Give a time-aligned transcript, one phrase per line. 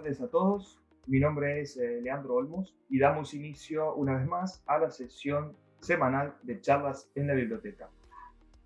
[0.00, 0.80] tardes a todos.
[1.08, 5.54] Mi nombre es eh, Leandro Olmos y damos inicio una vez más a la sesión
[5.80, 7.90] semanal de charlas en la biblioteca.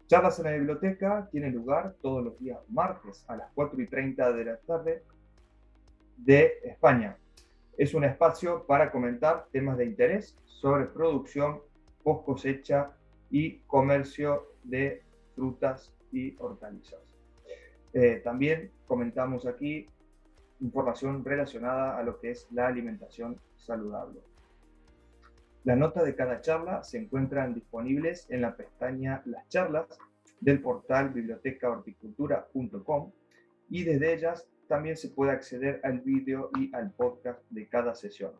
[0.06, 4.32] Charlas en la biblioteca tienen lugar todos los días martes a las 4 y 30
[4.32, 5.02] de la tarde
[6.18, 7.16] de España.
[7.76, 11.62] Es un espacio para comentar temas de interés sobre producción,
[12.04, 12.92] post cosecha
[13.28, 15.02] y comercio de
[15.34, 17.00] frutas y hortalizas.
[17.92, 19.88] Eh, también comentamos aquí
[20.60, 24.20] información relacionada a lo que es la alimentación saludable.
[25.64, 29.86] Las notas de cada charla se encuentran disponibles en la pestaña Las charlas
[30.40, 33.12] del portal bibliotecahorticultura.com
[33.70, 38.32] y desde ellas también se puede acceder al vídeo y al podcast de cada sesión.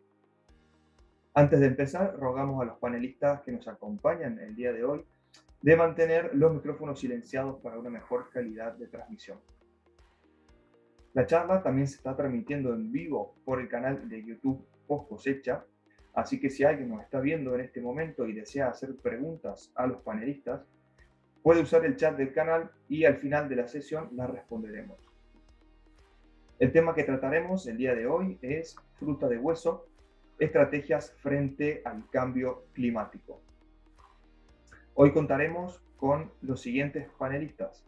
[1.33, 5.05] Antes de empezar, rogamos a los panelistas que nos acompañan el día de hoy
[5.61, 9.39] de mantener los micrófonos silenciados para una mejor calidad de transmisión.
[11.15, 15.63] La charla también se está transmitiendo en vivo por el canal de YouTube Post Cosecha,
[16.13, 19.87] así que si alguien nos está viendo en este momento y desea hacer preguntas a
[19.87, 20.67] los panelistas,
[21.41, 25.09] puede usar el chat del canal y al final de la sesión las responderemos.
[26.59, 29.87] El tema que trataremos el día de hoy es fruta de hueso,
[30.37, 33.39] estrategias frente al cambio climático.
[34.95, 37.85] Hoy contaremos con los siguientes panelistas.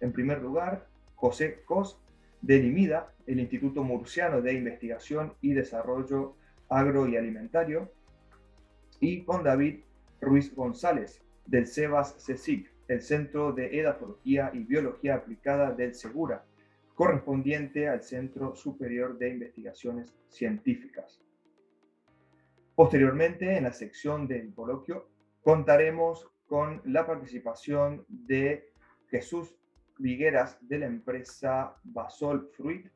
[0.00, 2.00] En primer lugar, José Cos,
[2.44, 6.36] de IMIDA, el Instituto Murciano de Investigación y Desarrollo
[6.68, 7.90] Agro y Alimentario,
[9.00, 9.80] y con David
[10.20, 16.44] Ruiz González, del CEBAS CECIC, el Centro de Edatología y Biología Aplicada del Segura,
[16.94, 21.22] correspondiente al Centro Superior de Investigaciones Científicas.
[22.74, 25.08] Posteriormente, en la sección del coloquio,
[25.42, 28.68] contaremos con la participación de
[29.08, 29.54] Jesús
[29.98, 32.86] Vigueras de la empresa Basol Fruit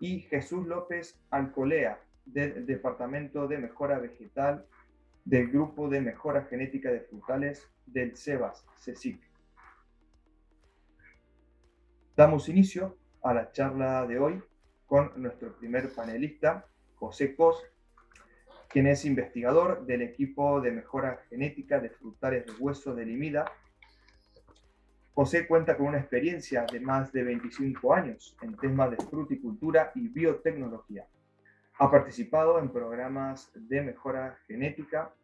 [0.00, 4.66] y Jesús López Alcolea del Departamento de Mejora Vegetal
[5.24, 9.20] del Grupo de Mejora Genética de Frutales del CEBAS, CECIC.
[12.16, 14.42] Damos inicio a la charla de hoy
[14.86, 16.66] con nuestro primer panelista,
[16.96, 17.62] José Cos,
[18.68, 23.44] quien es investigador del equipo de mejora genética de frutales de hueso de Limida
[25.14, 30.08] José cuenta con una experiencia de más de 25 años en temas de fruticultura y
[30.08, 31.06] biotecnología.
[31.78, 35.14] Ha participado en programas de mejora genética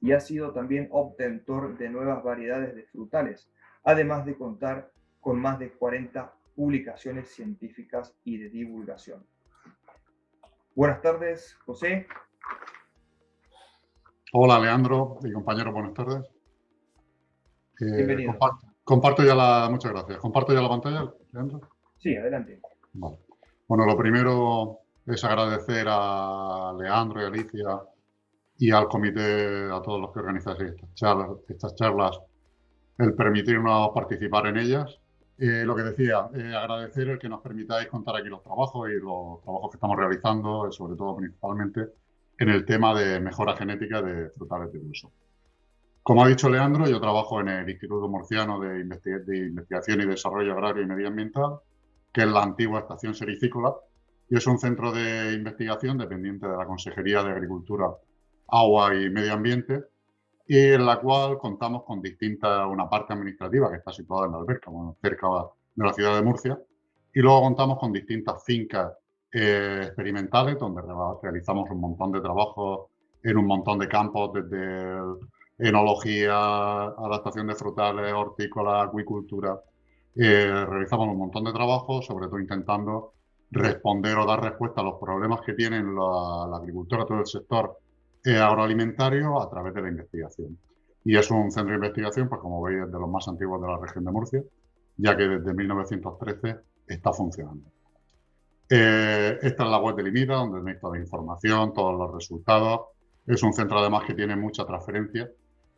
[0.00, 3.50] y ha sido también obtentor de nuevas variedades de frutales,
[3.82, 9.26] además de contar con más de 40 publicaciones científicas y de divulgación.
[10.76, 12.06] Buenas tardes, José.
[14.32, 16.24] Hola, Leandro y compañero, buenas tardes.
[17.80, 18.32] Eh, Bienvenido.
[18.32, 18.73] Comparto
[19.24, 19.68] ya la.
[19.70, 20.18] Muchas gracias.
[20.18, 21.60] ¿Comparto ya la pantalla, Leandro?
[21.98, 22.60] Sí, adelante.
[22.92, 27.80] Bueno, lo primero es agradecer a Leandro y Alicia
[28.58, 32.20] y al comité, a todos los que organizan estas charlas, estas charlas
[32.98, 35.00] el permitirnos participar en ellas.
[35.36, 39.00] Eh, lo que decía, eh, agradecer el que nos permitáis contar aquí los trabajos y
[39.00, 41.88] los trabajos que estamos realizando, sobre todo principalmente
[42.38, 45.10] en el tema de mejora genética de frutales de uso.
[46.04, 50.82] Como ha dicho Leandro, yo trabajo en el Instituto Murciano de, Investigación y Desarrollo Agrario
[50.82, 51.60] y Medioambiental,
[52.12, 53.74] que es la antigua estación sericícola,
[54.28, 57.86] y es un centro de investigación dependiente de la Consejería de Agricultura,
[58.48, 59.82] Agua y Medio Ambiente,
[60.46, 64.38] y en la cual contamos con distintas, una parte administrativa que está situada en la
[64.40, 64.70] alberca,
[65.00, 65.26] cerca
[65.74, 66.58] de la ciudad de Murcia,
[67.14, 68.92] y luego contamos con distintas fincas
[69.32, 70.82] eh, experimentales donde
[71.22, 72.90] realizamos un montón de trabajos
[73.22, 74.98] en un montón de campos, desde
[75.58, 79.60] enología, adaptación de frutales, hortícola, acuicultura.
[80.16, 83.12] Eh, realizamos un montón de trabajos, sobre todo intentando
[83.50, 87.78] responder o dar respuesta a los problemas que tienen la, agricultura, todo el sector
[88.24, 90.58] eh, agroalimentario a través de la investigación.
[91.04, 93.78] Y es un centro de investigación, pues como veis, de los más antiguos de la
[93.78, 94.42] región de Murcia,
[94.96, 96.56] ya que desde 1913
[96.88, 97.70] está funcionando.
[98.70, 102.80] Eh, esta es la web de Limita, donde tenéis toda la información, todos los resultados.
[103.26, 105.30] Es un centro además que tiene mucha transferencia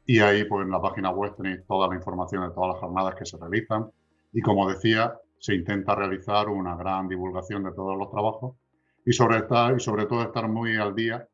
[0.06, 3.16] y ahí, pues en la página web tenéis toda la información de todas las jornadas
[3.16, 3.90] que se realizan.
[4.32, 8.56] Y como decía, se intenta realizar una gran divulgación de todos los trabajos
[9.04, 11.26] y sobre, estar, y sobre todo estar muy al día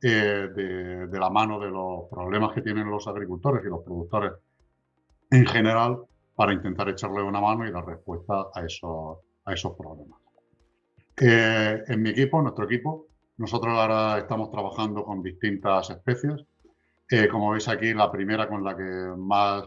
[0.00, 4.32] eh, de, la mano de los problemas que tienen los agricultores y los productores
[5.30, 5.98] en general
[6.34, 10.18] para intentar echarle una mano y dar respuesta a esos, a esos problemas.
[11.20, 16.46] Eh, en mi equipo, nuestro equipo, nosotros ahora estamos trabajando con distintas especies
[17.30, 19.64] como veis aquí, la primera con la que más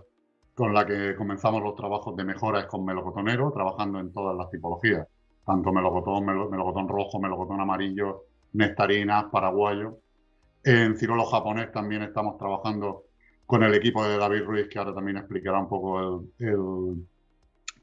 [0.54, 4.50] con la que comenzamos los trabajos de mejora es con melocotonero, trabajando en todas las
[4.52, 5.08] tipologías
[5.46, 8.24] tanto melocotón, melocotón rojo, melocotón amarillo,
[8.54, 10.00] nectarinas, paraguayo.
[10.64, 13.04] En cirolo japonés también estamos trabajando
[13.46, 16.24] con el equipo de David Ruiz, que ahora también explicará un poco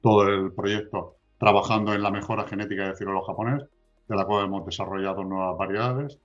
[0.01, 3.63] todo el proyecto, trabajando en la mejora genética de cirolo japonés,
[4.09, 6.19] de la cual hemos desarrollado nuevas variedades.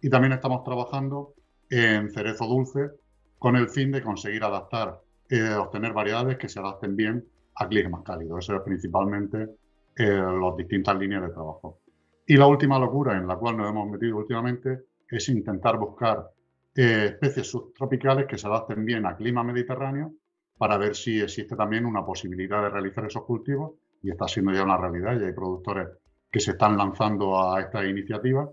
[0.00, 1.34] Y también estamos trabajando
[1.70, 2.90] en cerezo dulce
[3.38, 7.24] con el fin de conseguir adaptar, eh, obtener variedades que se adapten bien
[7.56, 8.44] a climas cálidos.
[8.44, 9.48] Eso es principalmente
[9.96, 11.80] eh, las distintas líneas de trabajo.
[12.26, 16.30] Y la última locura en la cual nos hemos metido últimamente es intentar buscar
[16.74, 20.12] eh, especies subtropicales que se adapten bien a clima mediterráneo
[20.56, 23.72] para ver si existe también una posibilidad de realizar esos cultivos
[24.02, 25.18] y está siendo ya una realidad.
[25.18, 25.88] Ya hay productores
[26.30, 28.48] que se están lanzando a esta iniciativa,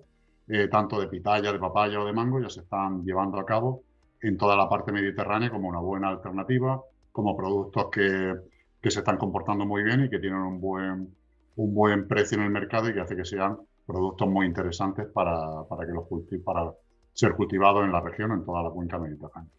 [0.47, 3.83] eh, tanto de pitaya, de papaya o de mango, ya se están llevando a cabo
[4.21, 6.81] en toda la parte mediterránea como una buena alternativa,
[7.11, 8.35] como productos que,
[8.81, 11.15] que se están comportando muy bien y que tienen un buen,
[11.55, 15.63] un buen precio en el mercado y que hace que sean productos muy interesantes para,
[15.69, 16.05] para que los
[16.43, 16.71] para
[17.13, 19.49] ser cultivados en la región, en toda la cuenca mediterránea.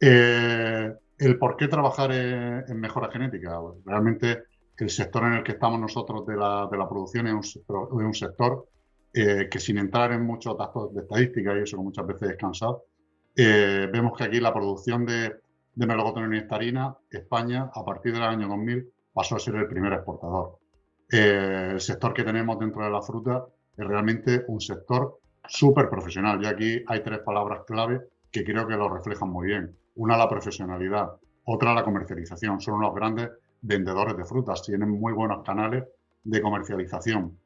[0.00, 3.58] Eh, el por qué trabajar en, mejora genética.
[3.84, 4.44] Realmente
[4.76, 8.14] el sector en el que estamos nosotros de la, de la producción es un, un
[8.14, 8.66] sector
[9.18, 12.36] eh, que sin entrar en muchos datos de estadística y eso que muchas veces es
[12.36, 12.84] cansado,
[13.34, 15.36] eh, vemos que aquí la producción de,
[15.74, 19.94] de melocotón y nectarina, España, a partir del año 2000, pasó a ser el primer
[19.94, 20.58] exportador.
[21.10, 25.18] Eh, el sector que tenemos dentro de la fruta es realmente un sector
[25.48, 26.38] súper profesional.
[26.42, 29.74] Y aquí hay tres palabras clave que creo que lo reflejan muy bien.
[29.94, 31.12] Una, la profesionalidad.
[31.44, 32.60] Otra, la comercialización.
[32.60, 33.30] Son unos grandes
[33.62, 34.62] vendedores de frutas.
[34.62, 35.84] Tienen muy buenos canales
[36.22, 37.38] de comercialización.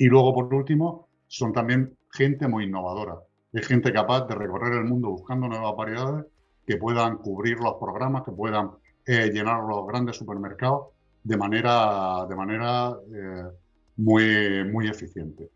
[0.00, 3.18] Y luego, por último, son también gente muy innovadora.
[3.52, 6.24] Es gente capaz de recorrer el mundo buscando nuevas variedades
[6.66, 8.70] que puedan cubrir los programas, que puedan
[9.04, 10.86] eh, llenar los grandes supermercados
[11.22, 13.44] de manera, de manera eh,
[13.98, 15.50] muy, muy eficiente.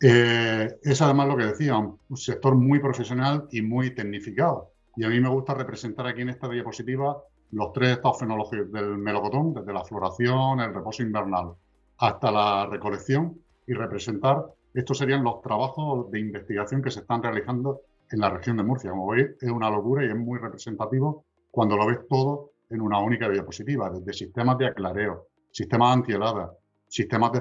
[0.00, 4.70] Eh, es además lo que decía, un, sector muy profesional y muy tecnificado.
[4.96, 8.96] Y a mí me gusta representar aquí en esta diapositiva los tres estados fenológicos del
[8.96, 11.56] melocotón, desde la floración, el reposo invernal,
[12.02, 14.44] hasta la recolección y representar,
[14.74, 18.90] estos serían los trabajos de investigación que se están realizando en la región de Murcia.
[18.90, 22.98] Como veis, es una locura y es muy representativo cuando lo ves todo en una
[22.98, 26.52] única diapositiva, desde sistemas de aclareo, sistemas antihelada,
[26.88, 27.40] sistemas de,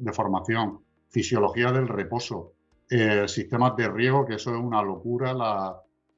[0.00, 2.52] de formación, fisiología del reposo,
[2.88, 5.32] eh, sistemas de riego, que eso es una locura,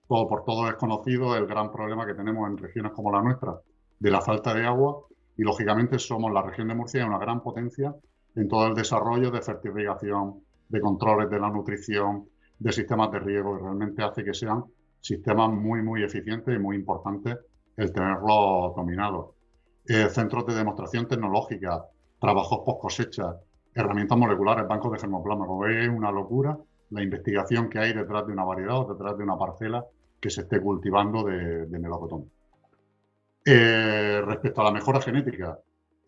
[0.07, 3.59] todo, por todo es conocido el gran problema que tenemos en regiones como la nuestra,
[3.99, 5.09] de la falta de agua,
[5.39, 7.95] y lógicamente somos la región de Murcia una gran potencia
[8.35, 13.57] en todo el desarrollo de fertirrigación, de controles de la nutrición, de sistemas de riego,
[13.57, 14.65] y realmente hace que sean
[15.01, 17.39] sistemas muy, muy eficientes y muy importantes
[17.77, 19.35] el tenerlo dominado.
[19.87, 21.87] Eh, centros de demostración tecnológica,
[22.21, 23.37] trabajos post cosecha,
[23.75, 25.47] herramientas moleculares, bancos de germoplasma.
[25.47, 26.59] Como veis, es una locura
[26.91, 29.85] la investigación que hay detrás de una variedad o detrás de una parcela
[30.21, 32.31] que se esté cultivando de, melocotón.
[33.45, 35.59] Eh, respecto a la mejora genética,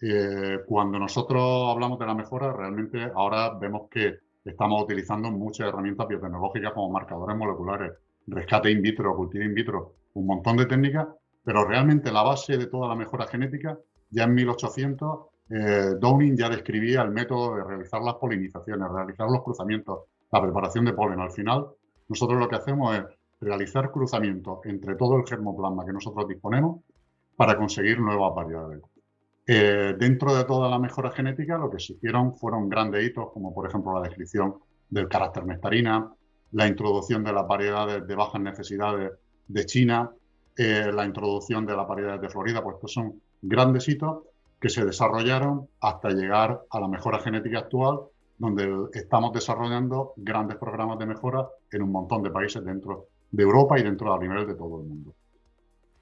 [0.03, 6.09] eh, cuando nosotros hablamos de la mejora, realmente ahora vemos que estamos utilizando muchas herramientas
[6.09, 7.93] biotecnológicas como marcadores moleculares,
[8.27, 11.07] rescate in vitro, cultivo in vitro, un montón de técnicas
[11.43, 13.78] pero realmente la base de toda la mejora genética,
[14.11, 19.43] ya en 1800, eh, Downing ya describía el método de realizar las polinizaciones, realizar los
[19.43, 20.00] cruzamientos,
[20.31, 21.21] la preparación de polen.
[21.21, 21.66] Al final,
[22.09, 23.05] nosotros lo que hacemos es
[23.40, 26.83] realizar cruzamientos entre todo el germoplasma que nosotros disponemos
[27.40, 28.82] para conseguir nuevas variedades.
[29.47, 33.54] Eh, dentro de toda la mejora genética, lo que se hicieron fueron grandes hitos, como
[33.54, 34.56] por ejemplo la descripción
[34.90, 36.12] del carácter nectarina,
[36.52, 39.12] la introducción de las variedades de bajas necesidades
[39.49, 40.11] de China,
[40.54, 44.25] eh, la introducción de las variedades de Florida, pues estos son grandes hitos
[44.61, 48.00] que se desarrollaron hasta llegar a la mejora genética actual,
[48.37, 53.78] donde estamos desarrollando grandes programas de mejora en un montón de países dentro de Europa
[53.78, 55.14] y dentro de nivel de todo el mundo.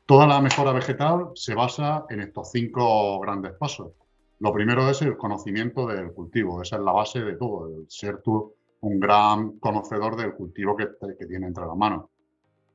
[0.09, 3.93] Toda la mejora vegetal se basa en estos cinco grandes pasos.
[4.39, 8.23] Lo primero es el conocimiento del cultivo, esa es la base de todo, el ser
[8.23, 10.87] tú un gran conocedor del cultivo que,
[11.19, 12.07] que tiene entre las manos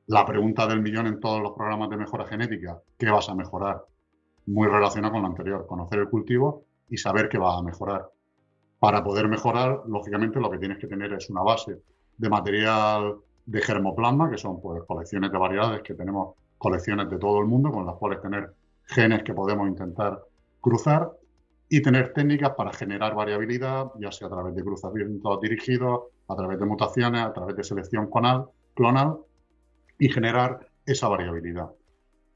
[0.06, 3.84] la pregunta del millón en todos los programas de mejora genética, ¿qué vas a mejorar?
[4.46, 8.10] Muy relacionado con lo anterior, conocer el cultivo y saber qué vas a mejorar.
[8.78, 11.80] Para poder mejorar, lógicamente lo que tienes que tener es una base
[12.16, 17.40] de material de germoplasma, que son pues, colecciones de variedades que tenemos colecciones de todo
[17.40, 18.52] el mundo, con las cuales tener
[18.86, 20.22] genes que podemos intentar
[20.60, 21.10] cruzar
[21.68, 26.58] y tener técnicas para generar variabilidad, ya sea a través de cruzamientos dirigidos, a través
[26.58, 29.18] de mutaciones, a través de selección clonal, clonal
[29.98, 31.70] y generar esa variabilidad.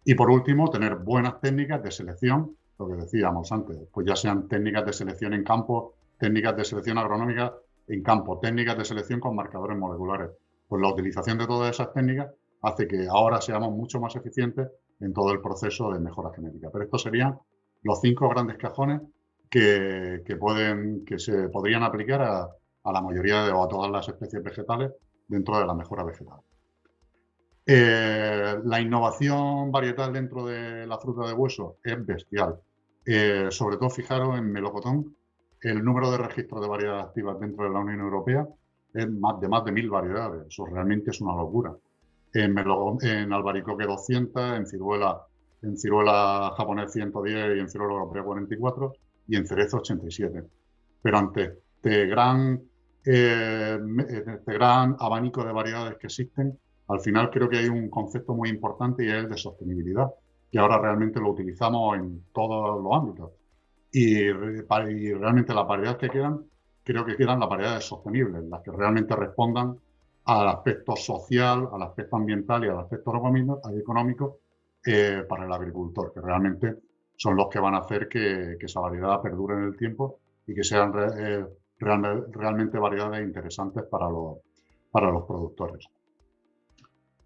[0.04, 4.48] Y por último, tener buenas técnicas de selección lo que decíamos antes, pues ya sean
[4.48, 7.54] técnicas de selección en campo, técnicas de selección agronómica
[7.88, 10.30] en campo, técnicas de selección con marcadores moleculares.
[10.68, 12.28] Pues la utilización de todas esas técnicas
[12.62, 14.68] hace que ahora seamos mucho más eficientes
[15.00, 16.70] en todo el proceso de mejora genética.
[16.72, 17.38] Pero estos serían
[17.82, 19.00] los cinco grandes cajones
[19.48, 20.22] que,
[21.16, 22.48] se podrían aplicar a,
[22.92, 24.92] la mayoría de, o a todas las especies vegetales
[25.26, 26.40] dentro de la mejora vegetal.
[27.66, 32.58] Eh, la innovación varietal dentro de la fruta de hueso es bestial.
[33.04, 35.14] Eh, sobre todo, fijaros en melocotón,
[35.60, 38.46] el número de registros de variedades activas dentro de la Unión Europea
[38.94, 40.46] es de más de mil variedades.
[40.46, 41.74] Eso realmente es una locura.
[42.34, 42.56] En,
[43.02, 45.22] en albaricoque 200, en ciruela,
[45.62, 48.92] en ciruela japonés 110 y en ciruela europea 44
[49.28, 50.44] y en cerezo 87.
[51.02, 52.60] Pero ante este gran,
[53.04, 56.58] eh, este gran abanico de variedades que existen,
[56.88, 60.08] al final creo que hay un concepto muy importante y es el de sostenibilidad,
[60.50, 63.30] que ahora realmente lo utilizamos en todos los ámbitos.
[63.92, 66.44] Y, realmente las variedades que quedan,
[66.82, 69.78] creo que quedan las variedades sostenibles, las que realmente respondan
[70.28, 74.40] al aspecto social, al aspecto ambiental y al aspecto económico
[74.84, 76.76] eh, para el agricultor, que realmente
[77.16, 80.62] son los que van a hacer que, esa variedad perdure en el tiempo y que
[80.62, 81.46] sean eh,
[81.78, 84.36] realmente variedades interesantes para los,
[84.90, 85.86] para los productores.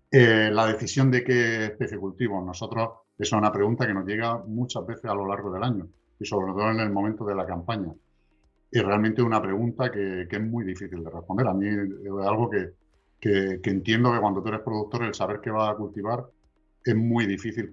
[0.09, 4.87] Eh, la decisión de qué especie cultivo, nosotros, es una pregunta que nos llega muchas
[4.87, 5.89] veces a lo largo del año
[6.21, 7.93] y sobre todo en el momento de la campaña.
[8.71, 11.49] Y realmente una pregunta que, es muy difícil de responder.
[11.49, 12.82] A mí es algo que,
[13.23, 16.27] que, entiendo que cuando tú eres productor, el saber qué vas a cultivar
[16.85, 17.71] es muy difícil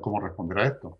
[0.00, 0.98] cómo responder a esto.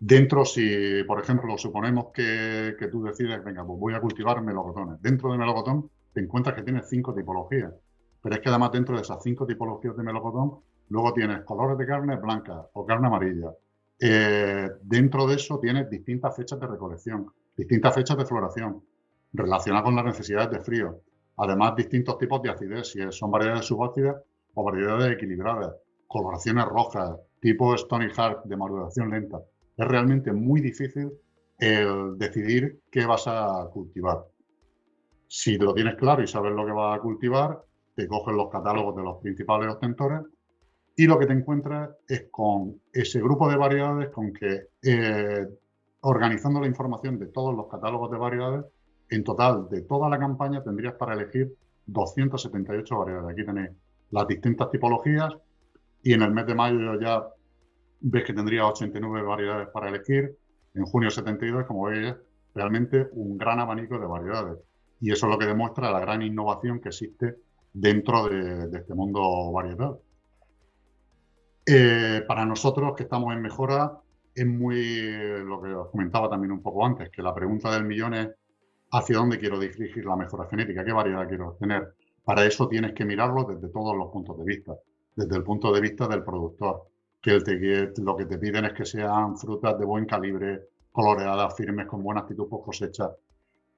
[0.00, 5.00] Dentro, si por ejemplo suponemos que, que, tú decides, venga, pues voy a cultivar melocotones.
[5.00, 7.72] Dentro de melocotón te encuentras que tienes cinco tipologías.
[8.20, 11.86] Pero es que además dentro de esas cinco tipologías de melocotón, luego tienes colores de
[11.86, 13.52] carne blanca o carne amarilla,
[14.00, 18.82] eh, dentro de eso tienes distintas fechas de recolección, distintas fechas de floración,
[19.32, 21.02] relacionadas con las necesidades de frío.
[21.42, 24.16] Además, distintos tipos de acidez, si son variedades subácidas
[24.54, 25.74] o variedades equilibradas,
[26.06, 29.40] coloraciones rojas, tipo Stony Heart de maduración lenta.
[29.76, 31.10] Es realmente muy difícil
[32.16, 34.24] decidir qué vas a cultivar.
[35.28, 37.62] Si lo tienes claro y sabes lo que vas a cultivar,
[37.94, 40.20] te coges los catálogos de los principales ostentores
[40.96, 45.46] y lo que te encuentras es con ese grupo de variedades con que eh,
[46.00, 48.64] organizando la información de todos los catálogos de variedades,
[49.10, 51.52] en total de toda la campaña tendrías para elegir
[51.86, 53.32] 278 variedades.
[53.32, 53.70] Aquí tenéis
[54.10, 55.34] las distintas tipologías
[56.02, 57.26] y en el mes de mayo ya
[58.00, 60.36] ves que tendría 89 variedades para elegir.
[60.74, 62.14] En junio 72, como veis,
[62.54, 64.58] realmente un gran abanico de variedades.
[65.00, 67.36] Y eso es lo que demuestra la gran innovación que existe
[67.72, 69.98] dentro de, este mundo varietal.
[71.66, 73.98] Eh, para nosotros que estamos en mejora,
[74.34, 78.14] es muy lo que os comentaba también un poco antes, que la pregunta del millón
[78.14, 78.28] es
[78.92, 81.94] hacia dónde quiero dirigir la mejora genética, qué variedad quiero obtener.
[82.24, 84.74] Para eso tienes que mirarlo desde todos los puntos de vista,
[85.14, 86.86] desde el punto de vista del productor,
[87.20, 87.40] que,
[87.98, 92.22] lo que te piden es que sean frutas de buen calibre, coloreadas, firmes, con buena
[92.22, 93.10] actitud por cosecha.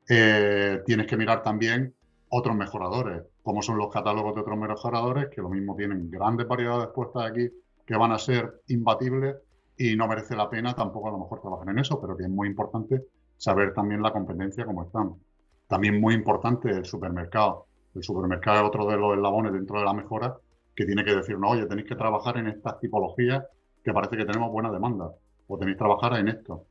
[0.09, 1.95] Eh, tienes que mirar también
[2.29, 6.89] otros mejoradores, como son los catálogos de otros mejoradores, que lo mismo tienen grandes variedades
[6.95, 7.51] puestas aquí
[7.85, 9.37] que van a ser imbatibles
[9.77, 12.31] y no merece la pena tampoco a lo mejor trabajar en eso, pero que es
[12.31, 13.03] muy importante
[13.43, 15.15] saber también la competencia como están.
[15.67, 17.67] También muy importante el supermercado.
[17.93, 20.37] El supermercado es otro de los eslabones dentro de la mejora
[20.77, 23.45] que tiene que decir, no, oye, tenéis que trabajar en estas tipologías
[23.83, 25.11] que parece que tenemos buena demanda,
[25.49, 26.67] o tenéis que trabajar en esto.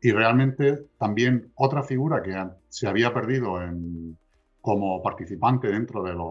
[0.00, 2.34] Y realmente también otra figura que
[2.70, 4.16] se había perdido en,
[4.62, 6.24] como participante dentro de los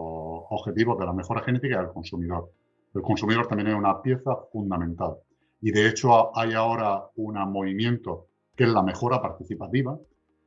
[0.50, 2.50] objetivos de la mejora genética es el consumidor.
[2.94, 5.14] El consumidor también es una pieza fundamental.
[5.60, 9.98] Y de hecho hay ahora un movimiento que es la mejora participativa,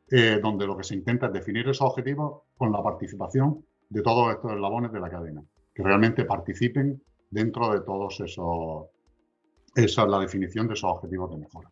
[0.09, 4.31] eh, donde lo que se intenta es definir esos objetivos con la participación de todos
[4.33, 8.85] estos eslabones de la cadena, que realmente participen dentro de todos esos,
[9.75, 11.69] esa es la definición de esos objetivos de mejora.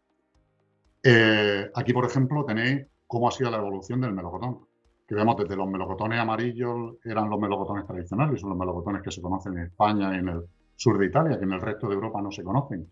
[1.04, 4.65] Eh, aquí, por ejemplo, tenéis cómo ha sido la evolución del melocotón,
[5.08, 9.22] que vemos desde los melocotones amarillos, eran los melocotones tradicionales, son los melocotones que se
[9.22, 10.42] conocen en España y en el
[10.75, 12.89] sur de Italia, que en el resto de Europa no se conocen.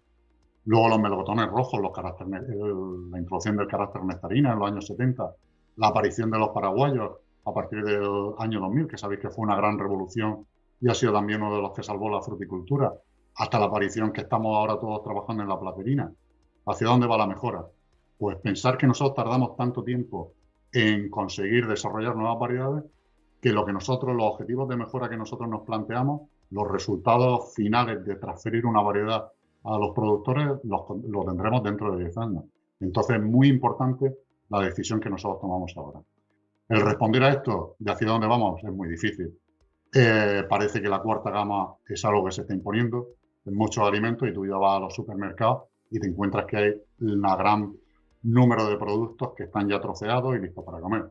[0.65, 1.91] Luego los melocotones rojos, los
[3.11, 5.35] la introducción del carácter nectarina en los años 70,
[5.75, 7.11] la aparición de los paraguayos
[7.45, 10.45] a partir del año 2000, que sabéis que fue una gran revolución
[10.79, 12.93] y ha sido también uno de los que salvó la fruticultura,
[13.35, 16.11] hasta la aparición que estamos ahora todos trabajando en la platerina.
[16.65, 17.65] ¿Hacia dónde va la mejora?
[18.17, 20.33] Pues pensar que nosotros tardamos tanto tiempo
[20.71, 22.83] en conseguir desarrollar nuevas variedades
[23.41, 28.05] que lo que nosotros, los objetivos de mejora que nosotros nos planteamos, los resultados finales
[28.05, 29.29] de transferir una variedad
[29.63, 32.43] a los productores los, tendremos dentro de 10 años.
[32.79, 34.13] Entonces es muy importante
[34.49, 36.01] la decisión que nosotros tomamos ahora.
[36.69, 39.37] El responder a esto de hacia dónde vamos es muy difícil.
[39.93, 43.09] Eh, parece que la cuarta gama es algo que se está imponiendo
[43.45, 46.73] en muchos alimentos y tú ya vas a los supermercados y te encuentras que hay
[47.01, 47.73] un gran
[48.23, 51.05] número de productos que están ya troceados y listos para comer.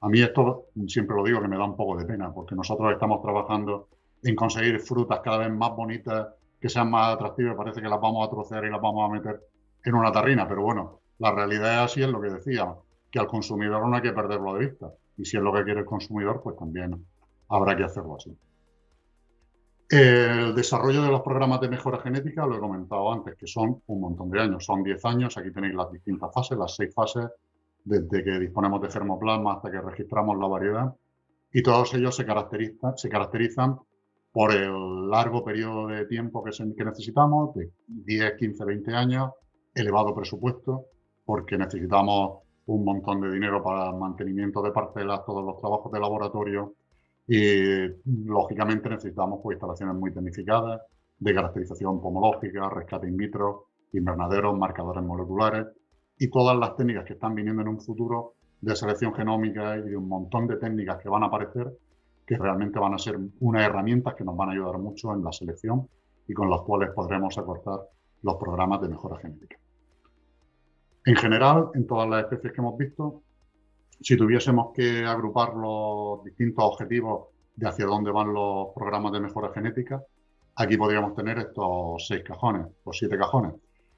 [0.00, 2.92] A mí esto siempre lo digo que me da un poco de pena porque nosotros
[2.92, 3.88] estamos trabajando
[4.22, 6.28] en conseguir frutas cada vez más bonitas,
[6.64, 9.38] que sean más atractivas, parece que las vamos a trocear y las vamos a meter
[9.84, 12.78] en una tarrina, pero bueno, la realidad es así, es lo que decíamos,
[13.10, 14.90] que al consumidor no hay que perderlo de vista.
[15.18, 17.04] Y si es lo que quiere el consumidor, pues también
[17.50, 18.34] habrá que hacerlo así.
[19.90, 24.00] El desarrollo de los programas de mejora genética, lo he comentado antes, que son un
[24.00, 27.26] montón de años, son 10 años, aquí tenéis las distintas fases, las seis fases,
[27.84, 30.94] desde que disponemos de germoplasma hasta que registramos la variedad,
[31.52, 33.78] y todos ellos se caracterizan, se caracterizan
[34.34, 39.30] por el largo periodo de tiempo que, necesitamos, de 10, 15, 20 años,
[39.72, 40.86] elevado presupuesto,
[41.24, 46.74] porque necesitamos un montón de dinero para mantenimiento de parcelas, todos los trabajos de laboratorio,
[47.28, 47.86] y
[48.26, 50.80] lógicamente necesitamos pues, instalaciones muy tecnificadas
[51.16, 55.68] de caracterización pomológica, rescate in vitro, invernaderos, marcadores moleculares
[56.18, 59.96] y todas las técnicas que están viniendo en un futuro de selección genómica y de
[59.96, 61.72] un montón de técnicas que van a aparecer
[62.26, 65.32] que realmente van a ser unas herramientas que nos van a ayudar mucho en la
[65.32, 65.88] selección
[66.26, 67.80] y con las cuales podremos acortar
[68.22, 69.58] los programas de mejora genética.
[71.04, 73.22] En general, en todas las especies que hemos visto,
[74.00, 79.52] si tuviésemos que agrupar los distintos objetivos de hacia dónde van los programas de mejora
[79.52, 80.02] genética,
[80.56, 83.52] aquí podríamos tener estos seis cajones o siete cajones.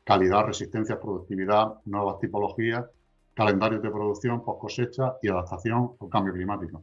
[0.04, 2.84] Calidad, resistencia, productividad, nuevas tipologías,
[3.34, 6.82] calendarios de producción, post cosecha y adaptación al cambio climático.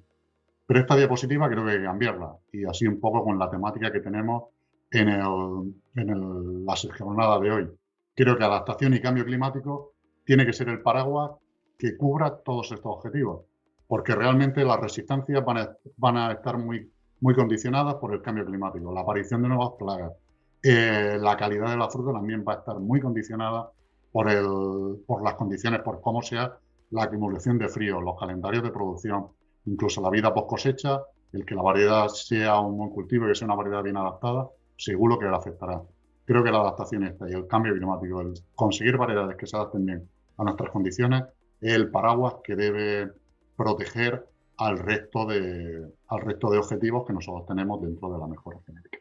[0.65, 4.45] Pero esta diapositiva creo que cambiarla y así un poco con la temática que tenemos
[4.91, 7.69] en, el, en la jornada de hoy.
[8.15, 9.93] Creo que adaptación y cambio climático
[10.25, 11.31] tiene que ser el paraguas
[11.77, 13.41] que cubra todos estos objetivos,
[13.87, 19.01] porque realmente las resistencias van a, estar muy, muy condicionadas por el cambio climático, la
[19.01, 20.13] aparición de nuevas plagas.
[20.61, 23.69] Eh, la calidad de la fruta también va a estar muy condicionada
[24.11, 26.57] por, el, por las condiciones, por cómo sea
[26.91, 29.27] la acumulación de frío, los calendarios de producción,
[29.65, 33.35] incluso la vida post cosecha, el que la variedad sea un buen cultivo y que
[33.35, 34.47] sea una variedad bien adaptada,
[34.77, 35.81] seguro que le afectará.
[36.25, 39.85] Creo que la adaptación esta y el cambio climático, el conseguir variedades que se adapten
[39.85, 41.23] bien a nuestras condiciones,
[41.59, 43.11] es el paraguas que debe
[43.55, 44.25] proteger
[44.57, 48.99] al resto de, al resto de objetivos que nosotros tenemos dentro de la mejora genética.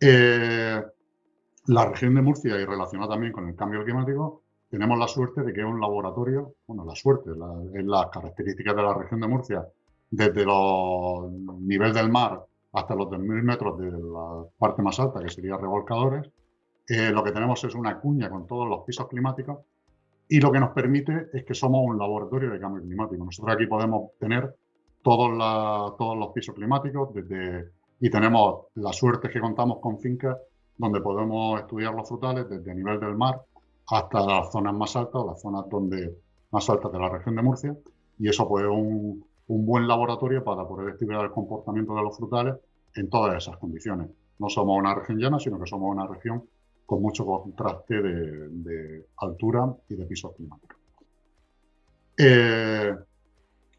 [0.00, 0.82] Eh,
[1.66, 4.41] la región de Murcia y relacionada también con el cambio climático,
[4.72, 7.30] tenemos la suerte de que es un laboratorio, bueno, la suerte,
[7.74, 9.68] es las características de la región de Murcia,
[10.10, 11.30] desde los
[11.60, 16.26] nivel del mar hasta los 2.000 metros de la parte más alta, que sería revolcadores,
[16.88, 19.58] eh, lo que tenemos es una cuña con todos los pisos climáticos
[20.26, 23.26] y lo que nos permite es que somos un laboratorio de cambio climático.
[23.26, 24.56] Nosotros aquí podemos tener
[25.02, 25.36] todos,
[25.98, 30.38] todos los pisos climáticos desde, y tenemos la suerte que contamos con fincas
[30.78, 33.38] donde podemos estudiar los frutales desde el nivel del mar
[33.92, 36.16] hasta las zonas más altas, las zonas donde,
[36.50, 37.76] más altas de la región de Murcia,
[38.18, 42.54] y eso puede un, un buen laboratorio para poder estudiar el comportamiento de los frutales
[42.94, 44.08] en todas esas condiciones.
[44.38, 46.42] No somos una región llana, sino que somos una región
[46.86, 50.78] con mucho contraste de, altura y de pisos climáticos.
[52.16, 52.94] Eh,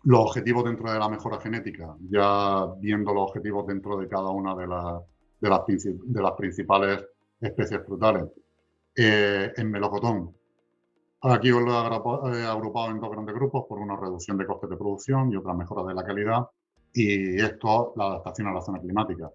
[0.04, 4.54] los objetivos dentro de la mejora genética, ya viendo los objetivos dentro de cada una
[4.56, 5.02] de, las,
[5.40, 7.04] de las principales
[7.42, 8.26] especies frutales.
[8.96, 10.36] Eh, en melocotón.
[11.22, 14.78] Aquí os lo he agrupado en dos grandes grupos por una reducción de costes de
[14.78, 16.48] producción y otra mejora de la calidad.
[16.94, 19.32] Y esto, la adaptación a la zona climática,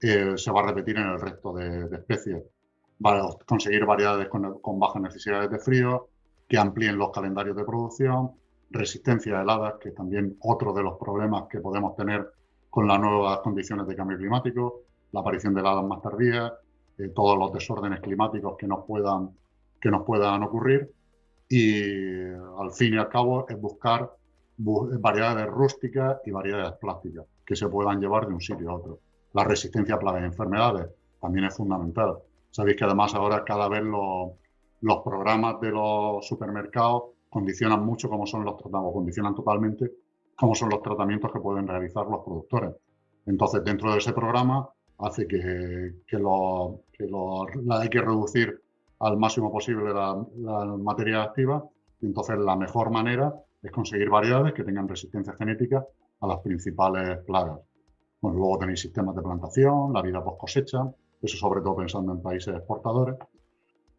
[0.00, 2.42] eh, se va a repetir en el resto de, especies.
[3.04, 6.08] Va a conseguir variedades con, con, bajas necesidades de frío,
[6.48, 8.32] que amplíen los calendarios de producción,
[8.70, 12.26] resistencia a heladas, que es también otro de los problemas que podemos tener
[12.70, 16.52] con las nuevas condiciones de cambio climático, la aparición de heladas más tardías,
[16.98, 19.30] eh, todos los desórdenes climáticos que nos puedan,
[19.80, 20.90] que nos puedan ocurrir
[21.48, 22.22] y
[22.58, 24.10] al fin y al cabo es buscar
[24.56, 29.00] variedades rústicas y variedades plásticas que se puedan llevar de un sitio a otro.
[29.32, 30.88] La resistencia a plagas y enfermedades
[31.20, 32.18] también es fundamental.
[32.50, 34.30] Sabéis que además ahora cada vez los,
[34.80, 39.90] los programas de los supermercados condicionan mucho cómo son los tratamientos, condicionan totalmente
[40.36, 42.74] cómo son los tratamientos que pueden realizar los productores.
[43.26, 48.60] Entonces, dentro de ese programa hace que, que, lo, que lo, hay que reducir
[49.00, 50.14] al máximo posible la,
[50.78, 51.64] materia activa
[52.00, 55.84] y entonces la mejor manera es conseguir variedades que tengan resistencia genética
[56.20, 57.58] a las principales plagas.
[58.20, 60.78] Bueno, luego tenéis sistemas de plantación, la vida post cosecha,
[61.20, 63.16] eso sobre todo pensando en países exportadores.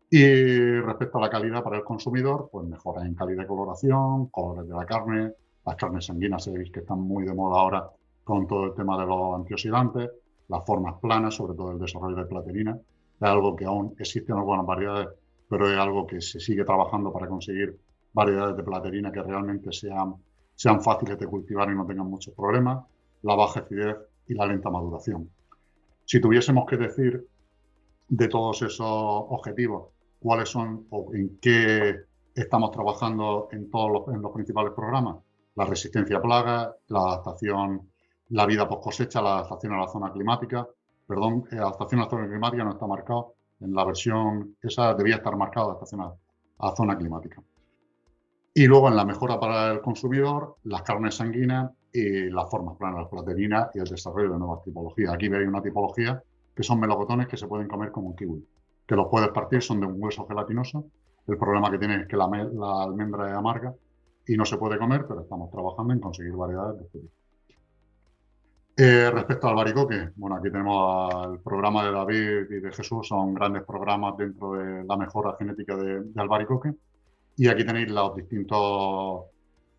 [0.09, 4.67] Y respecto a la calidad para el consumidor, pues mejoras en calidad de coloración, colores
[4.67, 5.33] de la carne,
[5.65, 7.89] las carnes sanguíneas, sabéis que están muy de moda ahora
[8.23, 10.09] con todo el tema de los antioxidantes,
[10.47, 12.77] las formas planas, sobre todo el desarrollo de platinina,
[13.19, 15.09] es algo que aún existen algunas variedades,
[15.49, 17.77] pero es algo que se sigue trabajando para conseguir
[18.13, 20.15] variedades de platerina que realmente sean,
[20.53, 22.85] sean fáciles de cultivar y no tengan muchos problemas,
[23.21, 25.29] la baja acidez y la lenta maduración.
[26.05, 27.27] Si tuviésemos que decir
[28.07, 31.95] de todos esos objetivos cuáles son o en qué
[32.33, 35.17] estamos trabajando en todos los, en los principales programas,
[35.55, 37.89] la resistencia a plagas, la adaptación,
[38.29, 40.67] la vida post cosecha, la adaptación a la zona climática,
[41.07, 45.15] perdón, la adaptación a la zona climática no está marcado, en la versión esa debía
[45.15, 46.13] estar marcada adaptación a,
[46.59, 47.41] a zona climática.
[48.53, 53.01] Y luego en la mejora para el consumidor, las carnes sanguíneas y las formas planas,
[53.01, 55.13] las proteínas y el desarrollo de nuevas tipologías.
[55.13, 56.21] Aquí veis una tipología
[56.55, 58.47] que son melocotones que se pueden comer como un kiwi,
[58.87, 60.85] que los puedes partir, son de un hueso gelatinoso.
[61.27, 63.73] El problema que tiene es que la, almendra es amarga
[64.25, 66.99] y no se puede comer, pero estamos trabajando en conseguir variedades de este.
[68.77, 73.33] Eh, respecto al baricoque, bueno, aquí tenemos el programa de David y de Jesús, son
[73.33, 76.73] grandes programas dentro de la mejora genética de, de albaricoque.
[77.37, 79.23] Y aquí tenéis los distintos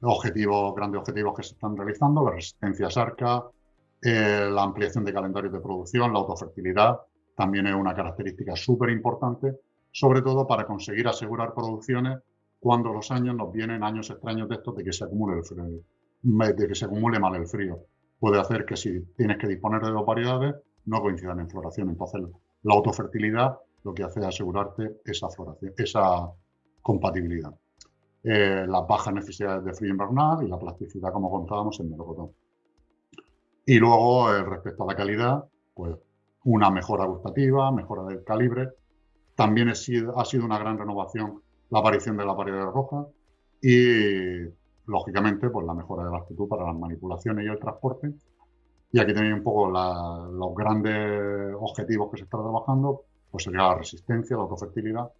[0.00, 3.44] objetivos, grandes objetivos que se están realizando, la resistencia sarca,
[4.02, 7.00] eh, la ampliación de calendarios de producción, la autofertilidad,
[7.35, 9.59] también es una característica súper importante,
[9.90, 12.18] sobre todo para conseguir asegurar producciones
[12.59, 15.80] cuando los años nos vienen años extraños de estos de que se acumule el frío,
[16.22, 17.78] de que se acumule mal el frío.
[18.18, 20.55] Puede hacer que si tienes que disponer de dos variedades,
[20.87, 21.90] no coincidan en floración.
[21.90, 22.22] Entonces,
[22.62, 26.31] la autofertilidad lo que hace es asegurarte esa floración, esa
[26.83, 27.55] compatibilidad.
[28.24, 32.33] Eh, las bajas necesidades de frío invernal y la plasticidad, como contábamos, en melocotón.
[33.64, 35.96] Y luego, eh, respecto a la calidad, pues
[36.46, 38.70] una mejora gustativa, mejora del calibre.
[39.35, 43.07] También ha sido, una gran renovación la aparición de la variedad roja
[43.61, 44.44] y,
[44.87, 48.14] lógicamente, pues la mejora de la actitud para las manipulaciones y el transporte.
[48.92, 53.75] Y aquí tenéis un poco los grandes objetivos que se están trabajando, pues sería la
[53.75, 55.11] resistencia, la autofertilidad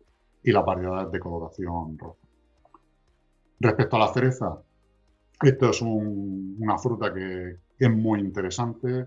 [0.42, 2.20] y la variedad de coloración roja.
[3.59, 4.62] Respecto a la cereza,
[5.42, 9.07] esto es una fruta que es muy interesante,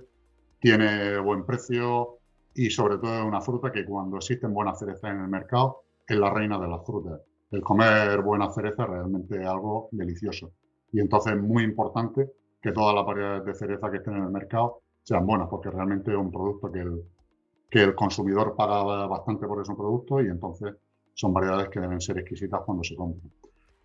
[0.59, 2.17] tiene buen precio
[2.53, 6.17] y sobre todo es una fruta que cuando existen buenas cerezas en el mercado es
[6.17, 7.21] la reina de las frutas.
[7.51, 10.51] El comer buenas cerezas realmente es algo delicioso.
[10.91, 12.29] Y entonces es muy importante
[12.61, 16.11] que todas las variedades de cereza que estén en el mercado sean buenas, porque realmente
[16.11, 17.03] es un producto que el,
[17.69, 20.75] que el consumidor paga bastante por ese producto y entonces
[21.13, 23.31] son variedades que deben ser exquisitas cuando se compran.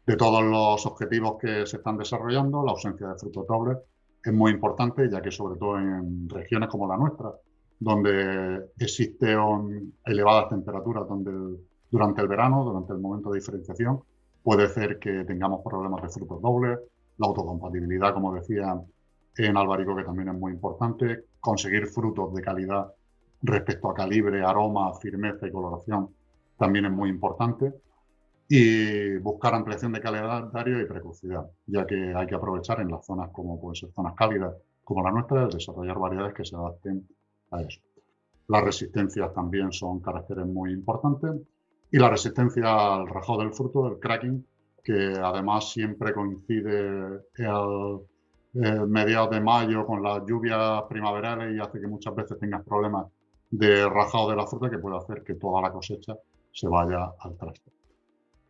[0.06, 3.78] De todos los objetivos que se están desarrollando, la ausencia de frutos dobles
[4.22, 7.32] es muy importante, ya que sobre todo en regiones como la nuestra,
[7.78, 11.58] donde existen elevadas temperaturas donde
[11.94, 14.02] durante el verano, durante el momento de diferenciación,
[14.42, 16.80] puede ser que tengamos problemas de frutos dobles,
[17.18, 18.76] la autocompatibilidad, como decía
[19.36, 22.92] en Albarico, que también es muy importante, conseguir frutos de calidad
[23.42, 26.08] respecto a calibre, aroma, firmeza y coloración
[26.58, 27.72] también es muy importante.
[28.48, 33.30] Y buscar ampliación de calendario y precocidad, ya que hay que aprovechar en las zonas
[33.30, 34.52] como pueden ser zonas cálidas
[34.82, 37.06] como la nuestra, desarrollar variedades que se adapten
[37.52, 37.80] a eso.
[38.48, 41.30] Las resistencias también son caracteres muy importantes
[41.94, 44.44] y la resistencia al rajado del fruto, el cracking,
[44.82, 51.86] que además siempre coincide eh, mediados de mayo con las lluvias primaverales y hace que
[51.86, 53.06] muchas veces tengas problemas
[53.48, 56.16] de rajado de la fruta que puede hacer que toda la cosecha
[56.50, 57.70] se vaya al traste.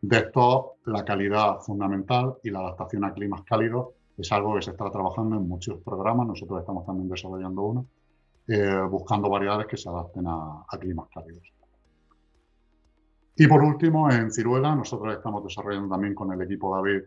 [0.01, 4.71] De esto, la calidad fundamental y la adaptación a climas cálidos es algo que se
[4.71, 6.25] está trabajando en muchos programas.
[6.25, 7.85] Nosotros estamos también desarrollando uno,
[8.47, 11.43] eh, buscando variedades que se adapten a, climas cálidos.
[13.35, 17.03] Y por último, en Ciruela, nosotros estamos desarrollando también con el equipo David,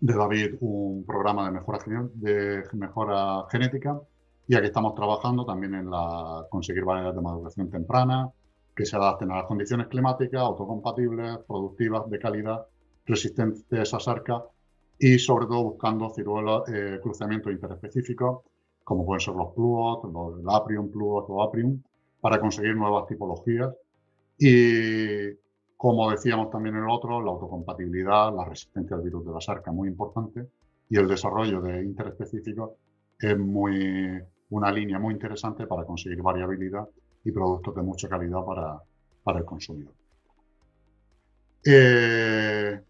[0.00, 1.78] de David un programa de mejora,
[2.14, 4.00] de mejora genética
[4.46, 8.30] y aquí estamos trabajando también en la, conseguir variedades de maduración temprana,
[8.76, 12.66] que se adapten a las condiciones climáticas, autocompatibles, productivas, de calidad,
[13.06, 14.44] resistentes a sarca
[14.98, 18.42] y sobre todo buscando ciruelos, eh, cruzamientos interespecíficos,
[18.82, 21.80] como pueden ser los pluos, los aprium, pluos o aprium,
[22.20, 23.72] para conseguir nuevas tipologías.
[24.38, 25.34] Y
[25.76, 29.70] como decíamos también en el otro, la autocompatibilidad, la resistencia al virus de la sarca,
[29.70, 30.48] muy importante,
[30.88, 32.72] y el desarrollo de interespecíficos
[33.18, 34.20] es muy,
[34.50, 36.88] una línea muy interesante para conseguir variabilidad
[37.24, 38.80] y productos de mucha calidad para,
[39.22, 39.92] para el consumidor.
[41.66, 42.80] Eh,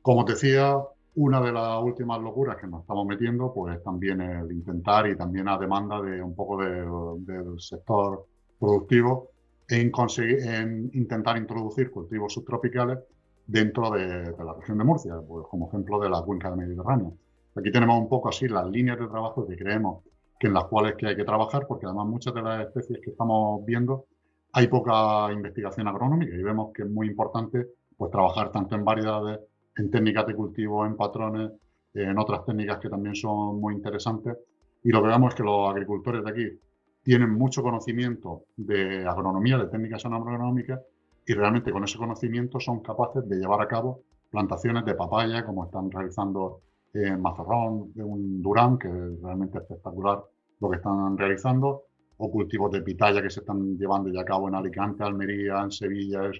[0.00, 0.76] como decía,
[1.16, 5.48] una de las últimas locuras que nos estamos metiendo, pues también el intentar y también
[5.48, 8.26] a demanda de un poco del sector
[8.58, 9.30] productivo,
[9.68, 12.98] en, en intentar introducir cultivos subtropicales
[13.46, 17.14] dentro de, la región de Murcia, pues, como ejemplo de la cuenca del Mediterráneo.
[17.56, 20.04] Aquí tenemos un poco así las líneas de trabajo que creemos
[20.38, 23.10] que en las cuales que hay que trabajar, porque además muchas de las especies que
[23.10, 24.06] estamos viendo
[24.52, 29.40] hay poca investigación agronómica y vemos que es muy importante pues, trabajar tanto en variedades,
[29.76, 31.50] en técnicas de cultivo, en patrones,
[31.92, 34.36] en otras técnicas que también son muy interesantes.
[34.82, 36.58] Y lo que vemos es que los agricultores de aquí
[37.04, 40.80] tienen mucho conocimiento de agronomía, de técnicas agronómicas,
[41.26, 45.66] y realmente con ese conocimiento son capaces de llevar a cabo plantaciones de papaya, como
[45.66, 46.60] están realizando
[46.94, 50.24] en Mazarrón, de un Durán, que es realmente espectacular
[50.60, 51.84] lo que están realizando,
[52.16, 55.70] o cultivos de pitaya que se están llevando ya a cabo en Alicante, Almería, en
[55.70, 56.30] Sevilla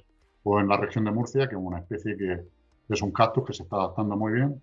[0.44, 2.40] o en la región de Murcia, que es una especie que
[2.88, 4.62] es un cactus que se está adaptando muy bien.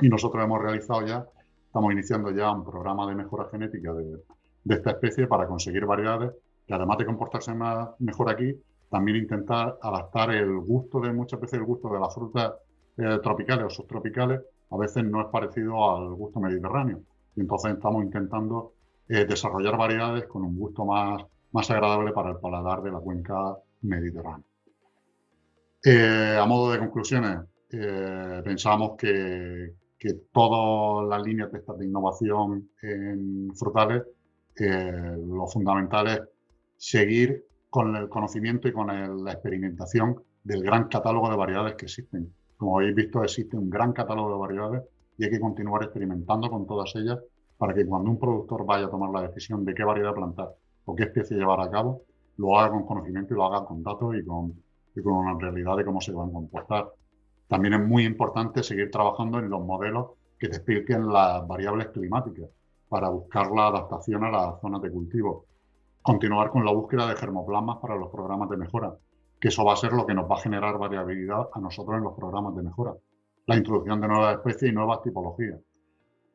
[0.00, 1.24] Y nosotros hemos realizado ya,
[1.66, 4.18] estamos iniciando ya un programa de mejora genética de,
[4.64, 6.32] de esta especie para conseguir variedades
[6.66, 8.54] que además de comportarse más, mejor aquí,
[8.90, 12.54] también intentar adaptar el gusto de muchas veces el gusto de las frutas
[12.96, 17.00] eh, tropicales o subtropicales a veces no es parecido al gusto mediterráneo.
[17.36, 18.72] Y entonces estamos intentando
[19.08, 21.22] eh, desarrollar variedades con un gusto más,
[21.52, 24.46] más agradable para el paladar de la cuenca mediterránea.
[25.84, 27.40] Eh, a modo de conclusiones,
[28.44, 34.04] pensamos que, que todas las líneas de, esta, de innovación en frutales
[34.56, 36.20] lo fundamental es
[36.76, 38.86] seguir con el conocimiento y con
[39.24, 42.32] la experimentación del gran catálogo de variedades que existen.
[42.56, 44.82] Como habéis visto, existe un gran catálogo de variedades
[45.18, 47.18] y hay que continuar experimentando con todas ellas
[47.56, 50.94] para que cuando un productor vaya a tomar la decisión de qué variedad plantar o
[50.94, 52.02] qué especie llevar a cabo,
[52.36, 54.54] lo haga con conocimiento y lo haga con datos y con,
[54.94, 56.92] y con una realidad de cómo se van a comportar.
[57.48, 62.48] También es muy importante seguir trabajando en los modelos que te expliquen las variables climáticas
[62.88, 65.46] para buscar la adaptación a las zonas de cultivo.
[66.02, 68.94] Continuar con la búsqueda de germoplasmas para los programas de mejora,
[69.40, 72.04] que eso va a ser lo que nos va a generar variabilidad a nosotros en
[72.04, 72.94] los programas de mejora.
[73.46, 75.60] La introducción de nuevas especies y nuevas tipologías.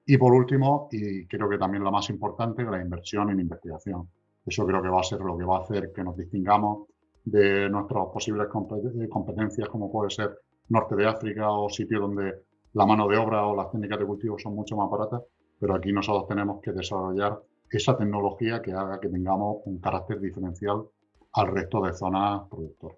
[0.05, 4.09] Y por último, y creo que también lo más importante, la inversión en investigación.
[4.45, 6.87] Eso creo que va a ser lo que va a hacer que nos distingamos
[7.23, 10.35] de nuestras posibles competencias, como puede ser
[10.69, 12.33] norte de África o sitios donde
[12.73, 15.21] la mano de obra o las técnicas de cultivo son mucho más baratas
[15.59, 20.85] pero aquí nosotros tenemos que desarrollar esa tecnología que haga que tengamos un carácter diferencial
[21.33, 22.97] al resto de zonas productoras.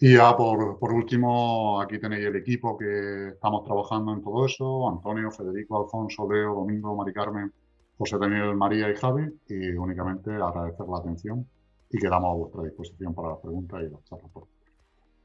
[0.00, 4.88] Y ya por, por, último, aquí tenéis el equipo que estamos trabajando en todo eso,
[4.88, 7.52] Antonio, Federico, Alfonso, Leo, Domingo, Mari Carmen,
[7.96, 11.46] José Daniel, María y Javi, y únicamente agradecer la atención
[11.90, 14.30] y quedamos a vuestra disposición para las preguntas y las charlas.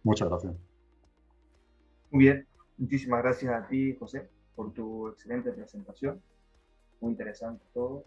[0.04, 0.54] Muchas gracias.
[2.12, 4.30] Muy bien, muchísimas gracias a ti, José
[4.60, 6.22] por tu excelente presentación.
[7.00, 8.04] Muy interesante todo.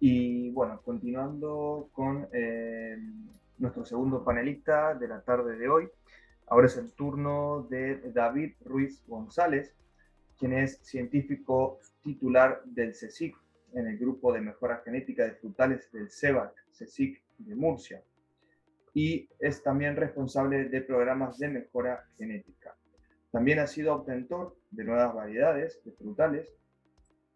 [0.00, 2.96] Y bueno, continuando con eh,
[3.58, 5.90] nuestro segundo panelista de la tarde de hoy.
[6.46, 9.74] Ahora es el turno de David Ruiz González,
[10.38, 13.36] quien es científico titular del CSIC
[13.74, 18.02] en el grupo de mejora genética de frutales del CEBAC, CSIC de Murcia,
[18.94, 22.74] y es también responsable de programas de mejora genética.
[23.30, 26.48] También ha sido obtentor de nuevas variedades de frutales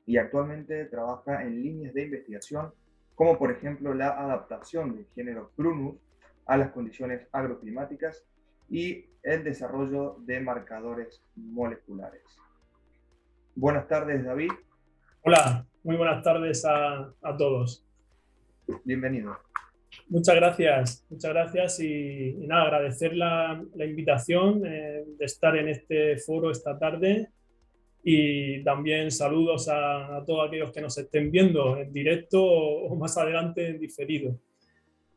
[0.07, 2.73] y actualmente trabaja en líneas de investigación
[3.15, 5.97] como por ejemplo la adaptación del género Prunus
[6.47, 8.25] a las condiciones agroclimáticas
[8.69, 12.23] y el desarrollo de marcadores moleculares.
[13.57, 14.53] Buenas tardes, David.
[15.23, 17.85] Hola, muy buenas tardes a, a todos.
[18.85, 19.48] Bienvenido.
[20.11, 26.51] Muchas gracias, muchas gracias y, nada, agradecer la, invitación eh, de estar en este foro
[26.51, 27.29] esta tarde
[28.03, 33.69] y también saludos a, todos aquellos que nos estén viendo en directo o, más adelante
[33.69, 34.35] en diferido.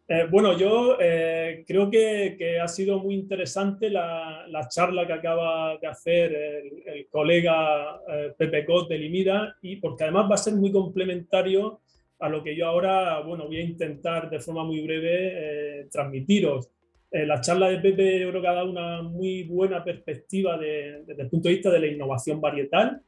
[0.09, 5.87] Eh, bueno, yo eh, creo que, ha sido muy interesante la, charla que acaba de
[5.87, 7.97] hacer el, colega
[8.37, 11.79] Pepe Cot de Limida y porque además va a ser muy complementario
[12.21, 16.69] a lo que yo ahora bueno, voy a intentar de forma muy breve eh, transmitiros.
[17.11, 21.21] Eh, la charla de Pepe yo creo que ha dado una muy buena perspectiva desde
[21.21, 23.01] el punto de vista de la innovación varietal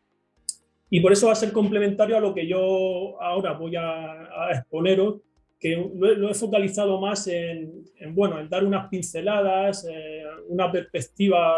[0.90, 5.22] y por eso va a ser complementario a lo que yo ahora voy a, exponeros,
[5.60, 11.56] que lo, he focalizado más en, bueno, en dar unas pinceladas, eh, una perspectiva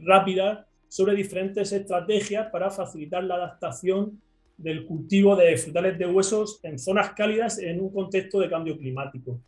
[0.00, 4.20] rápida sobre diferentes estrategias para facilitar la adaptación
[4.62, 9.40] del cultivo de frutales de huesos en zonas cálidas en un contexto de cambio climático.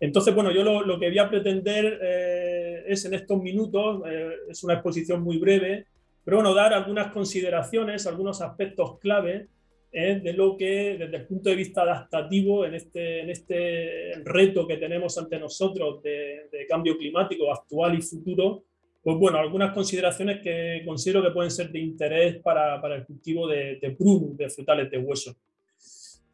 [0.00, 4.64] Entonces, bueno, yo lo, que voy a pretender eh, es en estos minutos, eh, es
[4.64, 5.86] una exposición muy breve,
[6.24, 9.48] pero bueno, dar algunas consideraciones, algunos aspectos clave
[9.92, 14.78] de lo que desde el punto de vista adaptativo en este, en este reto que
[14.78, 18.64] tenemos ante nosotros de, cambio climático actual y futuro,
[19.02, 23.48] pues bueno, algunas consideraciones que considero que pueden ser de interés para, para el cultivo
[23.48, 23.96] de, de
[24.36, 25.34] de frutales de hueso.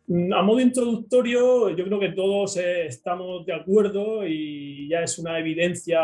[0.09, 5.19] Mm, a modo introductorio, yo creo que todos eh, estamos de acuerdo y ya es
[5.19, 6.01] una evidencia,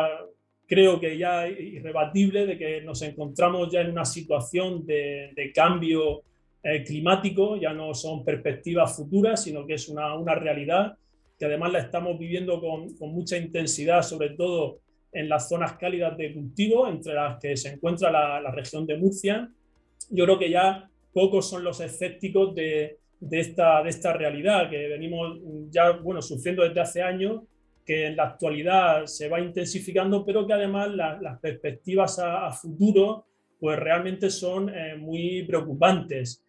[0.66, 6.22] creo que ya irrebatible, de que nos encontramos ya en una situación de, de cambio
[6.62, 10.96] eh, climático, ya no son perspectivas futuras, sino que es una, una realidad
[11.38, 14.78] que además la estamos viviendo con, con, mucha intensidad, sobre todo
[15.14, 18.98] en las zonas cálidas de cultivo, entre las que se encuentra la, la región de
[18.98, 19.48] Murcia.
[20.10, 24.88] Yo creo que ya pocos son los escépticos de, de, esta, de esta realidad que
[24.88, 25.38] venimos
[25.70, 27.42] ya bueno, sufriendo desde hace años,
[27.84, 33.26] que en la actualidad se va intensificando, pero que además las perspectivas a, futuro
[33.58, 36.43] pues realmente son eh, muy preocupantes.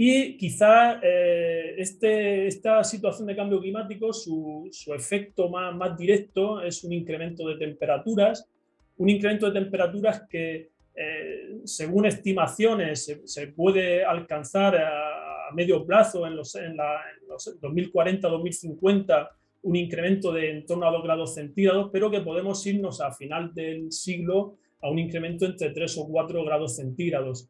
[0.00, 6.62] Y quizá eh, este, esta situación de cambio climático, su, su, efecto más, más directo
[6.62, 8.48] es un incremento de temperaturas,
[8.96, 16.36] un incremento de temperaturas que, eh, según estimaciones, se, puede alcanzar a, medio plazo, en
[16.36, 19.30] los, en la, los 2040-2050,
[19.62, 23.52] un incremento de en torno a 2 grados centígrados, pero que podemos irnos a final
[23.52, 27.48] del siglo a un incremento entre 3 o 4 grados centígrados.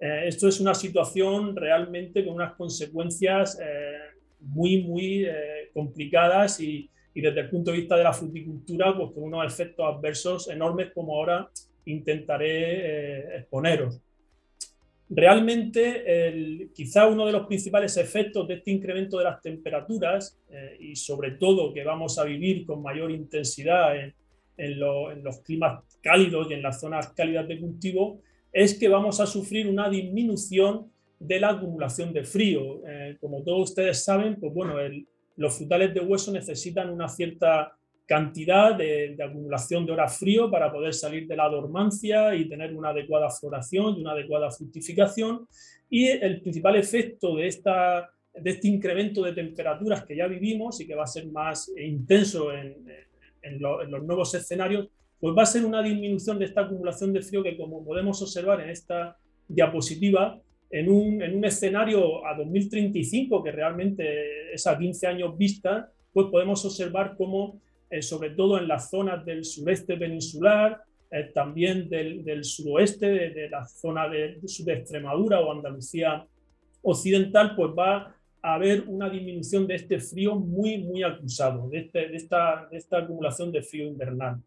[0.00, 3.98] Eh, esto es una situación realmente con unas consecuencias eh,
[4.40, 9.24] muy, muy eh, complicadas y, desde el punto de vista de la fruticultura, pues con
[9.24, 11.50] unos efectos adversos enormes como ahora
[11.84, 14.00] intentaré exponeros.
[15.10, 20.38] Realmente, el, quizá uno de los principales efectos de este incremento de las temperaturas
[20.78, 24.14] y sobre todo que vamos a vivir con mayor intensidad en,
[24.56, 29.20] en, en los climas cálidos y en las zonas cálidas de cultivo es que vamos
[29.20, 32.80] a sufrir una disminución de la acumulación de frío.
[32.86, 34.74] Eh, como todos ustedes saben, pues bueno,
[35.36, 40.94] los frutales de hueso necesitan una cierta cantidad de, acumulación de horas frío para poder
[40.94, 45.46] salir de la dormancia y tener una adecuada floración y una adecuada fructificación.
[45.88, 50.86] Y el principal efecto de, esta, de este incremento de temperaturas que ya vivimos y
[50.86, 52.84] que va a ser más intenso en,
[53.42, 54.88] en los nuevos escenarios
[55.20, 58.60] pues va a ser una disminución de esta acumulación de frío que como podemos observar
[58.62, 65.06] en esta diapositiva, en un, en un escenario a 2035, que realmente es a 15
[65.06, 70.80] años vista, pues podemos observar cómo, eh, sobre todo en las zonas del sureste peninsular,
[71.10, 76.24] eh, también del, suroeste, de, la zona de, de, Extremadura o Andalucía
[76.82, 82.08] occidental, pues va a haber una disminución de este frío muy, muy acusado, de, este,
[82.08, 84.40] de, esta, de esta acumulación de frío invernal.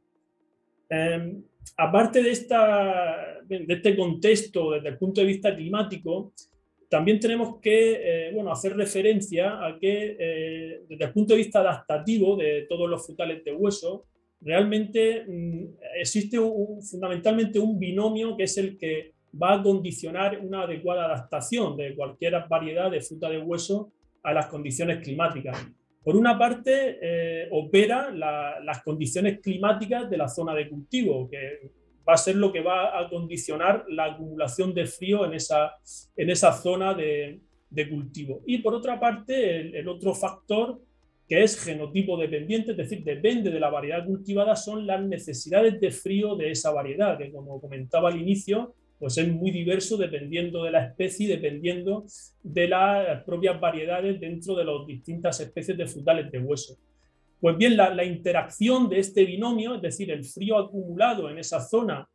[0.93, 1.43] Em,
[1.77, 6.34] aparte de, esta, de este contexto desde el punto de vista climático,
[6.88, 11.62] también tenemos que eh, bueno, hacer referencia a que eh, desde el punto de vista
[11.62, 14.06] adaptativo de todos los frutales de hueso,
[14.41, 15.63] realmente mm,
[15.99, 21.95] existe fundamentalmente un binomio que es el que va a condicionar una adecuada adaptación de
[21.95, 25.58] cualquier variedad de fruta de hueso a las condiciones climáticas.
[26.04, 31.72] Por una parte, eh, opera las condiciones climáticas de la zona de cultivo, que
[32.08, 35.72] va a ser lo que va a condicionar la acumulación de frío en esa,
[36.16, 37.39] en esa zona de,
[37.89, 38.42] cultivo.
[38.46, 40.80] Y por otra parte, el, otro factor
[41.28, 45.89] que es genotipo dependiente, es decir, depende de la variedad cultivada, son las necesidades de
[45.89, 50.72] frío de esa variedad, que como comentaba al inicio, pues es muy diverso dependiendo de
[50.72, 52.06] la especie dependiendo
[52.42, 56.78] de las propias variedades dentro de las distintas especies de frutales de hueso.
[57.42, 62.08] Pues bien, la, interacción de este binomio, es decir, el frío acumulado en esa zona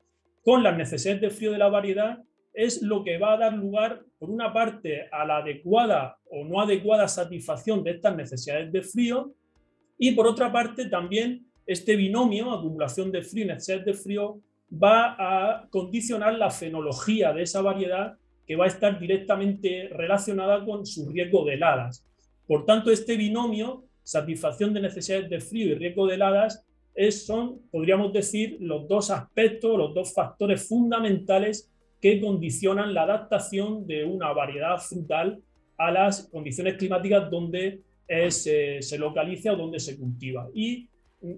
[0.43, 2.21] con las necesidades de frío de la variedad,
[2.55, 6.59] es lo que va a dar lugar, por una parte, a la adecuada o no
[6.59, 9.35] adecuada satisfacción de estas necesidades de frío
[9.99, 15.17] y por otra parte también este binomio, acumulación de frío y necesidades de frío, va
[15.19, 18.17] a condicionar la fenología de esa variedad
[18.47, 22.05] que va a estar directamente relacionada con su riesgo de heladas.
[22.47, 26.65] Por tanto, este binomio, satisfacción de necesidades de frío y riesgo de heladas,
[26.95, 33.87] es, son, podríamos decir, los dos aspectos, los dos factores fundamentales que condicionan la adaptación
[33.87, 35.41] de una variedad frutal
[35.77, 37.81] a las condiciones climáticas donde
[38.31, 40.49] se, se localiza o donde se cultiva.
[40.55, 40.89] Y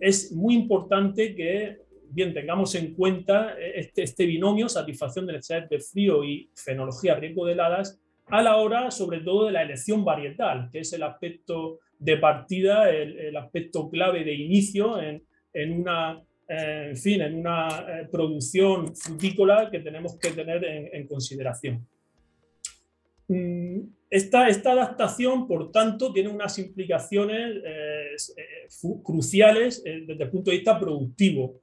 [0.01, 1.79] es muy importante que
[2.13, 7.15] bien tengamos en cuenta eh, este, este binomio, satisfacción de necesidades de frío y fenología,
[7.15, 11.03] riesgo de heladas, a la hora sobre todo de la elección varietal, que es el
[11.03, 17.35] aspecto de partida, el, aspecto clave de inicio en, en una, eh, en fin, en
[17.35, 21.87] una eh, producción frutícola que tenemos que tener en, consideración.
[23.29, 27.63] Mm, esta, esta, adaptación, por tanto, tiene unas implicaciones
[29.05, 31.61] cruciales desde el punto de vista productivo.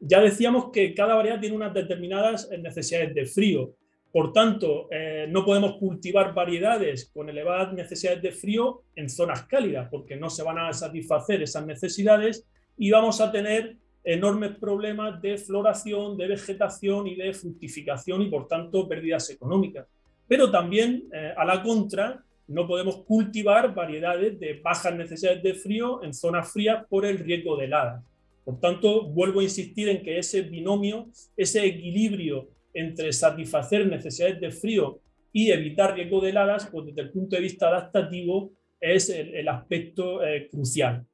[0.00, 3.74] Ya decíamos que cada variedad tiene unas determinadas necesidades de frío.
[4.12, 4.88] Por tanto,
[5.28, 10.42] no podemos cultivar variedades con elevadas necesidades de frío en zonas cálidas, porque no se
[10.42, 12.46] van a satisfacer esas necesidades
[12.78, 18.48] y vamos a tener enormes problemas de floración, de vegetación y de fructificación y por
[18.48, 19.86] tanto pérdidas económicas.
[20.26, 26.02] Pero también, eh, a la contra, no podemos cultivar variedades de bajas necesidades de frío
[26.02, 28.02] en zonas frías por el riesgo de heladas.
[28.48, 34.50] Por tanto, vuelvo a insistir en que ese binomio, ese equilibrio entre satisfacer necesidades de
[34.50, 35.00] frío
[35.34, 40.24] y evitar riesgo de heladas, pues desde el punto de vista adaptativo es el, aspecto
[40.24, 41.04] eh, crucial.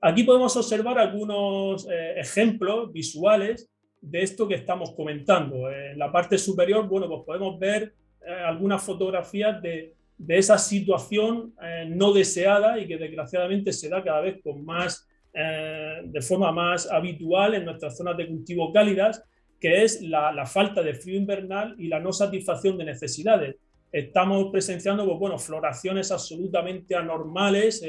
[0.00, 3.68] Aquí podemos observar algunos eh, ejemplos visuales
[4.00, 5.70] de esto que estamos comentando.
[5.70, 7.92] En la parte superior, bueno, pues podemos ver
[8.26, 9.94] eh, algunas fotografías de,
[10.26, 16.22] esa situación eh, no deseada y que desgraciadamente se da cada vez con más, de
[16.22, 19.22] forma más habitual en nuestras zonas de cultivo cálidas,
[19.60, 23.56] que es la, la, falta de frío invernal y la no satisfacción de necesidades.
[23.92, 27.82] Estamos presenciando, pues, bueno, floraciones absolutamente anormales,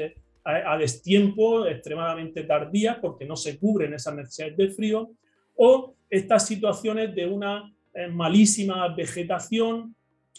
[0.44, 5.10] a, destiempo, extremadamente tardías, porque no se cubren esas necesidades de frío,
[5.56, 9.94] o estas situaciones de una eh, malísima vegetación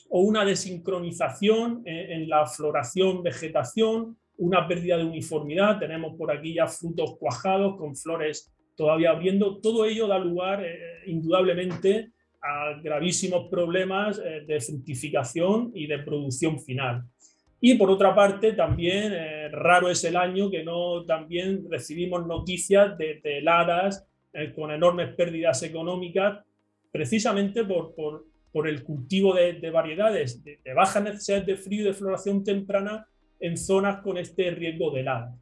[0.10, 5.80] o una desincronización en, la floración-vegetación, una pérdida de uniformidad.
[5.80, 9.60] Tenemos por aquí ya frutos cuajados con flores todavía abriendo.
[9.60, 12.12] Todo ello da lugar, eh, indudablemente,
[12.42, 17.04] a gravísimos problemas eh, de fructificación y de producción final.
[17.64, 22.98] Y por otra parte, también eh, raro es el año que no también recibimos noticias
[22.98, 23.22] de,
[24.34, 26.44] eh, con enormes pérdidas económicas,
[26.92, 31.86] precisamente por, por, por el cultivo de, de variedades de, bajas necesidades de frío y
[31.86, 33.06] de floración temprana
[33.42, 35.36] en zonas con este riesgo de helada.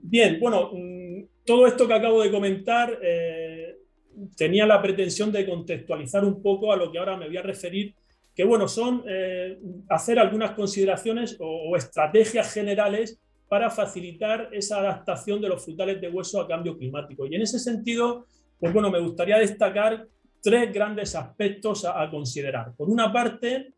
[0.00, 3.76] Bien, bueno, mm, todo esto que acabo de comentar eh,
[4.36, 7.94] tenía la pretensión de contextualizar un poco a lo que ahora me voy a referir
[8.34, 15.48] que bueno, son eh, hacer algunas consideraciones o, estrategias generales para facilitar esa adaptación de
[15.48, 17.26] los frutales de hueso a cambio climático.
[17.26, 18.26] Y en ese sentido,
[18.58, 20.06] pues bueno, me gustaría destacar
[20.42, 22.74] tres grandes aspectos a, considerar.
[22.76, 23.72] Por una parte,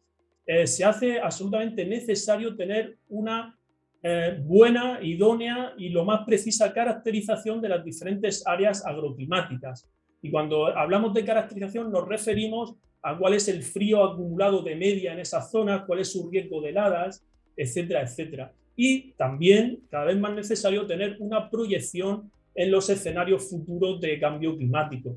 [0.47, 3.59] eh, se hace absolutamente necesario tener una
[4.03, 9.89] eh, buena, idónea y lo más precisa caracterización de las diferentes áreas agroclimáticas.
[10.23, 15.13] Y cuando hablamos de caracterización nos referimos a cuál es el frío acumulado de media
[15.13, 17.25] en esa zona, cuál es su riesgo de heladas,
[17.57, 18.53] etcétera, etcétera.
[18.77, 24.57] Y también, cada vez más necesario, tener una proyección en los escenarios futuros de cambio
[24.57, 25.17] climático.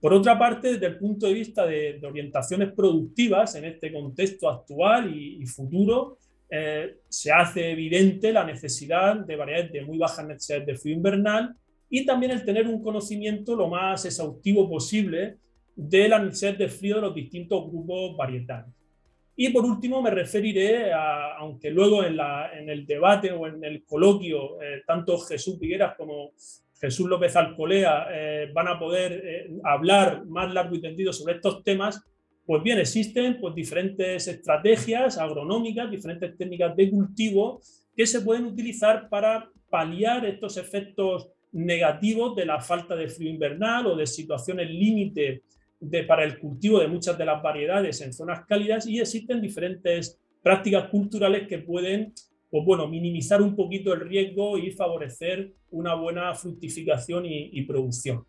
[0.00, 5.12] Por otra parte, desde el punto de vista de, orientaciones productivas en este contexto actual
[5.14, 6.18] y, futuro,
[6.50, 11.54] eh, se hace evidente la necesidad de variedades de muy bajas necesidades de frío invernal
[11.90, 15.36] y también el tener un conocimiento lo más exhaustivo posible
[15.74, 18.72] de la necesidad de frío de los distintos grupos varietales.
[19.36, 23.62] Y por último me referiré, a, aunque luego en, la, en, el debate o en
[23.62, 26.32] el coloquio, eh, tanto Jesús Figueras como
[26.80, 31.62] Jesús López Alcolea eh, van a poder eh, hablar más largo y tendido sobre estos
[31.64, 32.02] temas,
[32.46, 37.60] pues bien, existen pues, diferentes estrategias agronómicas, diferentes técnicas de cultivo
[37.96, 43.86] que se pueden utilizar para paliar estos efectos negativos de la falta de frío invernal
[43.86, 45.42] o de situaciones límite
[46.06, 50.88] para el cultivo de muchas de las variedades en zonas cálidas y existen diferentes prácticas
[50.88, 52.12] culturales que pueden
[52.50, 58.24] pues bueno, minimizar un poquito el riesgo y favorecer una buena fructificación y, producción.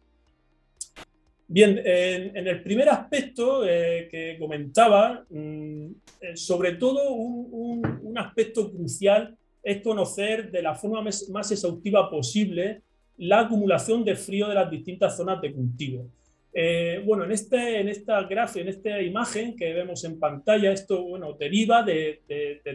[1.47, 5.86] Bien, en, el primer aspecto eh, que comentaba, mm,
[6.22, 12.82] eh, sobre todo un, un, aspecto crucial es conocer de la forma más exhaustiva posible
[13.17, 16.09] la acumulación de frío de las distintas zonas de cultivo.
[16.52, 21.04] Eh, bueno, en, este, en esta gráfica, en esta imagen que vemos en pantalla, esto
[21.04, 22.22] bueno, deriva de,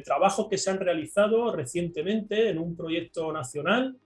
[0.05, 3.97] trabajos que se han realizado recientemente en un proyecto nacional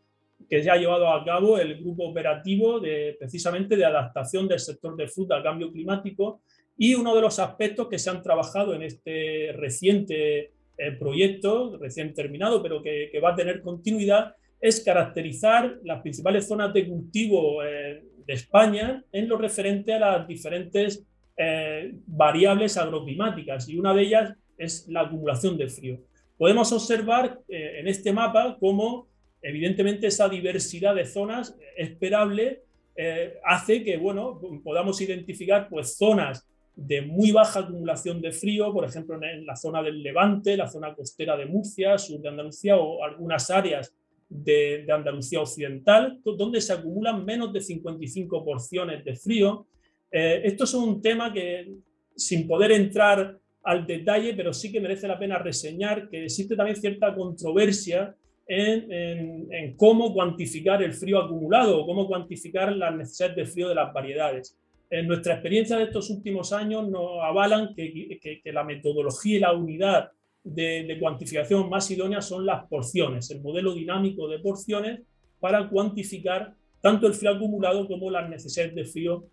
[0.49, 4.97] que ya ha llevado a cabo el grupo operativo de, precisamente de adaptación del sector
[4.97, 6.41] de fruta al cambio climático
[6.77, 12.15] y uno de los aspectos que se han trabajado en este reciente eh, proyecto, recién
[12.15, 18.05] terminado, pero que, va a tener continuidad, es caracterizar las principales zonas de cultivo eh,
[18.29, 21.03] de España en lo referente a las diferentes
[21.35, 25.99] eh, variables agroclimáticas y una de ellas es la acumulación de frío.
[26.37, 29.09] Podemos observar eh, en este mapa cómo
[29.41, 32.65] evidentemente esa diversidad de zonas esperable
[32.97, 38.85] eh, hace que bueno, podamos identificar pues, zonas de muy baja acumulación de frío, por
[38.85, 43.03] ejemplo en la zona del Levante, la zona costera de Murcia, sur de Andalucía o
[43.03, 43.95] algunas áreas
[44.29, 49.67] de, Andalucía occidental, donde se acumulan menos de 55 porciones de frío.
[50.11, 51.73] Eh, esto es un tema que,
[52.15, 56.77] sin poder entrar al detalle, pero sí que merece la pena reseñar que existe también
[56.77, 58.15] cierta controversia
[58.47, 63.93] en, cómo cuantificar el frío acumulado o cómo cuantificar las necesidades de frío de las
[63.93, 64.57] variedades
[64.91, 70.11] en nuestra experiencia de estos últimos años nos avalan que, la metodología y la unidad
[70.45, 75.01] de, cuantificación más idónea son las porciones, el modelo dinámico de porciones
[75.41, 79.25] para cuantificar tanto el frío acumulado como las necesidades de frío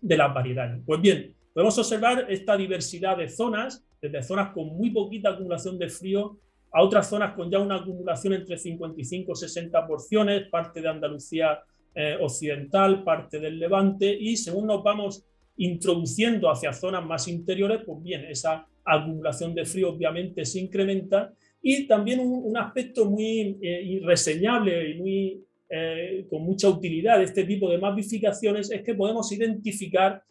[0.00, 0.82] de las variedades.
[0.84, 5.88] Pues bien, podemos observar esta diversidad de zonas, desde zonas con muy poquita acumulación de
[5.88, 6.38] frío
[6.72, 11.60] a otras zonas con ya una acumulación entre 55 y 60 porciones, parte de Andalucía
[11.94, 15.24] eh, occidental, parte del levante, y según nos vamos
[15.56, 21.32] introduciendo hacia zonas más interiores, pues bien, esa acumulación de frío obviamente se incrementa.
[21.60, 27.44] Y también un, aspecto muy eh, reseñable y muy, eh, con mucha utilidad de este
[27.44, 30.22] tipo de mapificaciones es que podemos identificar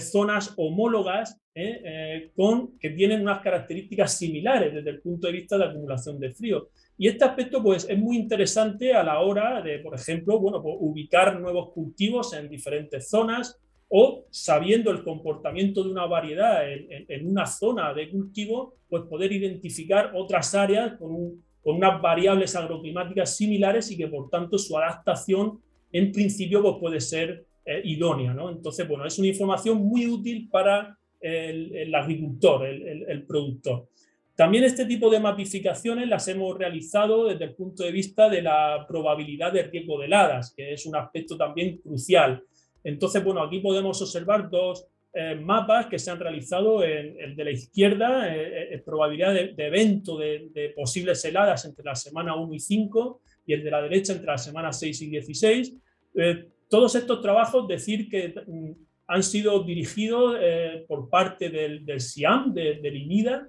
[0.00, 1.40] zonas homólogas
[2.36, 6.68] con, que tienen unas características similares desde el punto de vista de acumulación de frío.
[6.98, 10.74] Y este aspecto pues, es muy interesante a la hora de, por ejemplo, bueno, pues,
[10.80, 13.56] ubicar nuevos cultivos en diferentes zonas
[13.88, 20.12] o sabiendo el comportamiento de una variedad en, una zona de cultivo, pues poder identificar
[20.14, 25.60] otras áreas con, unas variables agroclimáticas similares y que por tanto su adaptación
[25.92, 28.32] en principio pues, puede ser eh, idónea.
[28.32, 28.50] ¿no?
[28.50, 33.88] Entonces, bueno, es una información muy útil para el, agricultor, el productor.
[34.38, 38.84] También este tipo de mapificaciones las hemos realizado desde el punto de vista de la
[38.86, 42.44] probabilidad de riesgo de heladas, que es un aspecto también crucial.
[42.88, 46.82] Entonces, bueno, aquí podemos observar dos eh, mapas que se han realizado.
[46.82, 51.94] En el de la izquierda, eh, eh, probabilidad de, evento de, posibles heladas entre la
[51.94, 55.74] semana 1 y 5, y el de la derecha entre la semana 6 y 16.
[56.68, 58.72] todos estos trabajos, decir que mm,
[59.06, 60.36] han sido dirigidos
[60.86, 63.48] por parte del, del SIAM, del INIDA,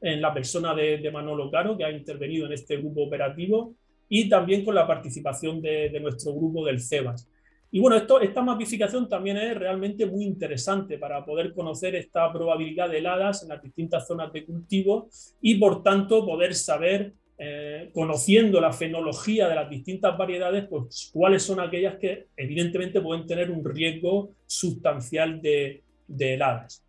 [0.00, 3.74] en la persona de, Manolo Caro, que ha intervenido en este grupo operativo,
[4.08, 7.28] y también con la participación de, nuestro grupo del CEBAS.
[7.70, 12.98] Y bueno, esta mapificación también es realmente muy interesante para poder conocer esta probabilidad de
[12.98, 15.08] heladas en las distintas zonas de cultivo
[15.40, 21.42] y por tanto poder saber, eh, conociendo la fenología de las distintas variedades, pues cuáles
[21.42, 26.82] son aquellas que evidentemente pueden tener un riesgo sustancial de, heladas.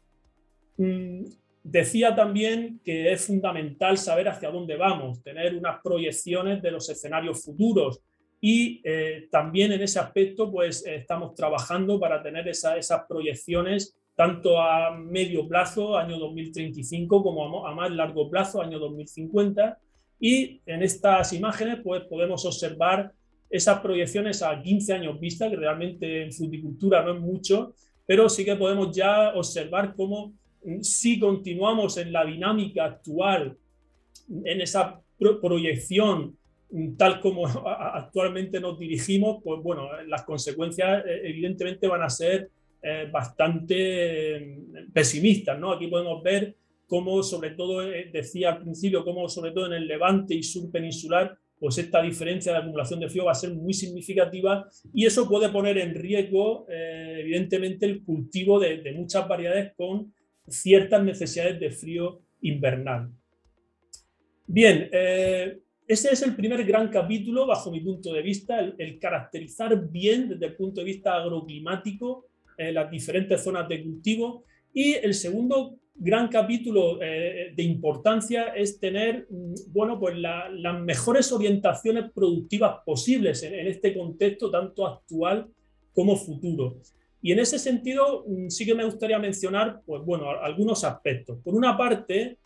[0.77, 1.25] Mm,
[1.69, 7.43] Decía también que es fundamental saber hacia dónde vamos, tener unas proyecciones de los escenarios
[7.43, 7.99] futuros
[8.39, 14.95] y eh, también en ese aspecto pues estamos trabajando para tener esas proyecciones tanto a
[14.95, 19.77] medio plazo, año 2035, como a, más largo plazo, año 2050.
[20.19, 23.11] Y en estas imágenes pues podemos observar
[23.49, 27.73] esas proyecciones a 15 años vista, que realmente en fruticultura no es mucho,
[28.07, 30.33] pero sí que podemos ya observar cómo
[30.81, 33.55] si continuamos en la dinámica actual,
[34.43, 34.99] en esa
[35.41, 36.35] proyección
[36.97, 42.49] tal como actualmente nos dirigimos, pues bueno, las consecuencias eh, evidentemente van a ser
[42.81, 45.71] eh, bastante mm, pesimistas, ¿no?
[45.71, 46.55] Aquí podemos ver
[46.85, 50.71] cómo, sobre todo, eh, decía al principio, cómo sobre todo en el levante y sur
[50.71, 55.27] peninsular, pues esta diferencia de acumulación de frío va a ser muy significativa y eso
[55.27, 60.13] puede poner en riesgo, evidentemente, el cultivo de, muchas variedades con
[60.47, 63.09] ciertas necesidades de frío invernal.
[64.49, 69.89] Bien, eh, ese es el primer gran capítulo, bajo mi punto de vista, el, caracterizar
[69.89, 72.25] bien desde el punto de vista agroclimático
[72.57, 74.43] eh, las diferentes zonas de cultivo.
[74.73, 81.31] Y el segundo gran capítulo eh, de importancia es tener mm, bueno, pues las mejores
[81.31, 85.47] orientaciones productivas posibles en, en, este contexto tanto actual
[85.93, 86.81] como futuro.
[87.21, 91.39] Y en ese sentido, mm, sí que me gustaría mencionar, pues bueno, algunos aspectos.
[91.43, 92.37] Por una parte,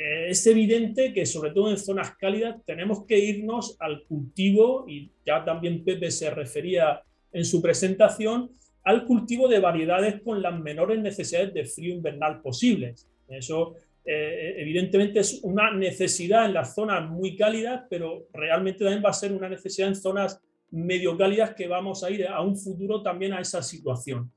[0.00, 5.10] eh, es evidente que sobre todo en zonas cálidas tenemos que irnos al cultivo, y
[5.26, 8.52] ya también Pepe se refería en su presentación,
[8.84, 13.08] al cultivo de variedades con las menores necesidades de frío invernal posibles.
[13.28, 13.74] Eso
[14.04, 19.14] eh, evidentemente es una necesidad en las zonas muy cálidas, pero realmente también va a
[19.14, 20.40] ser una necesidad en zonas
[20.70, 24.30] medio cálidas que vamos a ir a un futuro también a esa situación.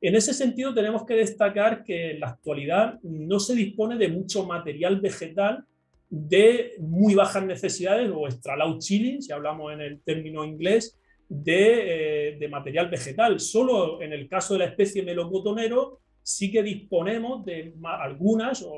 [0.00, 4.46] En ese sentido, tenemos que destacar que en la actualidad no se dispone de mucho
[4.46, 5.64] material vegetal
[6.08, 12.30] de muy bajas necesidades o extra low chilling, si hablamos en el término inglés, de,
[12.30, 13.38] eh, de, material vegetal.
[13.40, 18.72] Solo en el caso de la especie melocotonero sí que disponemos de algunas o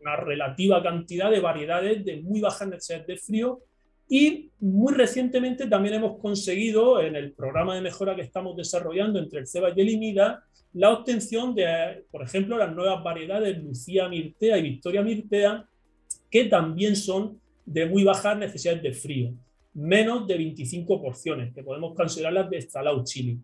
[0.00, 3.60] una relativa cantidad de variedades de muy bajas necesidades de frío
[4.08, 9.40] y muy recientemente también hemos conseguido en el programa de mejora que estamos desarrollando entre
[9.40, 10.44] el CEBA y el IMIDA
[10.74, 15.66] la obtención de, por ejemplo, las nuevas variedades Lucía Mirtea y Victoria Mirtea,
[16.30, 19.32] que también son de muy bajas necesidades de frío,
[19.74, 23.38] menos de 25 porciones, que podemos considerarlas de Stalau Chile.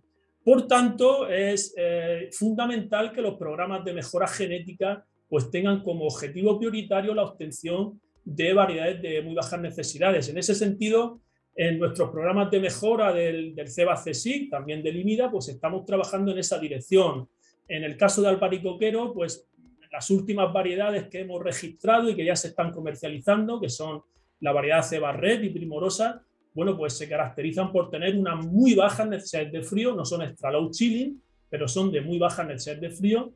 [0.44, 6.58] Por tanto, es eh, fundamental que los programas de mejora genética pues, tengan como objetivo
[6.58, 10.28] prioritario la obtención de variedades de muy bajas necesidades.
[10.28, 11.20] En ese sentido,
[11.54, 16.32] en nuestros programas de mejora del, del CEBA CSIC, también del IMIDA, pues estamos trabajando
[16.32, 17.28] en esa dirección.
[17.68, 19.48] En el caso de albaricoquero, pues
[19.90, 24.02] las últimas variedades que hemos registrado y que ya se están comercializando, que son
[24.40, 26.22] la variedad Ceba Red y Primorosa,
[26.54, 30.50] bueno, pues se caracterizan por tener una muy baja necesidad de frío, no son extra
[30.50, 33.32] low chilling, pero son de muy baja necesidad de frío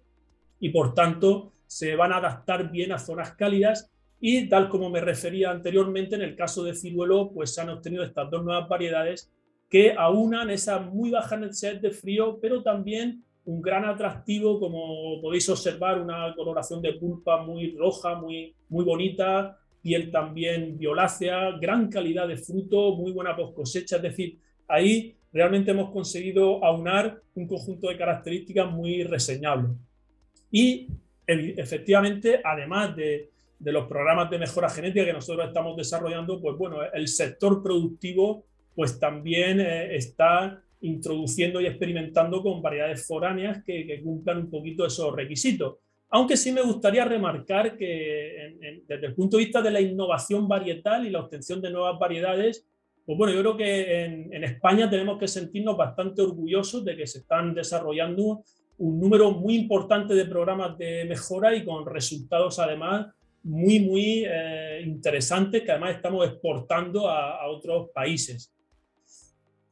[0.61, 3.93] y por tanto se van a adaptar bien a zonas cálidas
[4.27, 8.03] y tal como me refería anteriormente, en el caso de ciruelo, pues se han obtenido
[8.03, 9.31] estas dos nuevas variedades
[9.69, 15.47] que aunan esa muy baja necesidad de frío, pero también un gran atractivo, como podéis
[15.51, 22.27] observar, una coloración de pulpa muy roja, muy, muy bonita, piel también violácea, gran calidad
[22.27, 27.91] de fruto, muy buena post cosecha, es decir, ahí realmente hemos conseguido aunar un conjunto
[27.91, 29.73] de características muy reseñables.
[30.51, 30.89] Y
[31.27, 36.79] efectivamente, además de de los programas de mejora genética que nosotros estamos desarrollando, pues bueno,
[36.93, 38.45] el sector productivo
[38.75, 45.15] pues también eh, está introduciendo y experimentando con variedades foráneas que, cumplan un poquito esos
[45.15, 45.77] requisitos.
[46.11, 51.07] Aunque sí me gustaría remarcar que desde el punto de vista de la innovación varietal
[51.07, 52.67] y la obtención de nuevas variedades,
[53.07, 57.07] pues bueno, yo creo que en, en España tenemos que sentirnos bastante orgullosos de que
[57.07, 58.45] se están desarrollando
[58.79, 63.07] un número muy importante de programas de mejora y con resultados además
[63.45, 68.51] muy, muy eh, que además estamos exportando a, otros países.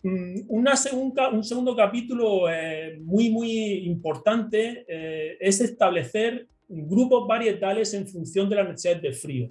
[0.03, 8.49] Mm, un segundo capítulo eh, muy, muy importante eh, es establecer grupos varietales en función
[8.49, 9.51] de las necesidades de frío.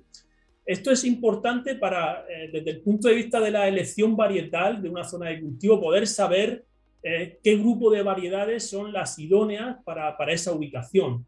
[0.65, 5.03] Esto es importante para, desde el punto de vista de la elección varietal de una
[5.03, 6.63] zona de cultivo, poder saber
[7.01, 11.25] qué grupo de variedades son las idóneas para, para esa ubicación.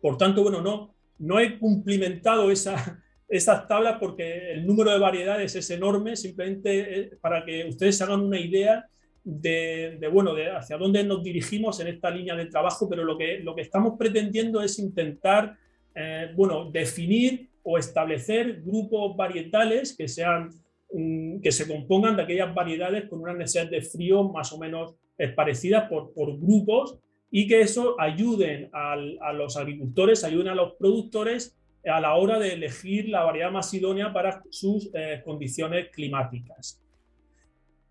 [0.00, 5.54] Por tanto, bueno, no, no he cumplimentado esa, esas tablas porque el número de variedades
[5.54, 8.86] es enorme, simplemente eh, para que ustedes hagan una idea
[9.22, 13.54] de, bueno, hacia dónde nos dirigimos en esta línea de trabajo, pero lo que, lo
[13.54, 15.54] que estamos pretendiendo es intentar,
[15.94, 20.48] eh, bueno, definir o establecer grupos varietales que sean
[20.94, 24.94] mm, que se compongan de aquellas variedades con una necesidad de frío más o menos
[25.34, 27.00] parecidas por grupos
[27.30, 31.58] y que eso ayuden a los agricultores, ayuden a los productores
[31.88, 36.80] a la hora de elegir la variedad más idónea para sus eh, condiciones climáticas.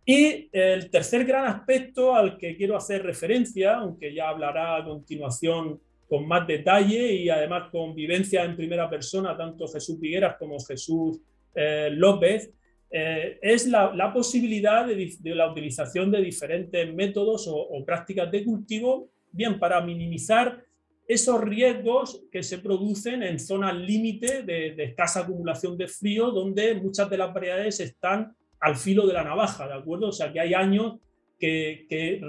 [0.06, 5.82] Y el tercer gran aspecto al que quiero hacer referencia, aunque ya hablará a continuación
[6.08, 11.20] con más detalle y además con vivencia en primera persona, tanto Jesús Pigueras como Jesús
[11.54, 12.54] eh, López,
[12.90, 19.60] eh, es la, posibilidad de, la utilización de diferentes métodos o prácticas de cultivo bien
[19.60, 20.66] para minimizar
[21.08, 27.10] esos riesgos que se producen en zonas límite de, escasa acumulación de frío, donde muchas
[27.10, 30.10] de las variedades están al filo de la navaja, ¿de acuerdo?
[30.10, 31.00] O sea, que hay años
[31.40, 32.20] que,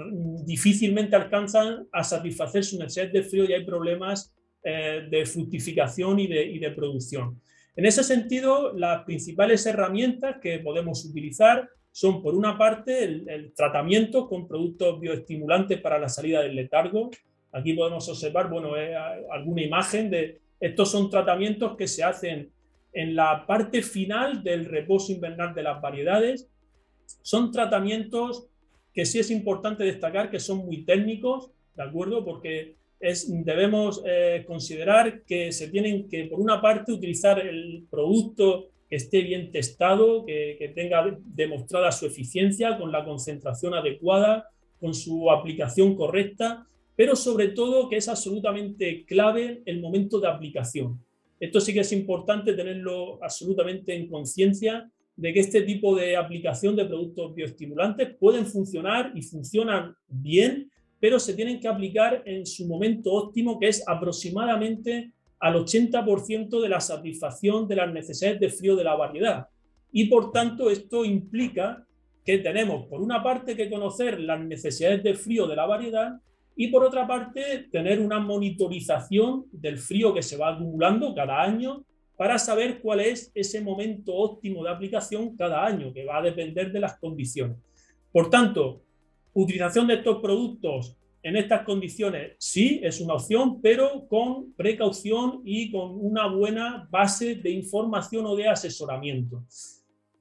[0.45, 4.33] difícilmente alcanzan a satisfacer su necesidad de frío y hay problemas
[4.63, 7.41] eh, de fructificación y de, producción.
[7.75, 11.69] En ese sentido, las principales herramientas que podemos utilizar
[11.99, 17.11] son, por una parte, el, tratamiento con productos bioestimulantes para la salida del letargo.
[17.51, 22.51] Aquí podemos observar, bueno, eh, alguna imagen de estos son tratamientos que se hacen
[22.93, 26.47] en la parte final del reposo invernal de las variedades.
[27.21, 28.47] Son tratamientos
[28.93, 32.23] que sí es importante destacar que son muy técnicos, ¿de acuerdo?
[32.23, 38.69] Porque es, debemos eh, considerar que se tienen que, por una parte, utilizar el producto
[38.89, 45.29] que esté bien testado, que, tenga demostrada su eficiencia con la concentración adecuada, con su
[45.29, 46.65] aplicación correcta,
[46.95, 50.99] pero sobre todo que es absolutamente clave el momento de aplicación.
[51.39, 56.75] Esto sí que es importante tenerlo absolutamente en conciencia de que este tipo de aplicación
[56.75, 62.65] de productos bioestimulantes pueden funcionar y funcionan bien, pero se tienen que aplicar en su
[62.67, 68.75] momento óptimo, que es aproximadamente al 80% de la satisfacción de las necesidades de frío
[68.75, 69.47] de la variedad.
[69.91, 71.85] Y por tanto, esto implica
[72.25, 76.19] que tenemos, por una parte, que conocer las necesidades de frío de la variedad
[76.55, 81.85] y por otra parte tener una monitorización del frío que se va acumulando cada año
[82.17, 86.69] para saber cuál es ese momento óptimo de aplicación cada año, que va a depender
[86.69, 87.57] de las condiciones.
[88.11, 88.81] Por tanto,
[89.33, 90.97] utilización de estos productos
[91.29, 97.35] en estas condiciones sí es una opción, pero con precaución y con una buena base
[97.35, 99.43] de información o de asesoramiento.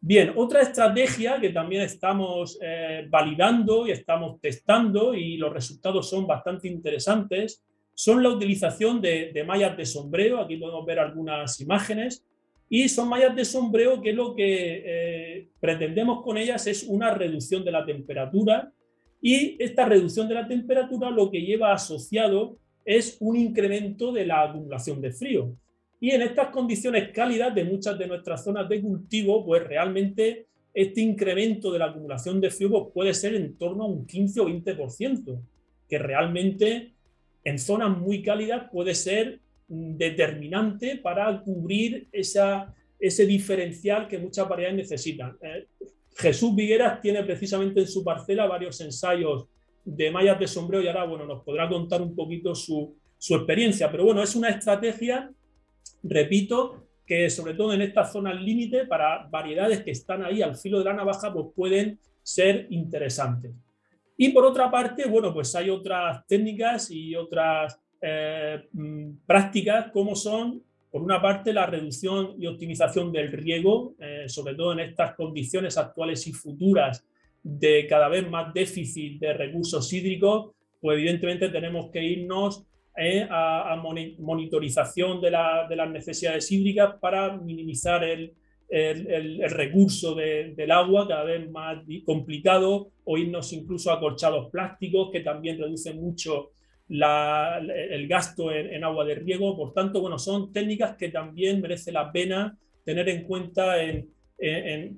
[0.00, 6.26] Bien, otra estrategia que también estamos eh, validando y estamos testando y los resultados son
[6.26, 7.64] bastante interesantes
[7.98, 10.40] son la utilización de, mallas de sombreo.
[10.40, 12.24] Aquí podemos ver algunas imágenes.
[12.68, 17.64] Y son mallas de sombreo que lo que eh, pretendemos con ellas es una reducción
[17.64, 18.70] de la temperatura.
[19.20, 24.42] Y esta reducción de la temperatura lo que lleva asociado es un incremento de la
[24.42, 25.54] acumulación de frío.
[26.00, 31.00] Y en estas condiciones cálidas de muchas de nuestras zonas de cultivo, pues realmente este
[31.00, 34.48] incremento de la acumulación de frío pues puede ser en torno a un 15 o
[34.48, 35.40] 20%,
[35.88, 36.92] que realmente
[37.42, 44.78] en zonas muy cálidas puede ser determinante para cubrir esa, ese diferencial que muchas variedades
[44.78, 45.36] necesitan.
[45.42, 45.66] Eh,
[46.18, 49.46] Jesús Vigueras tiene precisamente en su parcela varios ensayos
[49.84, 53.90] de mallas de sombrero y ahora bueno, nos podrá contar un poquito su, su experiencia.
[53.90, 55.30] Pero bueno, es una estrategia
[56.02, 60.78] repito, que sobre todo en estas zonas límite, para variedades que están ahí al filo
[60.78, 63.52] de la navaja, pues pueden ser interesantes.
[64.16, 70.14] Y por otra parte, bueno, pues hay otras técnicas y otras eh, mm, prácticas como
[70.14, 70.62] son,
[70.98, 75.78] por una parte, la reducción y optimización del riego, eh, sobre todo en estas condiciones
[75.78, 77.06] actuales y futuras
[77.40, 82.64] de cada vez más déficit de recursos hídricos, pues evidentemente tenemos que irnos
[82.96, 83.80] eh, a,
[84.18, 88.34] monitorización de, las necesidades hídricas para minimizar el,
[89.50, 95.58] recurso del agua cada vez más complicado o irnos incluso a colchados plásticos que también
[95.58, 96.50] reducen mucho
[96.88, 99.56] el gasto en, agua de riego.
[99.56, 104.08] Por tanto, bueno, son técnicas que también merece la pena tener en cuenta en,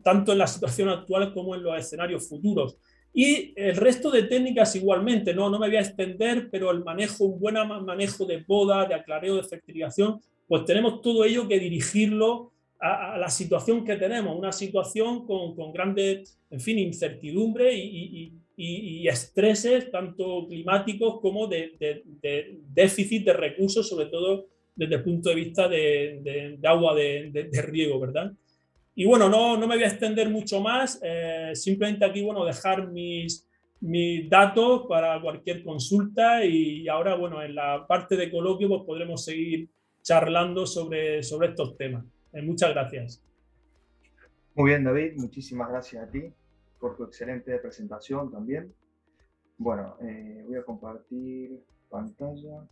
[0.02, 2.76] tanto en la situación actual como en los escenarios futuros.
[3.12, 7.24] Y el resto de técnicas igualmente, no, no me voy a extender, pero el manejo,
[7.24, 12.52] un buen manejo de poda, de aclareo, de fertilización, pues tenemos todo ello que dirigirlo
[12.80, 18.32] a, la situación que tenemos, una situación con, con grande, en fin, incertidumbre y, y,
[18.62, 22.04] y, estreses, tanto climáticos como de,
[22.74, 28.32] déficit de recursos, sobre todo desde el punto de vista de, agua de, riego, ¿verdad?
[28.94, 32.88] Y bueno, no, no me voy a extender mucho más, eh, simplemente aquí, bueno, dejar
[32.88, 33.48] mis,
[33.80, 39.24] mis datos para cualquier consulta y ahora, bueno, en la parte de coloquio pues podremos
[39.24, 39.70] seguir
[40.02, 42.04] charlando sobre, sobre estos temas.
[42.34, 43.22] Eh, muchas gracias.
[44.54, 46.30] Muy bien, David, muchísimas gracias a ti
[46.80, 48.74] por tu excelente presentación también.
[49.58, 52.66] Bueno, eh, voy a compartir pantalla.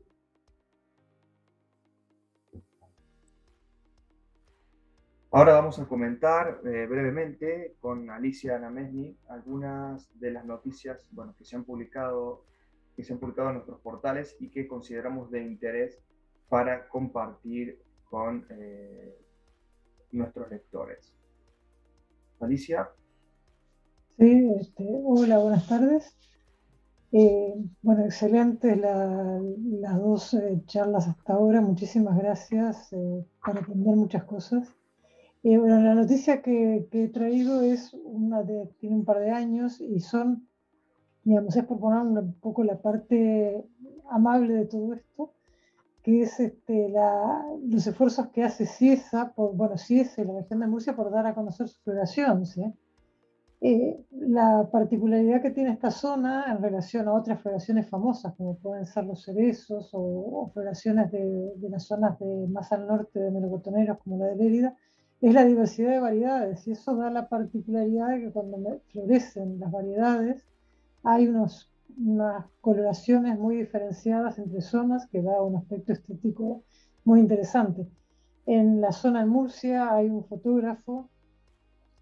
[5.30, 11.44] Ahora vamos a comentar eh, brevemente con Alicia Namesni algunas de las noticias bueno, que,
[11.44, 12.46] se han publicado,
[12.96, 16.00] que se han publicado en nuestros portales y que consideramos de interés
[16.48, 17.78] para compartir
[18.08, 19.14] con eh,
[20.12, 21.14] nuestros lectores.
[22.40, 22.88] Alicia.
[24.18, 26.16] Sí, este, hola, buenas tardes.
[27.12, 31.60] Eh, bueno, excelente las dos charlas hasta ahora.
[31.60, 32.90] Muchísimas gracias
[33.44, 34.74] para aprender muchas cosas.
[35.44, 39.80] Eh, bueno, la noticia que, he traído es una de, tiene un par de años
[39.80, 40.48] y son,
[41.22, 43.64] digamos, es por poner un poco la parte
[44.10, 45.32] amable de todo esto,
[46.02, 46.92] que es este,
[47.62, 51.68] los esfuerzos que hace CIESA, bueno, CIESA la región de Murcia, por dar a conocer
[51.68, 52.44] su floración.
[53.60, 58.86] Eh, la particularidad que tiene esta zona en relación a otras floraciones famosas, como pueden
[58.86, 63.98] ser los cerezos o, floraciones de, de, las zonas de, más al norte de melocotoneros,
[63.98, 64.76] como la de Lérida,
[65.20, 69.72] es la diversidad de variedades y eso da la particularidad de que cuando florecen las
[69.72, 70.44] variedades
[71.02, 76.62] hay unos, unas coloraciones muy diferenciadas entre zonas que da un aspecto estético
[77.04, 77.88] muy interesante.
[78.46, 81.08] En la zona de Murcia hay un fotógrafo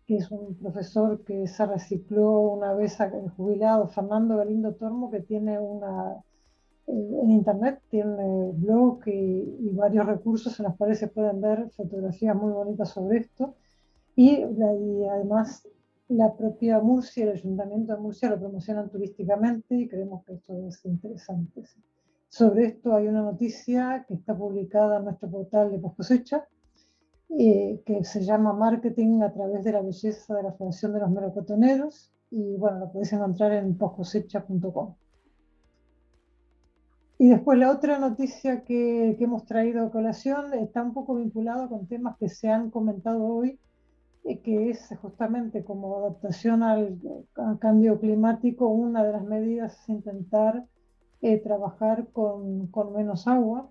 [0.06, 2.96] que es un profesor que se recicló una vez
[3.36, 6.22] jubilado, Fernando Galindo Tormo, que tiene una
[6.86, 12.52] en internet tiene blog y, varios recursos en los cuales se pueden ver fotografías muy
[12.52, 13.54] bonitas sobre esto.
[14.14, 15.66] Y, además
[16.08, 20.84] la propia Murcia, el Ayuntamiento de Murcia lo promocionan turísticamente y creemos que esto es
[20.84, 21.64] interesante.
[22.28, 26.46] Sobre esto hay una noticia que está publicada en nuestro portal de post cosecha,
[27.28, 31.10] eh, que se llama Marketing a través de la belleza de la Fundación de los
[31.10, 34.94] Melocotoneros y bueno, lo podéis encontrar en postcosecha.com.
[37.18, 41.68] y después la otra noticia que, que, hemos traído a colación está un poco vinculado
[41.68, 43.58] con temas que se han comentado hoy,
[44.24, 46.98] eh, que es justamente como adaptación al,
[47.36, 50.64] al, cambio climático, una de las medidas es intentar
[51.22, 53.70] eh, trabajar con, con, menos agua.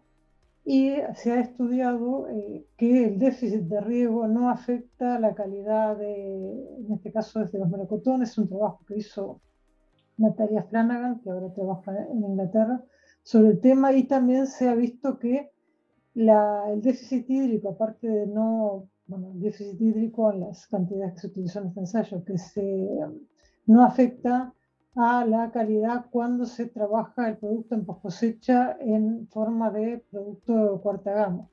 [0.68, 6.78] Y se ha estudiado eh, que el déficit de riego no afecta la calidad de,
[6.80, 9.42] en este caso desde los melocotones, es un trabajo que hizo
[10.18, 12.84] Natalia Flanagan, que ahora trabaja en Inglaterra,
[13.22, 15.52] sobre el tema y también se ha visto que
[16.16, 21.20] la, el déficit hídrico, aparte de no, bueno, el déficit hídrico en las cantidades que
[21.20, 23.00] se utilizó en este ensayo, que se,
[23.68, 24.54] no afecta
[24.96, 30.74] a la calidad cuando se trabaja el producto en post cosecha en forma de producto
[30.74, 31.50] de cuarta gama.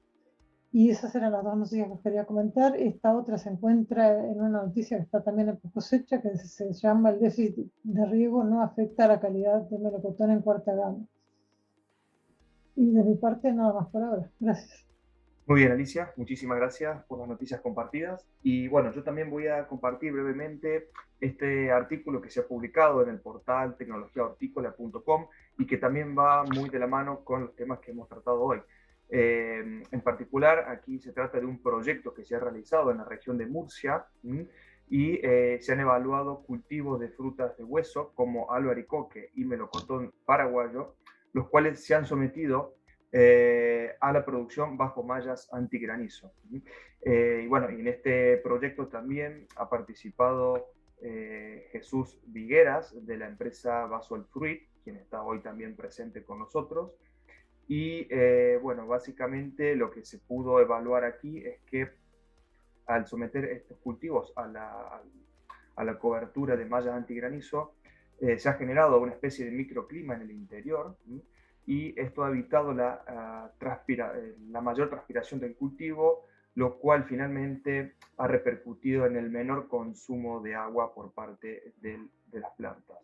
[0.72, 2.76] Y esas eran las dos noticias que quería comentar.
[2.76, 6.72] Esta otra se encuentra en una noticia que está también en post cosecha, que se
[6.72, 11.05] llama el déficit de riego no afecta a la calidad de melocotón en cuarta gama.
[12.76, 14.30] Y de mi parte nada más por ahora.
[14.40, 14.91] Gracias.
[15.45, 18.24] Muy bien, Alicia, muchísimas gracias por las noticias compartidas.
[18.45, 20.90] Y bueno, yo también voy a compartir brevemente
[21.20, 25.26] este artículo que se ha publicado en el portal tecnologiahortícola.com
[25.59, 28.61] y que también va muy de la mano con los temas que hemos tratado hoy.
[29.09, 33.05] Eh, en particular, aquí se trata de un proyecto que se ha realizado en la
[33.05, 34.07] región de Murcia
[34.88, 40.95] y eh, se han evaluado cultivos de frutas de hueso como albaricoque y melocotón paraguayo,
[41.32, 42.76] los cuales se han sometido
[43.12, 46.32] eh, a la producción bajo mallas antigranizo.
[47.04, 50.72] y bueno, en este proyecto también ha participado
[51.72, 56.92] Jesús Vigueras de la empresa Basol Fruit, quien está hoy también presente con nosotros.
[57.68, 61.88] Y eh, bueno, básicamente lo que se pudo evaluar aquí es que
[62.86, 65.02] al someter estos cultivos a la,
[65.76, 67.74] a la cobertura de mallas antigranizo,
[68.20, 70.96] eh, se ha generado una especie de microclima en el interior
[71.66, 73.50] y esto ha evitado la, ah,
[73.88, 80.40] eh, la mayor transpiración del cultivo, lo cual finalmente ha repercutido en el menor consumo
[80.40, 82.98] de agua por parte de, de las plantas.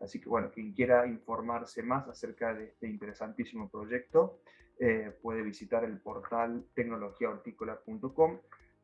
[0.00, 4.40] Así que bueno, quien quiera informarse más acerca de este interesantísimo proyecto
[4.78, 8.40] eh, puede visitar el portal tecnologiahortícola.com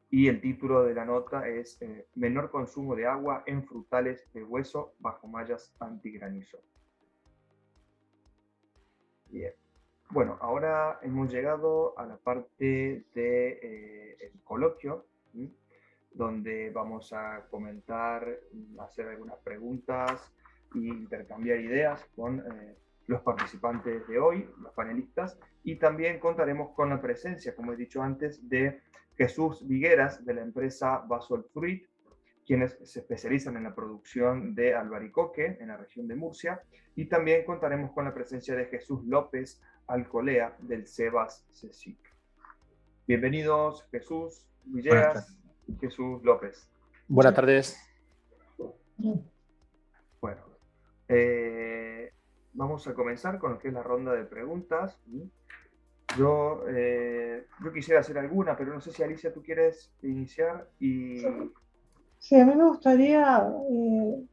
[0.08, 4.44] y el título de la nota es eh, Menor consumo de agua en frutales de
[4.44, 6.58] hueso bajo mallas antigranizo.
[9.30, 9.52] Bien.
[10.10, 15.06] Bueno, ahora hemos llegado a la parte del de, eh, coloquio,
[16.12, 18.26] donde vamos a comentar,
[18.80, 20.32] hacer algunas preguntas
[20.74, 22.76] y intercambiar ideas con eh,
[23.06, 28.02] los participantes de hoy, los panelistas, y también contaremos con la presencia, como he dicho
[28.02, 28.80] antes, de
[29.16, 31.86] Jesús Vigueras de la empresa Basol Fruit,
[32.50, 36.60] quienes se especializan en la producción de albaricoque en la región de Murcia,
[36.96, 41.96] y también contaremos con la presencia de Jesús López Alcolea del Sebas CECIC.
[43.06, 45.38] Bienvenidos Jesús Villegas
[45.68, 46.68] y Jesús López.
[47.06, 47.78] Buenas tardes.
[50.20, 50.42] Bueno,
[51.06, 52.12] eh,
[52.54, 55.00] vamos a comenzar con lo que es la ronda de preguntas.
[56.18, 61.22] Yo, eh, yo quisiera hacer alguna, pero no sé si Alicia tú quieres iniciar y...
[62.20, 64.26] Sí, a mí me gustaría, eh,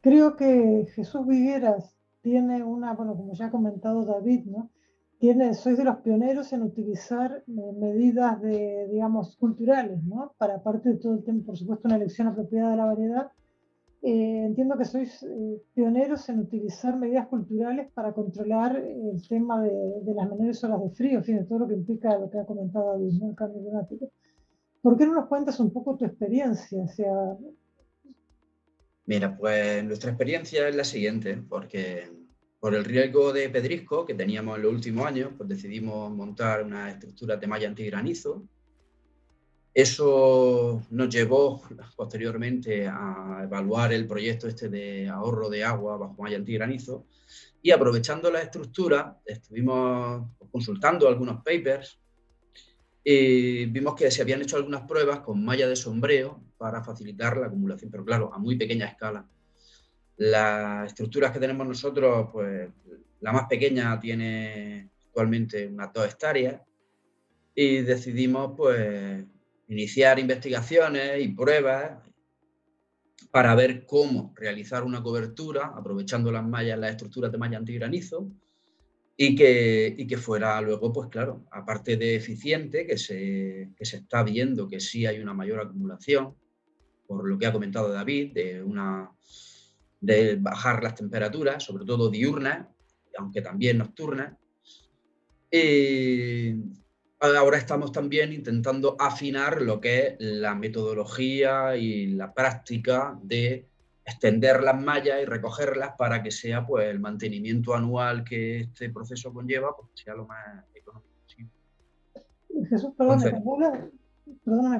[0.00, 4.70] creo que Jesús Vigueras tiene una, bueno, como ya ha comentado David, ¿no?
[5.18, 10.32] Tiene, sois de los pioneros en utilizar medidas de, digamos, culturales, ¿no?
[10.38, 13.30] Para aparte de todo el tiempo, por supuesto, una elección apropiada de la variedad,
[14.02, 20.14] eh, entiendo que sois eh, pioneros en utilizar medidas culturales para controlar el tema de,
[20.14, 22.46] las menores horas de frío, en fin, de todo lo que implica lo que ha
[22.46, 24.10] comentado David, el cambio climático.
[24.86, 26.78] ¿Por qué no nos cuentas un poco tu experiencia?
[29.04, 32.08] Mira, pues nuestra experiencia es la siguiente, porque
[32.60, 36.88] por el riesgo de pedrisco que teníamos en los últimos años, pues decidimos montar una
[36.88, 38.44] estructura de malla antigranizo
[39.76, 41.60] eso nos llevó
[41.96, 47.04] posteriormente a evaluar el proyecto este de ahorro de agua bajo malla antigranizo
[47.60, 52.00] y aprovechando la estructura estuvimos consultando algunos papers
[53.08, 57.46] y vimos que se habían hecho algunas pruebas con malla de sombreo para facilitar la
[57.46, 59.24] acumulación, pero claro, a muy pequeña escala.
[60.16, 62.68] Las estructuras que tenemos nosotros, pues
[63.20, 66.60] la más pequeña tiene actualmente unas dos hectáreas
[67.54, 69.24] y decidimos pues
[69.68, 72.02] iniciar investigaciones y pruebas
[73.30, 78.32] para ver cómo realizar una cobertura aprovechando las mallas, las estructuras de malla antigranizo
[79.16, 83.98] y que, y que fuera luego, pues claro, aparte de eficiente, que se, que se
[83.98, 86.34] está viendo que sí hay una mayor acumulación,
[87.06, 89.10] por lo que ha comentado David, de, una,
[90.00, 92.66] de bajar las temperaturas, sobre todo diurnas,
[93.16, 94.36] aunque también nocturnas.
[95.50, 96.56] Y
[97.20, 103.66] ahora estamos también intentando afinar lo que es la metodología y la práctica de
[104.06, 109.32] extender las mallas y recogerlas para que sea pues el mantenimiento anual que este proceso
[109.32, 111.50] conlleva pues, sea lo más económico posible.
[112.68, 113.42] Jesús, perdóname,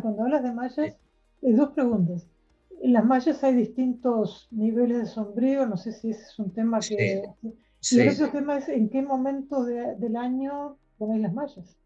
[0.01, 2.29] cuando, hablas, de mallas, hay dos preguntas.
[2.81, 6.79] En las mallas hay distintos niveles de sombrío, no sé si ese es un tema
[6.79, 7.24] que...
[7.81, 8.03] Sí.
[8.03, 11.77] Y otro tema es en qué momento del año ponéis las mallas.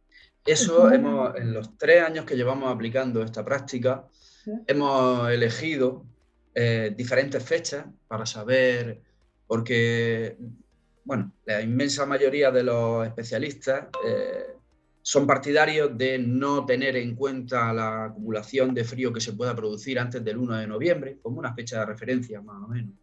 [0.47, 4.07] Eso hemos, en los tres años que llevamos aplicando esta práctica,
[4.67, 6.05] hemos elegido
[6.55, 9.01] eh, diferentes fechas para saber,
[9.47, 10.37] porque,
[11.05, 14.47] bueno, la inmensa mayoría de los especialistas eh,
[15.01, 19.99] son partidarios de no tener en cuenta la acumulación de frío que se pueda producir
[19.99, 22.95] antes del 1 de noviembre, como una fecha de referencia más o menos.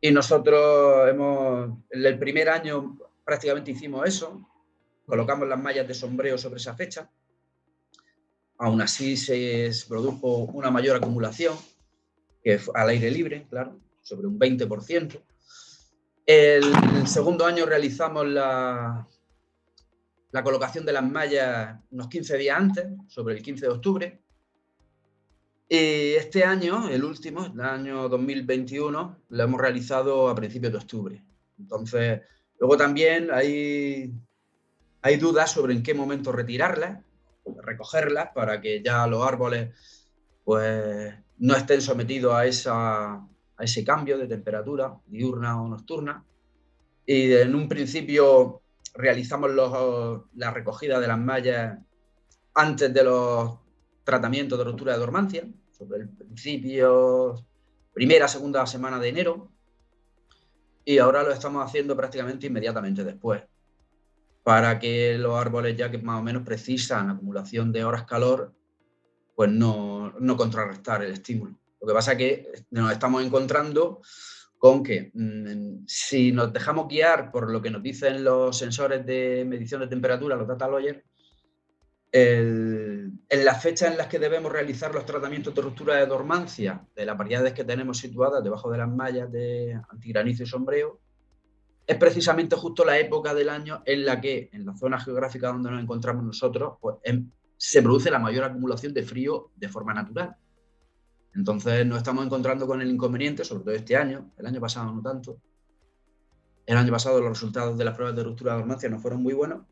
[0.00, 4.48] Y nosotros hemos, en el primer año prácticamente hicimos eso,
[5.06, 7.08] colocamos las mallas de sombreo sobre esa fecha.
[8.58, 11.56] Aún así se produjo una mayor acumulación
[12.48, 15.20] que al aire libre, claro, sobre un 20%.
[16.24, 19.06] El, segundo año realizamos la,
[20.30, 24.22] la colocación de las mallas unos 15 días antes, sobre el 15 de octubre.
[25.68, 31.22] Y este año, el último, el año 2021, lo hemos realizado a principios de octubre.
[31.58, 32.22] Entonces,
[32.58, 34.10] luego también hay,
[35.02, 37.04] hay dudas sobre en qué momento retirarlas,
[37.62, 39.74] recogerlas, para que ya los árboles
[40.44, 46.24] pues, no estén sometidos a, esa, a ese cambio de temperatura diurna o nocturna.
[47.06, 48.62] Y en un principio
[48.94, 49.50] realizamos
[50.34, 51.78] la recogida de las mallas
[52.54, 53.58] antes de los
[54.04, 57.46] tratamientos de ruptura de dormancia, sobre el principio,
[57.92, 59.48] primera, segunda semana de enero,
[60.84, 63.42] y ahora lo estamos haciendo prácticamente inmediatamente después,
[64.42, 68.54] para que los árboles ya que más o menos precisan acumulación de horas calor,
[69.38, 71.54] pues no, no contrarrestar el estímulo.
[71.80, 74.00] Lo que pasa es que nos estamos encontrando
[74.58, 79.44] con que mm, si nos dejamos guiar por lo que nos dicen los sensores de
[79.46, 81.04] medición de temperatura, los data logger,
[82.10, 87.06] en las fechas en las que debemos realizar los tratamientos de ruptura de dormancia de
[87.06, 90.98] las variedades que tenemos situadas debajo de las mallas de antigranizo y sombreo,
[91.86, 95.70] es precisamente justo la época del año en la que, en la zona geográfica donde
[95.70, 100.36] nos encontramos nosotros, pues, em, se produce la mayor acumulación de frío de forma natural.
[101.34, 105.02] Entonces nos estamos encontrando con el inconveniente, sobre todo este año, el año pasado no
[105.02, 105.40] tanto.
[106.64, 109.34] El año pasado los resultados de las pruebas de ruptura de dormancia no fueron muy
[109.34, 109.66] buenos.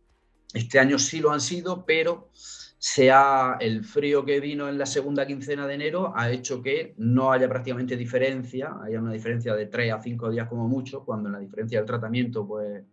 [0.53, 2.31] Este año sí lo han sido, pero
[2.79, 7.33] sea el frío que vino en la segunda quincena de enero ha hecho que no
[7.33, 11.39] haya prácticamente diferencia, haya una diferencia de 3 a 5 días como mucho, cuando la
[11.39, 12.85] diferencia del tratamiento pues,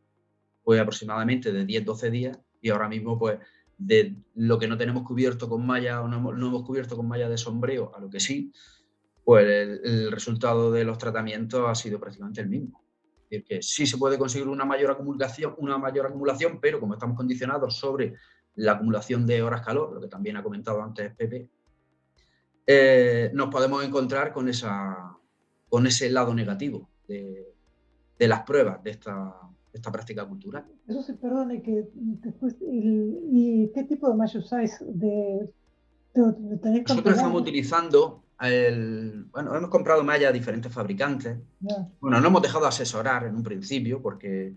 [0.64, 3.40] fue aproximadamente de 10-12 días y ahora mismo pues
[3.78, 7.38] de lo que no tenemos cubierto con malla o no, hemos cubierto con malla de
[7.38, 8.52] sombreo a lo que sí,
[9.24, 12.84] pues el, resultado de los tratamientos ha sido prácticamente el mismo.
[13.24, 16.94] Es decir, que sí se puede conseguir una mayor acumulación, una mayor acumulación, pero como
[16.94, 18.14] estamos condicionados sobre
[18.56, 21.50] la acumulación de horas calor, lo que también ha comentado antes Pepe,
[22.66, 25.18] eh, nos podemos encontrar con, esa,
[25.68, 27.54] con ese lado negativo de,
[28.18, 29.34] de las pruebas de esta,
[29.74, 30.66] esta práctica cultural.
[30.88, 34.78] Eso se perdone que después, ¿y qué tipo de malla usáis?
[34.80, 35.50] De,
[36.16, 41.38] Nosotros estamos utilizando, el, bueno, hemos comprado malla a diferentes fabricantes.
[42.00, 44.54] Bueno, no hemos dejado de asesorar en un principio, porque,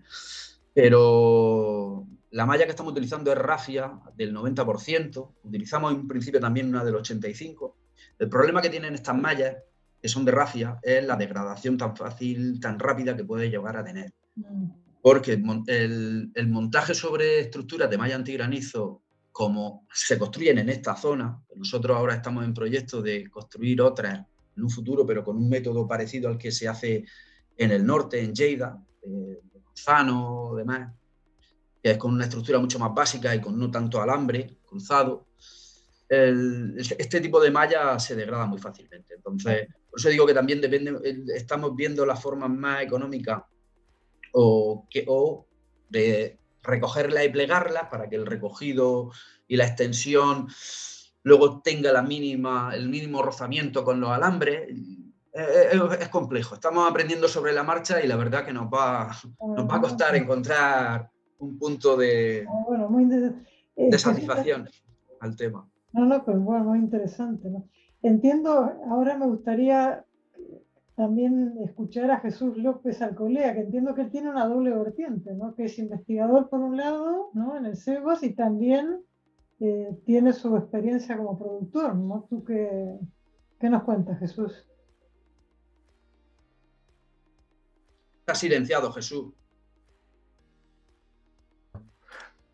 [0.73, 6.69] pero la malla que estamos utilizando es rafia del 90%, utilizamos en un principio también
[6.69, 7.73] una del 85%.
[8.19, 9.57] El problema que tienen estas mallas,
[9.99, 13.83] que son de rafia, es la degradación tan fácil, tan rápida que puede llegar a
[13.83, 14.13] tener.
[14.35, 21.41] Mm porque el, montaje sobre estructuras de malla antigranizo, como se construyen en esta zona,
[21.55, 24.25] nosotros ahora estamos en proyecto de construir otras
[24.57, 27.05] en un futuro, pero con un método parecido al que se hace
[27.55, 30.93] en el norte, en Lleida, de Manzano, demás,
[31.81, 35.27] que es con una estructura mucho más básica y con no tanto alambre cruzado.
[36.09, 39.13] este tipo de malla se degrada muy fácilmente.
[39.13, 40.99] Entonces, por eso digo que también depende,
[41.33, 43.43] estamos viendo las formas más económicas
[44.33, 45.45] o, que, o
[45.89, 49.11] de recogerla y plegarla para que el recogido
[49.47, 50.47] y la extensión
[51.23, 54.69] luego tenga la mínima, el mínimo rozamiento con los alambres.
[55.33, 56.55] Es, complejo.
[56.55, 60.15] Estamos aprendiendo sobre la marcha y la verdad que nos va, nos va a costar
[60.15, 63.33] encontrar un punto de, ah, de
[63.75, 64.67] eh, satisfacción
[65.19, 65.69] al tema.
[65.93, 67.49] No, no, pero bueno, muy interesante.
[68.01, 70.06] Entiendo, ahora me gustaría
[70.97, 75.53] también escuchar a Jesús López Alcolea, que entiendo que él tiene una doble vertiente, ¿no?
[75.53, 77.55] que es investigador por un lado ¿no?
[77.55, 79.05] en el CEBOS y también
[79.59, 81.95] eh, tiene su experiencia como productor.
[81.95, 82.25] ¿no?
[82.27, 82.97] ¿Tú qué,
[83.59, 84.67] qué nos cuentas, Jesús?
[88.21, 89.35] Está silenciado, Jesús.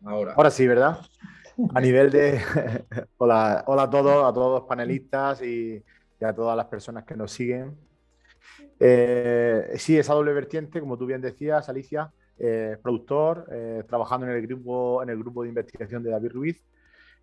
[0.04, 0.34] Ahora.
[0.34, 0.98] Ahora sí, ¿verdad?
[1.74, 2.42] A nivel de...
[3.16, 5.82] hola, hola a todos, a todos los panelistas y
[6.20, 7.74] a todas las personas que nos siguen.
[8.80, 14.32] Eh, sí, esa doble vertiente, como tú bien decías, Alicia, eh, productor, eh, trabajando en
[14.32, 16.62] el, grupo, en el grupo de investigación de David Ruiz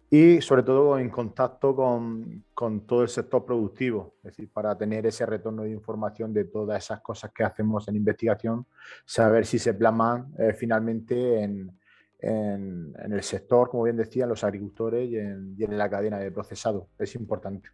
[0.09, 5.05] y sobre todo en contacto con, con, todo el sector productivo, es decir, para tener
[5.05, 8.65] ese retorno de información de todas esas cosas que hacemos en investigación,
[9.05, 11.71] saber si se plasman finalmente en,
[12.19, 16.29] en, el sector, como bien decían, los agricultores y en, y en la cadena de
[16.29, 16.89] procesado.
[16.99, 17.69] Es importante.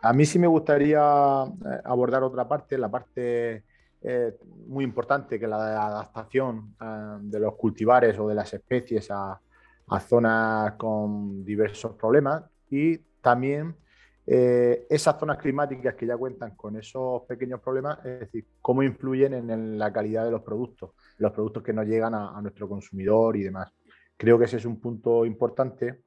[0.00, 3.64] A mí sí me gustaría eh, abordar otra parte, la parte
[4.02, 4.36] eh,
[4.68, 9.40] muy importante, que es la adaptación eh, de los cultivares o de las especies a,
[10.00, 13.76] zonas con diversos problemas y también
[14.28, 19.78] esas zonas climáticas que ya cuentan con esos pequeños problemas, es decir, cómo influyen en,
[19.78, 23.72] la calidad de los productos, los productos que nos llegan a nuestro consumidor y demás.
[24.16, 26.02] Creo que ese es un punto importante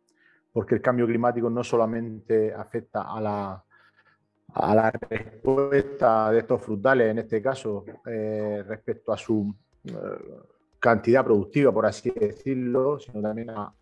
[0.51, 3.63] porque el cambio climático no solamente afecta a la,
[4.53, 9.91] a la respuesta de estos frutales, en este caso, eh, respecto a su eh,
[10.79, 13.73] cantidad productiva, por así decirlo, sino también a,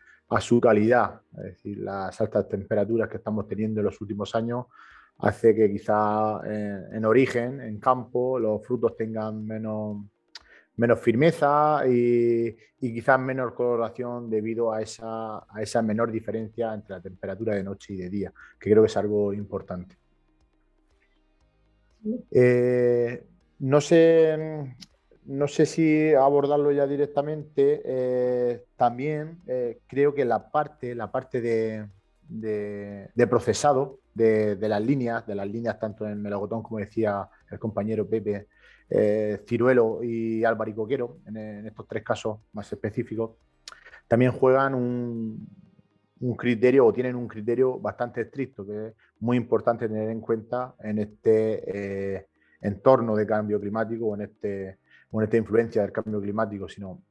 [0.42, 1.22] su calidad.
[1.38, 4.66] Es decir, las altas temperaturas que estamos teniendo en los últimos años
[5.20, 10.04] hace que quizá eh, en origen, en campo, los frutos tengan menos,
[10.76, 12.48] menos firmeza y,
[12.82, 17.64] y, quizás menor coloración debido a esa, a esa menor diferencia entre la temperatura de
[17.64, 19.96] noche y de día, que creo que es algo importante.
[22.32, 23.24] Eh,
[23.60, 24.38] no, sé,
[25.26, 27.82] no sé si abordarlo ya directamente.
[27.84, 31.88] Eh, también eh, creo que la parte, la parte de,
[33.30, 38.48] procesado de, las líneas, de las líneas tanto en melagotón como decía el compañero Pepe,
[39.46, 43.32] Ciruelo y Albaricoquero, en, en estos tres casos más específicos,
[44.08, 45.48] también juegan un,
[46.20, 50.76] un criterio o tienen un criterio bastante estricto que es muy importante tener en cuenta
[50.80, 52.28] en este eh,
[52.62, 54.80] entorno de cambio climático o en, este,
[55.12, 57.02] en esta influencia del cambio climático, sino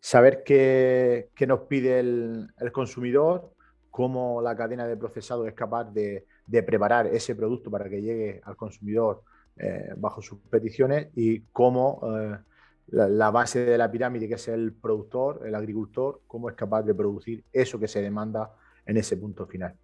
[0.00, 3.52] saber qué, nos pide el, consumidor,
[3.90, 6.26] cómo la cadena de procesado es capaz de,
[6.66, 9.22] preparar ese producto para que llegue al consumidor
[9.56, 12.38] eh, bajo sus peticiones y cómo eh,
[12.88, 16.94] la, base de la pirámide, que es el productor, el agricultor, cómo es capaz de
[16.94, 18.52] producir eso que se demanda
[18.84, 19.74] en ese punto final.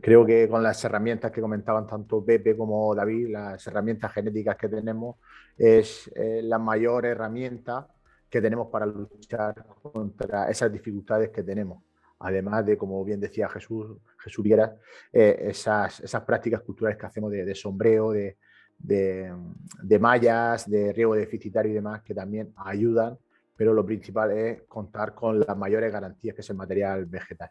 [0.00, 4.68] Creo que con las herramientas que comentaban tanto Pepe como David, las herramientas genéticas que
[4.68, 5.16] tenemos,
[5.56, 7.86] es eh, la mayor herramienta
[8.28, 11.84] que tenemos para luchar contra esas dificultades que tenemos.
[12.20, 14.76] Además de, como bien decía Jesús, Jesús Viera,
[15.12, 18.38] eh, esas, esas prácticas culturales que hacemos de sombreo, de,
[18.82, 23.16] de, mallas, de riego deficitario y demás que también ayudan,
[23.56, 27.50] pero lo principal es contar con las mayores garantías que es el material vegetal.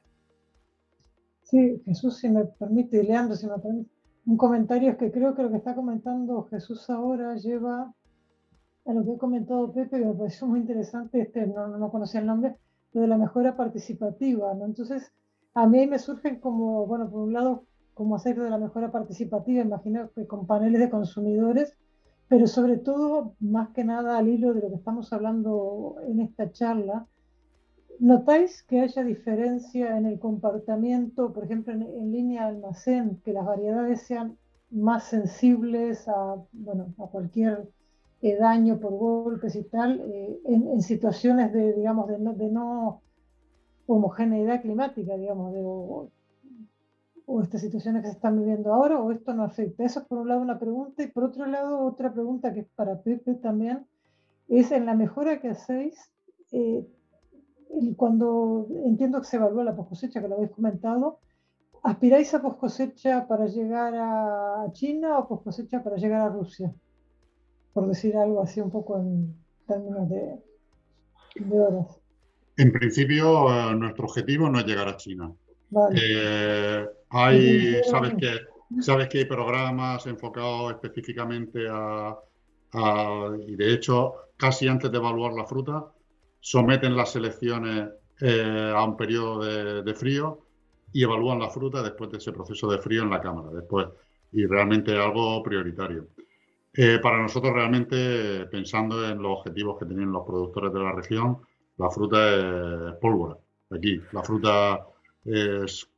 [1.43, 3.89] Sí, Jesús, si me permite, Leandro, si me permite,
[4.25, 7.93] un comentario es que creo que lo que está comentando Jesús ahora lleva
[8.85, 12.19] a lo que he comentado Pepe, que me pareció muy interesante, este, no, no conocía
[12.19, 12.55] el nombre,
[12.93, 14.65] lo de la mejora participativa, ¿no?
[14.65, 15.11] Entonces,
[15.53, 17.65] a mí me surgen como, bueno, por un lado,
[18.01, 21.77] cómo hacer de la mejora participativa, imagino que con paneles de consumidores,
[22.27, 26.51] pero sobre todo, más que nada al hilo de lo que estamos hablando en esta
[26.51, 27.05] charla,
[27.99, 33.45] ¿notáis que haya diferencia en el comportamiento, por ejemplo, en, línea de almacén, que las
[33.45, 34.35] variedades sean
[34.71, 37.69] más sensibles a, bueno, a cualquier
[38.23, 43.03] eh, daño por golpes y tal, eh, en, situaciones de, digamos, de no,
[43.85, 45.61] homogeneidad climática, digamos, de,
[47.39, 49.85] estas situaciones que se están viviendo ahora o esto no afecta?
[49.85, 52.67] Eso es por un lado una pregunta y por otro lado otra pregunta que es
[52.75, 53.85] para Pepe también,
[54.49, 55.95] es en la mejora que hacéis,
[56.51, 56.85] eh,
[57.95, 61.19] cuando entiendo que se evalúa la cosecha, que lo habéis comentado,
[61.83, 66.73] ¿aspiráis a cosecha para llegar a China o cosecha para llegar a Rusia?
[67.71, 69.33] Por decir algo así un poco en
[69.65, 70.41] términos de,
[71.57, 71.97] horas.
[72.57, 75.31] En principio, eh, nuestro objetivo no es llegar a China.
[75.95, 78.39] Eh, hay, sabes que,
[78.81, 82.15] sabes que hay programas enfocados específicamente a,
[83.47, 85.91] y de hecho, casi antes de evaluar la fruta,
[86.39, 87.89] someten las selecciones
[88.21, 90.39] eh, a un periodo de, frío
[90.93, 93.49] y evalúan la fruta después de ese proceso de frío en la cámara.
[93.51, 93.87] Después
[94.31, 96.07] y realmente algo prioritario.
[96.73, 101.39] Eh, para nosotros realmente, pensando en los objetivos que tienen los productores de la región,
[101.77, 103.37] la fruta es pólvora.
[103.71, 104.87] Aquí, la fruta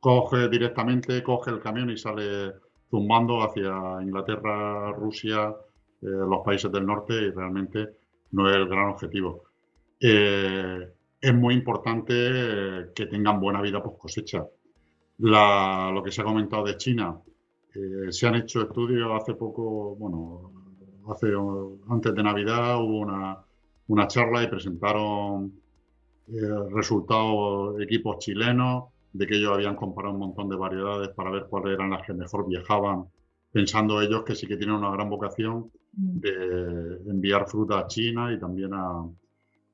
[0.00, 2.52] coge directamente, coge el camión y sale
[2.90, 5.54] zumbando hacia Inglaterra, Rusia,
[6.02, 7.88] eh, los países del norte y realmente
[8.32, 9.44] no es el gran objetivo.
[10.00, 10.88] Eh,
[11.20, 14.46] es muy importante que tengan buena vida post cosecha.
[15.18, 17.18] lo que se ha comentado de China,
[18.10, 20.52] se han hecho estudios hace poco, bueno,
[21.08, 21.28] hace,
[21.88, 23.38] antes de Navidad hubo una,
[23.88, 25.52] una charla y presentaron
[26.28, 28.84] eh, resultados equipos chilenos,
[29.14, 32.12] de que ellos habían comparado un montón de variedades para ver cuáles eran las que
[32.12, 33.06] mejor viajaban,
[33.52, 36.18] pensando ellos que sí que tienen una gran vocación mm.
[36.18, 39.06] de enviar fruta a China y también a,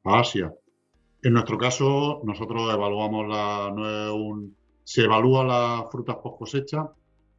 [0.04, 0.52] a Asia.
[1.22, 3.74] En nuestro caso, nosotros evaluamos la,
[4.84, 6.90] se evalúa las frutas post cosecha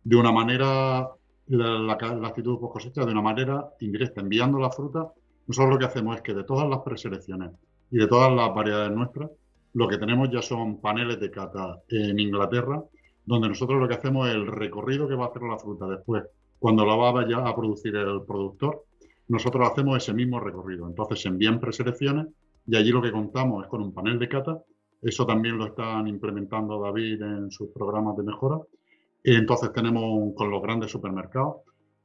[0.04, 1.08] de una manera
[1.48, 5.12] la, actitud post cosecha de una manera indirecta, enviando la fruta.
[5.46, 7.52] Nosotros lo que hacemos es que de todas las preselecciones
[7.92, 9.30] y de todas las variedades nuestras,
[9.74, 12.84] lo que tenemos ya son paneles de cata en Inglaterra,
[13.26, 16.24] donde nosotros lo que hacemos es el recorrido que va a hacer la fruta después,
[16.60, 18.86] cuando la va ya a producir el productor,
[19.28, 20.88] nosotros hacemos ese mismo recorrido.
[20.88, 22.28] Entonces se envían preselecciones
[22.68, 24.62] y allí lo que contamos es con un panel de cata.
[25.02, 28.60] Eso también lo están implementando David en sus programas de mejora
[29.24, 31.58] entonces tenemos con los grandes supermercados,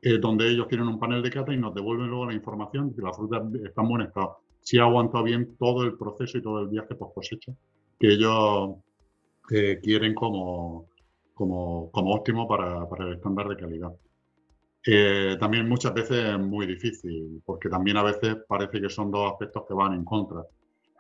[0.02, 2.97] eh, donde ellos tienen un panel de cata y nos devuelven luego la información de
[2.97, 4.38] que la fruta está en buen estado.
[4.66, 7.52] Si ha aguantado bien todo el proceso y todo el viaje post cosecha,
[8.01, 8.74] que ellos
[9.52, 10.88] eh, quieren como,
[11.34, 13.93] como, como óptimo para, para, el estándar de calidad.
[14.84, 19.30] Eh, también muchas veces es muy difícil, porque también a veces parece que son dos
[19.30, 20.43] aspectos que van en contra.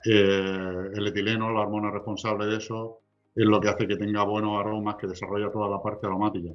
[0.04, 3.00] el etileno, la hormona responsable de eso,
[3.34, 6.52] es lo que hace que tenga buenos aromas, que desarrolla toda la parte aromática.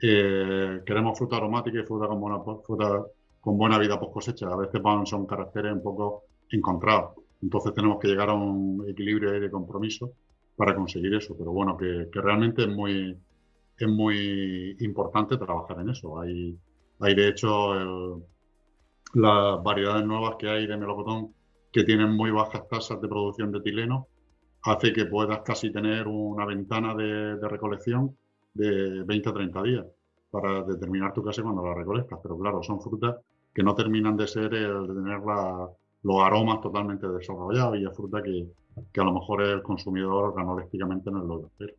[0.00, 3.04] Eh, queremos fruta aromática y fruta con buena, fruta
[3.40, 4.46] con buena vida post cosecha.
[4.46, 7.12] A veces son caracteres un poco encontrados.
[7.42, 10.12] Entonces tenemos que llegar a un equilibrio de compromiso
[10.56, 11.36] para conseguir eso.
[11.38, 13.16] Pero bueno, que, realmente es muy,
[13.78, 16.20] es muy importante trabajar en eso.
[16.20, 16.58] Hay,
[17.00, 18.22] hay de hecho
[19.14, 21.34] las variedades nuevas que hay de melocotón
[21.72, 24.08] que tienen muy bajas tasas de producción de etileno
[24.62, 28.16] hace que puedas casi tener una ventana de, recolección
[28.54, 29.86] de 20 a 30 días
[30.30, 32.18] para determinar tu casa cuando la recolectas.
[32.22, 33.16] Pero claro, son frutas
[33.54, 35.20] que no terminan de ser el de tener
[36.06, 38.46] los aromas totalmente desarrollados y es fruta que,
[39.00, 41.72] a lo mejor el consumidor organolépticamente no es lo que espera.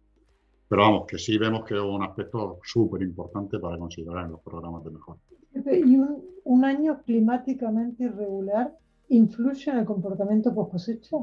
[0.68, 4.42] Pero vamos, que sí vemos que es un aspecto súper importante para considerar en los
[4.42, 5.18] programas de mejora.
[5.54, 8.78] ¿Y un, un año climáticamente irregular
[9.08, 11.18] influye en el comportamiento post cosecha?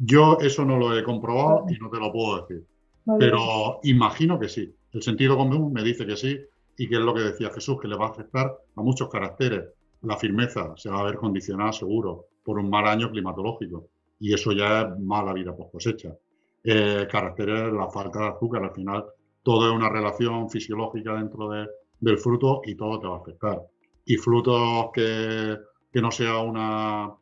[0.00, 2.66] Yo eso no lo he comprobado y no te lo puedo decir.
[3.20, 4.74] Pero imagino que sí.
[4.90, 6.40] El sentido común me dice que sí
[6.76, 9.62] y que es lo que decía Jesús, que le va a afectar a muchos caracteres.
[10.02, 13.88] La firmeza se va a ver condicionada seguro por un mal año climatológico
[14.18, 16.16] y eso ya es mala vida post cosecha.
[16.64, 19.04] Eh, caracteres, la falta de azúcar, al final
[19.42, 21.48] todo es una relación fisiológica dentro
[21.98, 23.60] del fruto y todo te va a afectar.
[24.04, 25.56] Y frutos que,
[25.92, 27.12] que no sea una,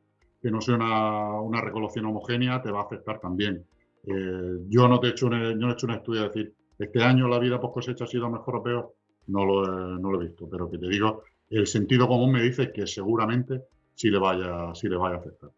[0.43, 3.65] que no sea una, una recolección homogénea te va a afectar también.
[4.05, 7.29] Eh, yo no te he hecho un, he hecho un estudio de decir, este año
[7.29, 8.95] la vida post cosecha ha sido mejor o peor,
[9.29, 12.43] no lo, he, no lo he visto, pero que te digo, el sentido común me
[12.43, 13.63] dice que seguramente
[14.01, 15.51] sí le vaya, sí le vaya a afectar.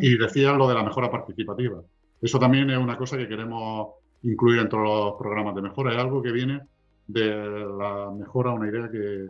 [0.00, 1.82] Y decías lo de la mejora participativa.
[2.22, 5.92] Eso también es una cosa que queremos incluir entre los programas de mejora.
[5.92, 6.60] Es algo que viene
[7.08, 9.26] de la mejora, una idea que,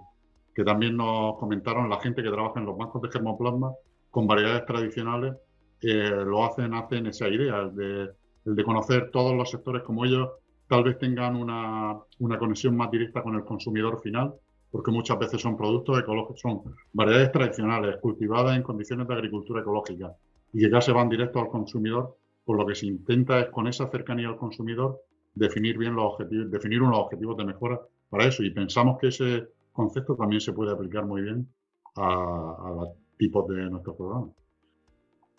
[0.55, 3.73] que también nos comentaron la gente que trabaja en los bancos de germoplasma
[4.11, 5.35] con variedades tradicionales
[5.81, 8.11] eh, lo hacen, hacen esa idea, el de,
[8.45, 10.29] el de, conocer todos los sectores como ellos
[10.69, 14.35] tal vez tengan una, una, conexión más directa con el consumidor final,
[14.75, 20.17] porque muchas veces son productos ecológicos, son variedades tradicionales cultivadas en condiciones de agricultura ecológica
[20.53, 23.69] y que ya se van directo al consumidor, por lo que se intenta es con
[23.69, 25.01] esa cercanía al consumidor
[25.33, 27.81] definir bien los objetivos, definir unos objetivos de mejora
[28.11, 31.47] para eso y pensamos que ese concepto también se puede aplicar muy bien
[31.95, 34.31] a, a la tipos de nuestros programas.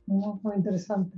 [0.06, 1.12] Muy, interesante.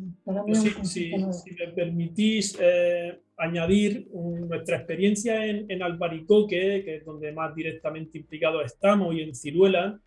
[0.84, 8.18] si, me permitís eh, añadir nuestra experiencia en, en, Albaricoque, que es donde más directamente
[8.18, 10.00] implicados estamos, y en Ciruela,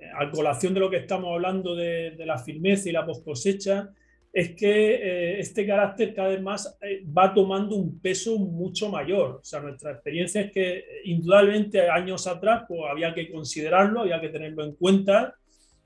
[0.00, 3.24] eh, a colación de lo que estamos hablando de, de la firmeza y la post
[3.24, 3.90] cosecha,
[4.32, 6.78] es que eh, este carácter cada vez más
[7.16, 9.40] va tomando un peso mucho mayor.
[9.40, 14.28] O sea, nuestra experiencia es que indudablemente años atrás pues, había que considerarlo, había que
[14.28, 15.34] tenerlo en cuenta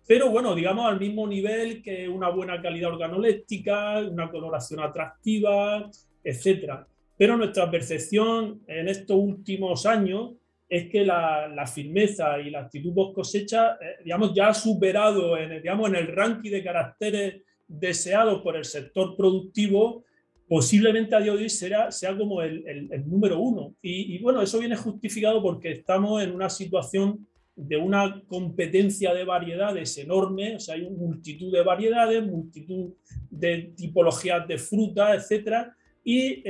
[0.06, 5.88] pero bueno, digamos al mismo nivel que una buena calidad organoléptica, una coloración atractiva,
[6.24, 6.84] etc.
[7.16, 10.32] Pero nuestra percepción en estos últimos años
[10.68, 15.60] es que la, firmeza y la actitud post cosecha, eh, digamos, ya ha superado en,
[15.60, 20.04] digamos, en el ranking de caracteres deseados por el sector productivo,
[20.48, 23.74] posiblemente a día de hoy será, sea como el, número uno.
[23.80, 29.96] Y, bueno, eso viene justificado porque estamos en una situación de una competencia de variedades
[29.98, 32.94] enorme, o sea, hay multitud de variedades, multitud
[33.30, 36.42] de tipologías de fruta, etcétera, y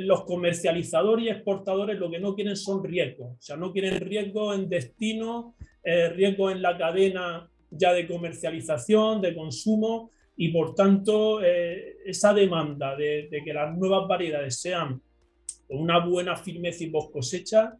[0.00, 4.54] los comercializadores y exportadores lo que no quieren son riesgos, o sea, no quieren riesgo
[4.54, 5.54] en destino,
[5.84, 12.32] eh, riesgo en la cadena ya de comercialización, de consumo, y por tanto eh, esa
[12.32, 15.02] demanda de, de, que las nuevas variedades sean
[15.66, 17.74] con una buena firmeza y post cosecha,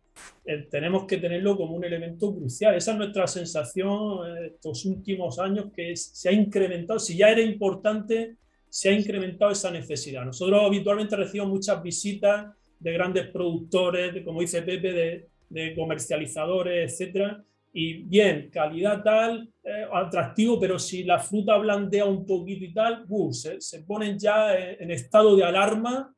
[0.44, 2.74] eh, tenemos que tenerlo como un elemento crucial.
[2.74, 8.36] Esa es nuestra sensación estos últimos años, que se ha incrementado, si ya era importante,
[8.68, 10.24] se ha incrementado esa necesidad.
[10.24, 12.46] Nosotros habitualmente recibimos muchas visitas
[12.78, 17.42] de grandes productores, de, como dice Pepe, de, comercializadores, etcétera,
[17.72, 23.06] y bien, calidad tal, eh, atractivo, pero si la fruta blandea un poquito y tal,
[23.30, 26.14] se, se, ponen ya en estado de alarma.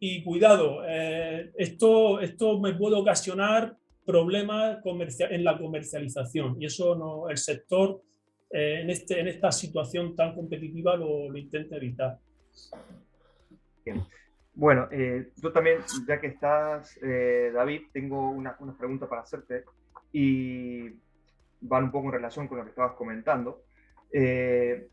[0.00, 6.56] Y cuidado, eh, esto, esto me puede ocasionar problemas en la comercialización.
[6.60, 8.00] Y eso no, el sector
[8.50, 12.18] eh, en, este, en esta situación tan competitiva lo, intenta evitar.
[14.54, 19.64] Bueno, eh, yo también, ya que estás, David, tengo una, una pregunta para hacerte
[20.12, 20.90] y
[21.60, 23.62] van un poco en relación con lo que estabas comentando.
[24.12, 24.88] Eh,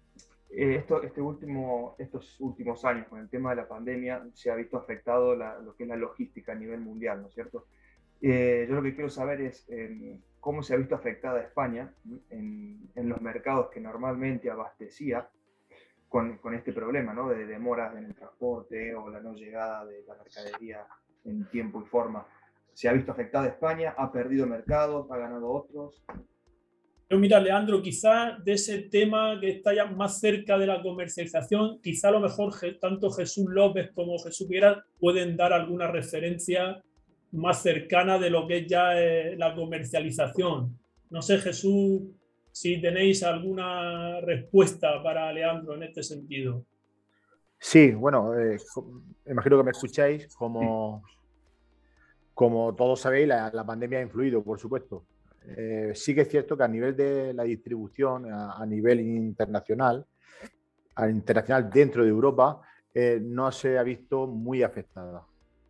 [0.50, 4.78] esto, este último, estos últimos años, con el tema de la pandemia, se ha visto
[4.78, 7.68] afectado lo que es la logística a nivel mundial, ¿no es cierto?
[8.22, 11.92] Eh, yo lo que quiero saber es em, cómo se ha visto afectada España
[12.30, 15.28] en, en, los mercados que normalmente abastecía
[16.08, 17.30] con, con, este problema, ¿no?
[17.30, 20.86] De demoras en el transporte o la no llegada de la mercadería
[21.24, 22.28] en tiempo y forma.
[22.74, 23.96] ¿Se ha visto afectada España?
[23.98, 25.10] ¿Ha perdido mercados?
[25.10, 26.06] ¿Ha ganado otros?
[27.08, 31.82] Pero mira, Leandro, quizá de ese tema que está ya más cerca de la comercialización,
[31.82, 36.84] quizá a lo mejor tanto Jesús López como Jesús Viera pueden dar alguna referencia
[37.36, 40.78] más cercana de lo que es ya eh, la comercialización.
[41.10, 42.02] No sé, Jesús,
[42.52, 46.66] si tenéis alguna respuesta para Leandro en este sentido.
[47.60, 48.58] Sí, bueno, eh,
[49.28, 50.34] imagino que me escucháis.
[50.36, 51.04] Como,
[52.34, 55.06] como todos sabéis, la pandemia ha influido, por supuesto.
[55.48, 60.06] Eh, sí que es cierto que a nivel de la distribución, a, nivel internacional,
[60.96, 62.62] a internacional dentro de Europa,
[63.22, 65.26] no se ha visto muy afectada.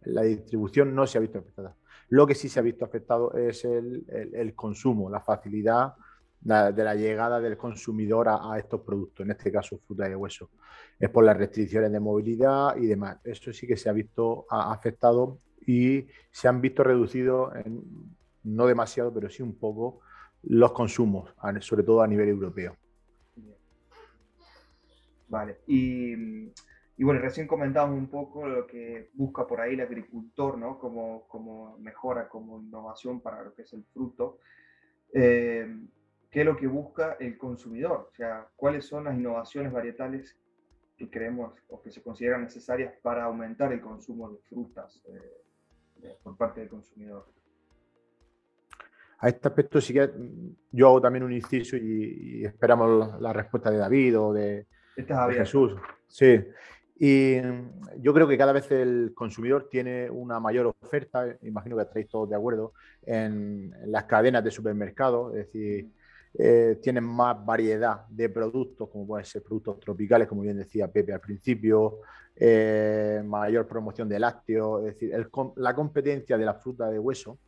[0.06, 1.76] La distribución no se ha visto afectada.
[2.10, 5.94] Lo que sí se ha visto afectado es el, consumo, la facilidad
[6.42, 10.52] de la llegada del consumidor a, estos productos, en este caso fruta y hueso.
[11.00, 13.18] Es por las restricciones de movilidad y demás.
[13.24, 17.54] Eso sí que se ha visto afectado y se han visto reducidos
[18.44, 20.02] no demasiado, pero sí un poco,
[20.44, 22.78] los consumos, sobre todo a nivel europeo.
[25.28, 26.52] Vale, y,
[27.04, 30.80] bueno, recién comentábamos un poco lo que busca por ahí el agricultor, ¿no?
[30.80, 34.40] Como, como mejora, como innovación para lo que es el fruto.
[35.14, 35.68] Eh,
[36.30, 38.10] ¿Qué es lo que busca el consumidor?
[38.12, 40.38] O sea, ¿cuáles son las innovaciones varietales
[40.98, 46.38] que creemos o que se consideran necesarias para aumentar el consumo de frutas eh, por
[46.38, 47.26] parte del consumidor?
[49.20, 50.10] A este aspecto sí que
[50.72, 54.68] yo hago también un inciso y, esperamos la respuesta de David o de,
[55.32, 55.76] Jesús.
[56.08, 56.46] Sí.
[56.98, 57.36] Y
[58.00, 62.30] yo creo que cada vez el consumidor tiene una mayor oferta, imagino que estaréis todos
[62.30, 62.74] de acuerdo,
[63.06, 65.90] en, las cadenas de supermercados, es decir,
[66.38, 71.14] eh, tienen más variedad de productos, como pueden ser productos tropicales, como bien decía Pepe
[71.14, 72.00] al principio,
[72.38, 77.40] eh, mayor promoción de lácteos, es decir, la competencia de la fruta de hueso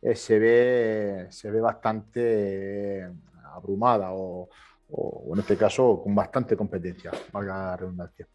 [0.00, 3.12] eh, se, ve, se ve bastante eh,
[3.44, 4.48] abrumada o,
[5.32, 8.26] en este caso con bastante competencia, valga la redundancia.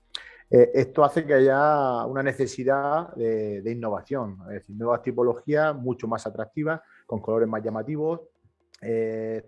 [0.50, 6.26] Eh, esto hace que haya una necesidad de, innovación, es decir, nuevas tipologías mucho más
[6.26, 8.22] atractivas, con colores más llamativos.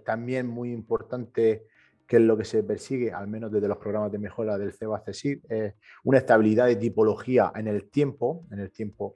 [0.03, 1.67] también muy importante
[2.07, 4.99] que es lo que se persigue, al menos desde los programas de mejora del CEBA
[5.01, 5.39] CESID,
[6.03, 9.15] una estabilidad de tipología en el tiempo, en el tiempo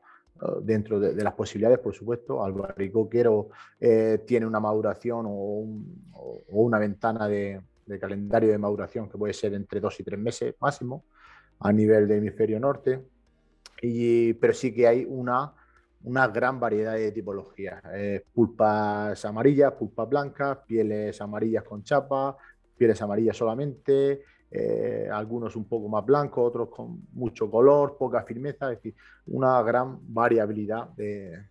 [0.62, 2.44] dentro de, las posibilidades, por supuesto.
[2.44, 3.50] Albaricoquero
[3.80, 5.66] eh, tiene una maduración o,
[6.50, 7.62] una ventana de,
[8.00, 11.04] calendario de maduración que puede ser entre dos y tres meses máximo
[11.60, 13.02] a nivel del hemisferio norte.
[13.82, 15.54] Y, pero sí que hay una,
[16.04, 17.82] una gran variedad de tipologías.
[17.94, 22.38] Eh, pulpas amarillas, pulpas blancas, pieles amarillas con chapa,
[22.78, 28.72] pieles amarillas solamente, eh, algunos un poco más blancos, otros con mucho color, poca firmeza,
[28.72, 28.96] es decir,
[29.28, 31.48] una gran variabilidad de,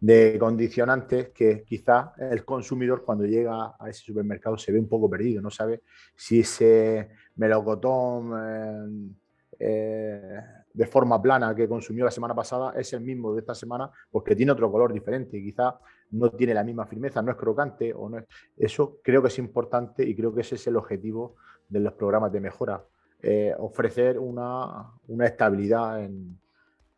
[0.00, 5.10] de condicionantes que quizás el consumidor cuando llega a ese supermercado se ve un poco
[5.10, 5.82] perdido, no sabe
[6.14, 9.16] si ese melocotón
[9.58, 10.40] eh,
[10.72, 14.36] de forma plana que consumió la semana pasada es el mismo de esta semana porque
[14.36, 15.74] tiene otro color diferente, quizás
[16.10, 18.26] no tiene la misma firmeza, no es crocante o no es...
[18.56, 21.36] Eso creo que es importante y creo que ese es el objetivo
[21.68, 22.84] de los programas de mejora,
[23.22, 26.38] eh, ofrecer una, una estabilidad en,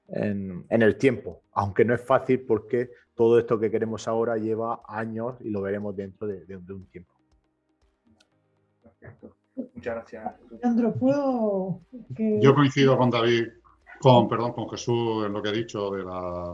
[0.08, 5.36] en, el tiempo, aunque no es fácil porque todo esto que queremos ahora lleva años
[5.40, 7.12] y lo veremos dentro de, un tiempo.
[8.82, 9.37] Perfecto.
[9.78, 10.34] Muchas gracias.
[10.50, 11.80] Alejandro, ¿puedo...?
[12.40, 13.46] Yo coincido con David,
[14.00, 16.52] con, perdón, con Jesús en lo que ha dicho de la,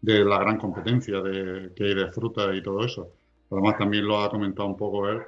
[0.00, 3.12] de la gran competencia de, que hay de fruta y todo eso.
[3.52, 5.22] Además, también lo ha comentado un poco él,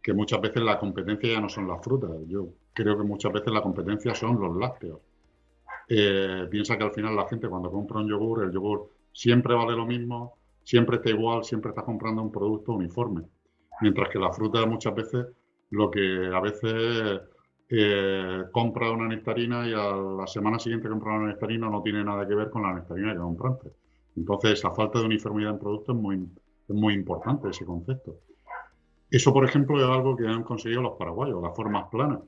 [0.00, 2.12] que muchas veces la competencia ya no son las frutas.
[2.28, 5.00] Yo creo que muchas veces la competencia son los lácteos.
[5.88, 9.72] Eh, piensa que al final la gente cuando compra un yogur, el yogur siempre vale
[9.72, 13.22] lo mismo, siempre está igual, siempre está comprando un producto uniforme.
[13.80, 15.26] Mientras que la fruta muchas veces
[15.70, 17.20] lo que a veces
[17.68, 22.26] eh, compra una nectarina y a la semana siguiente compra una nectarina no tiene nada
[22.26, 23.72] que ver con la nectarina que compró antes.
[24.16, 28.16] Entonces, esa falta de uniformidad en producto es muy, es muy importante, ese concepto.
[29.08, 32.20] Eso, por ejemplo, es algo que han conseguido los paraguayos, las formas planas.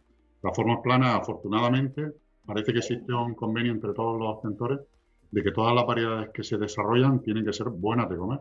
[0.43, 2.13] Las formas planas, afortunadamente,
[2.45, 4.81] parece que existe un convenio entre todos los centros
[5.31, 8.41] de que todas las variedades que se desarrollan tienen que ser buenas de comer.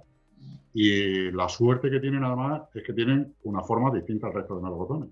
[0.74, 4.62] Y la suerte que tienen además es que tienen una forma distinta al resto de
[4.62, 5.10] melocotones.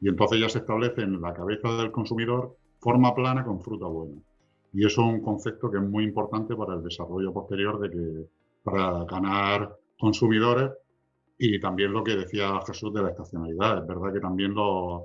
[0.00, 4.20] Y entonces ya se establece en la cabeza del consumidor forma plana con fruta buena.
[4.72, 8.26] Y eso es un concepto que es muy importante para el desarrollo posterior de que
[8.62, 10.70] para ganar consumidores
[11.38, 13.78] y también lo que decía Jesús de la estacionalidad.
[13.78, 15.02] Es verdad que también los,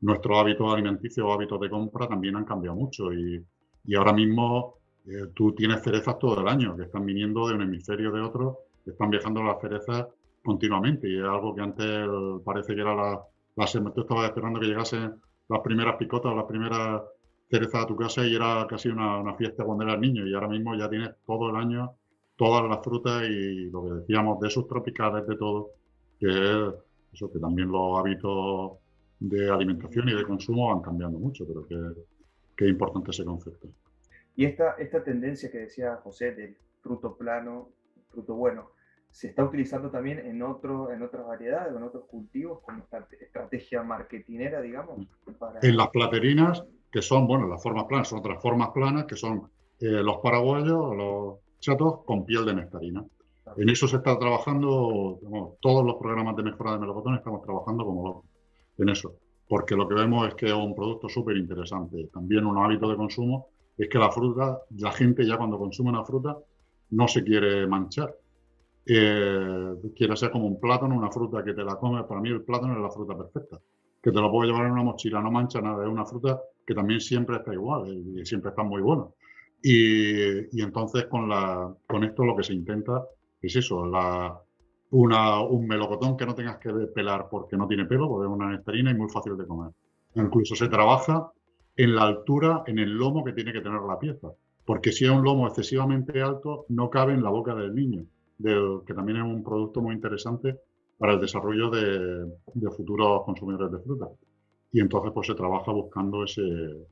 [0.00, 3.44] nuestros hábitos alimenticios o hábitos de compra también han cambiado mucho y,
[3.84, 7.62] y ahora mismo eh, tú tienes cerezas todo el año que están viniendo de un
[7.62, 10.06] hemisferio de otro, están viajando las cerezas
[10.42, 12.08] continuamente y es algo que antes
[12.44, 13.22] parece que era la,
[13.56, 15.14] la tú estabas esperando que llegasen
[15.48, 17.02] las primeras picotas, las primeras
[17.48, 20.74] cerezas a tu casa y era casi una, fiesta cuando eras niño y ahora mismo
[20.74, 21.94] ya tienes todo el año
[22.36, 25.70] todas las frutas y lo que decíamos de esos tropicales, de todo,
[26.18, 26.74] que es
[27.12, 28.78] eso, que también los hábitos
[29.20, 33.68] de alimentación y de consumo van cambiando mucho, pero que, es importante ese concepto.
[34.34, 37.68] Y esta, esta tendencia que decía José del fruto plano,
[38.12, 38.70] fruto bueno,
[39.10, 42.84] ¿se está utilizando también en, otro, en otras variedades, en otros cultivos, como
[43.20, 45.06] estrategia marketinera, digamos?
[45.62, 49.50] En las platerinas, que son, bueno, las formas planas, son otras formas planas, que son
[49.80, 53.04] eh, los paraguayos, los chatos con piel de nectarina.
[53.56, 55.18] En eso se está trabajando,
[55.60, 58.24] todos los programas de mejora de melocotones estamos trabajando como locos
[58.78, 59.16] en eso,
[59.48, 62.08] porque lo que vemos es que es un producto súper interesante.
[62.12, 66.04] También un hábito de consumo es que la fruta, la gente ya cuando consume una
[66.04, 66.38] fruta
[66.92, 68.14] no se quiere manchar.
[68.84, 72.04] Eh, quiere ser como un plátano, una fruta que te la comes.
[72.04, 73.60] Para mí el plátano es la fruta perfecta,
[74.02, 75.84] que te lo puedo llevar en una mochila, no mancha nada.
[75.84, 79.04] Es una fruta que también siempre está igual y siempre está muy buena.
[79.62, 83.04] Y, entonces con, la, con esto lo que se intenta
[83.40, 83.78] es eso,
[84.90, 88.50] una, un melocotón que no tengas que pelar porque no tiene pelo, porque es una
[88.50, 89.70] nectarina y muy fácil de comer.
[90.16, 91.30] Incluso se trabaja
[91.76, 94.32] en la altura, en el lomo que tiene que tener la pieza,
[94.64, 98.04] porque si es un lomo excesivamente alto, no cabe en la boca del niño,
[98.86, 100.58] que también es un producto muy interesante
[100.98, 102.28] para el desarrollo de,
[102.76, 104.08] futuros consumidores de fruta.
[104.72, 106.42] Y entonces pues se trabaja buscando ese,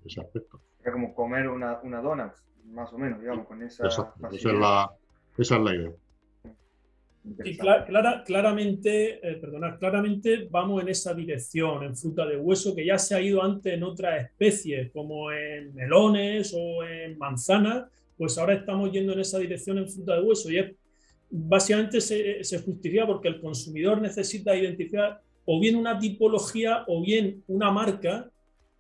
[0.05, 0.61] ese aspecto.
[0.85, 2.33] Es como comer una, una donut,
[2.67, 3.87] más o menos, digamos, con esa...
[3.87, 4.91] esa es la,
[5.39, 5.93] esa es la idea.
[7.45, 9.41] Y clara, claramente, eh,
[9.79, 13.75] claramente vamos en esa dirección en fruta de hueso que ya se ha ido antes
[13.75, 17.85] en otras especies, como en melones o en manzanas,
[18.17, 20.51] pues ahora estamos yendo en esa dirección en fruta de hueso.
[20.51, 20.73] Y es,
[21.31, 27.43] básicamente se, se justifica porque el consumidor necesita identificar o bien una tipología o bien
[27.49, 28.30] una marca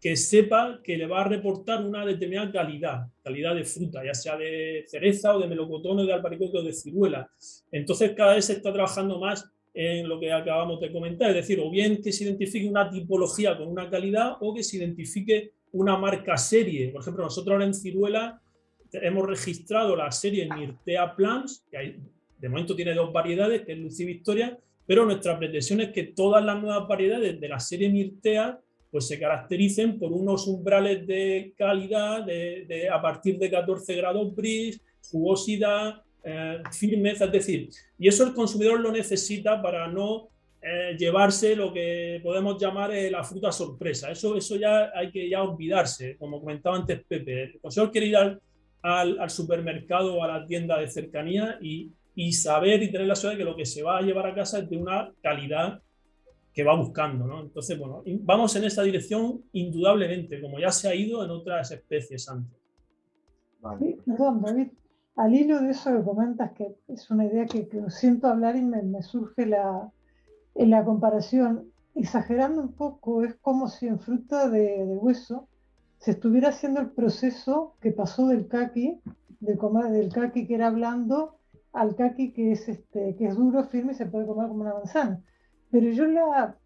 [0.00, 4.36] que sepa que le va a reportar una determinada calidad, calidad de fruta, ya sea
[4.36, 7.30] de cereza o de melocotón o de albaricoque o de ciruela.
[7.70, 11.60] Entonces cada vez se está trabajando más en lo que acabamos de comentar, es decir,
[11.60, 15.96] o bien que se identifique una tipología con una calidad o que se identifique una
[15.98, 16.88] marca serie.
[16.88, 18.40] Por ejemplo, nosotros ahora en ciruela
[18.92, 22.00] hemos registrado la serie Mirtea Plants, que
[22.38, 26.44] de momento tiene dos variedades, que es Lucy Victoria, pero nuestra pretensión es que todas
[26.44, 28.58] las nuevas variedades de la serie Mirtea
[28.90, 34.80] pues se caractericen por unos umbrales de calidad de, a partir de 14 grados bris,
[35.10, 37.68] jugosidad, eh, firmeza, es decir,
[37.98, 40.28] y eso el consumidor lo necesita para no
[40.62, 44.10] eh, llevarse lo que podemos llamar eh, la fruta sorpresa.
[44.10, 47.44] Eso, eso ya hay que ya olvidarse, como comentaba antes Pepe.
[47.44, 48.40] El consumidor quiere ir al,
[48.82, 53.38] al, supermercado o a la tienda de cercanía y, y, saber y tener la suerte
[53.38, 55.80] de que lo que se va a llevar a casa es de una calidad
[56.52, 57.40] que va buscando, ¿no?
[57.40, 62.28] Entonces, bueno, vamos en esa dirección indudablemente, como ya se ha ido en otras especies
[62.28, 62.58] antes.
[63.78, 64.68] Sí, perdón, David,
[65.16, 69.02] al hilo de eso que comentas, que es una idea que, siento hablar y me,
[69.02, 69.92] surge la,
[70.54, 75.46] en la comparación, exagerando un poco, es como si en fruta de, hueso
[75.98, 79.00] se estuviera haciendo el proceso que pasó del kaki,
[79.40, 81.36] del, comer, del kaki que era blando,
[81.72, 84.74] al kaki que es, este, que es duro, firme y se puede comer como una
[84.74, 85.22] manzana.
[85.70, 86.56] Pero yo la,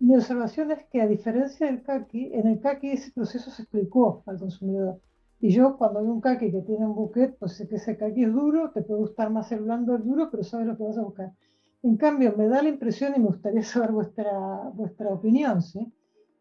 [0.00, 4.22] mi observación es que a diferencia del kaki, en el kaki ese proceso se explicó
[4.26, 5.00] al consumidor.
[5.40, 8.24] Y yo cuando veo un kaki que tiene un buquet, pues sé que ese kaki
[8.24, 10.98] es duro, te puede gustar más el blando el duro, pero sabes lo que vas
[10.98, 11.32] a buscar.
[11.82, 15.92] En cambio, me da la impresión, y me gustaría saber vuestra, vuestra opinión, ¿sí?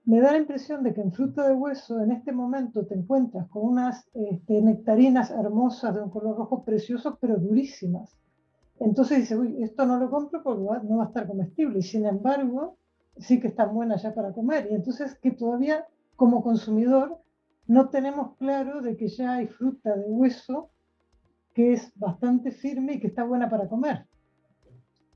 [0.05, 3.47] me da la impresión de que en fruta de hueso en este momento te encuentras
[3.49, 8.15] con unas este, nectarinas hermosas de un color rojo precioso, pero durísimas.
[8.79, 11.79] Entonces dice, uy, esto no lo compro porque no va a estar comestible.
[11.79, 12.77] Y sin embargo,
[13.17, 14.67] sí que están buenas ya para comer.
[14.71, 17.17] Y entonces que todavía como consumidor
[17.67, 20.69] no tenemos claro de que ya hay fruta de hueso
[21.53, 24.05] que es bastante firme y que está buena para comer.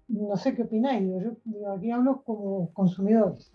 [0.07, 3.51] No sé qué opináis, yo, aquí hablo como consumidores.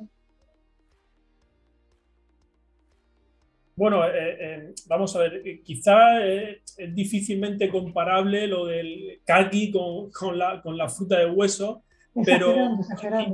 [3.77, 10.39] Bueno, eh, eh, vamos a ver, eh, quizá es difícilmente comparable lo del kaki con,
[10.39, 11.83] la, con la fruta de hueso,
[12.25, 12.55] pero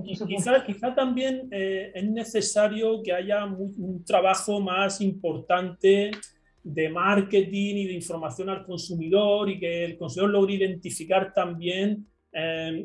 [0.03, 6.11] quizá, también es necesario que haya un, trabajo más importante
[6.63, 12.07] de marketing y de información al consumidor y que el consumidor logre identificar también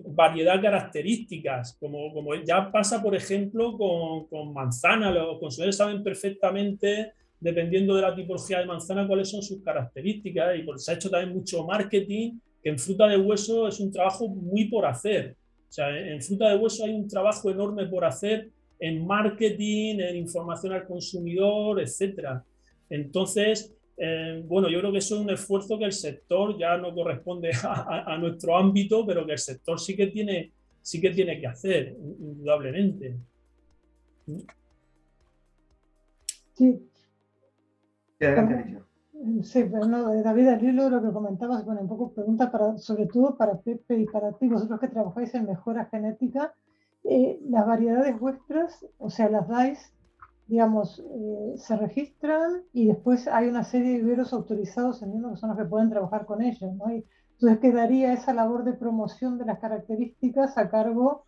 [0.07, 5.11] variedad de características, como, como ya pasa, por ejemplo, con, con manzana.
[5.11, 7.14] Los consumidores saben perfectamente
[7.46, 10.58] dependiendo de la tipología de manzana, cuáles son sus características.
[10.58, 14.28] Y se ha hecho también mucho marketing, que en fruta de hueso es un trabajo
[14.28, 15.36] muy por hacer.
[15.70, 18.50] O sea, en fruta de hueso hay un trabajo enorme por hacer
[18.80, 22.42] en marketing, en información al consumidor, etc.
[22.90, 26.96] Entonces, eh, bueno, yo creo que eso es un esfuerzo que el sector ya no
[26.96, 30.52] corresponde a, a, nuestro ámbito, pero que el sector sí que tiene,
[30.82, 33.16] sí que, tiene que hacer, indudablemente.
[36.56, 36.80] Sí,
[39.44, 43.08] Sí, pero no, David, al hilo lo que comentabas, bueno, un poco pregunta para, sobre
[43.08, 46.54] todo para Pepe y para ti, vosotros que trabajáis en mejora genética,
[47.04, 49.94] eh, las variedades vuestras, o sea, las dais,
[50.48, 55.50] digamos, eh, se registran y después hay una serie de viveros autorizados, entiendo que son
[55.50, 56.94] los que pueden trabajar con ellos, ¿no?
[56.94, 61.26] Y entonces quedaría esa labor de promoción de las características a cargo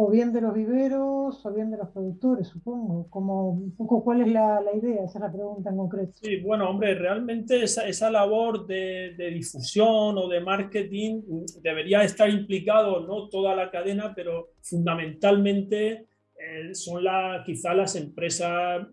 [0.00, 3.08] o bien de los viveros o bien de los productores, supongo.
[3.10, 3.72] Como
[4.04, 6.12] cuál es la, la idea, esa es la pregunta en concreto.
[6.22, 11.22] Sí, bueno, hombre, realmente esa, esa labor de, de, difusión o de marketing
[11.60, 16.06] debería estar implicado, no toda la cadena, pero fundamentalmente
[16.38, 18.86] eh, son la, quizá las empresas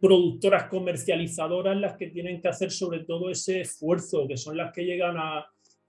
[0.00, 4.86] productoras comercializadoras las que tienen que hacer sobre todo ese esfuerzo, que son las que
[4.86, 5.44] llegan a,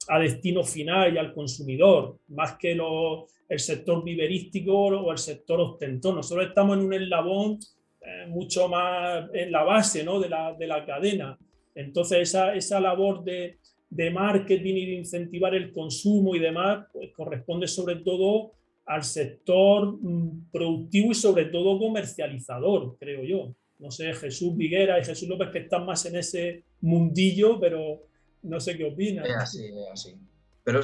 [0.10, 5.62] a destino final y al consumidor, más que los el sector viverístico o el sector
[5.62, 6.16] ostentor.
[6.16, 7.60] Nosotros estamos en un eslabón
[8.02, 10.20] eh, mucho más en la base ¿no?
[10.20, 11.38] de, la, de la cadena.
[11.76, 13.58] Entonces, esa, esa labor de,
[13.90, 18.54] de, marketing y de incentivar el consumo y demás, pues corresponde sobre todo
[18.86, 23.56] al sector mm, productivo y sobre todo comercializador, creo yo.
[23.80, 28.02] No sé, Jesús Viguera y Jesús López que están más en ese mundillo, pero
[28.44, 29.26] no sé qué opinan.
[29.26, 30.16] Es así, es así.
[30.64, 30.82] Pero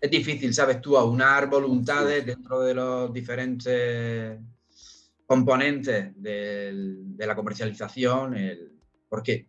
[0.00, 0.80] es difícil, ¿sabes?
[0.80, 4.38] Tú aunar voluntades dentro de los diferentes
[5.26, 8.36] componentes de la comercialización,
[9.08, 9.46] porque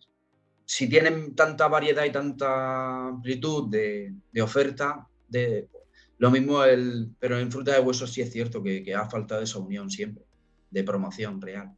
[0.65, 5.69] si tienen tanta variedad y tanta amplitud de, oferta, de,
[6.17, 9.59] lo mismo, el, pero en fruta de hueso sí es cierto que ha faltado esa
[9.59, 10.25] unión siempre,
[10.71, 11.76] de promoción real.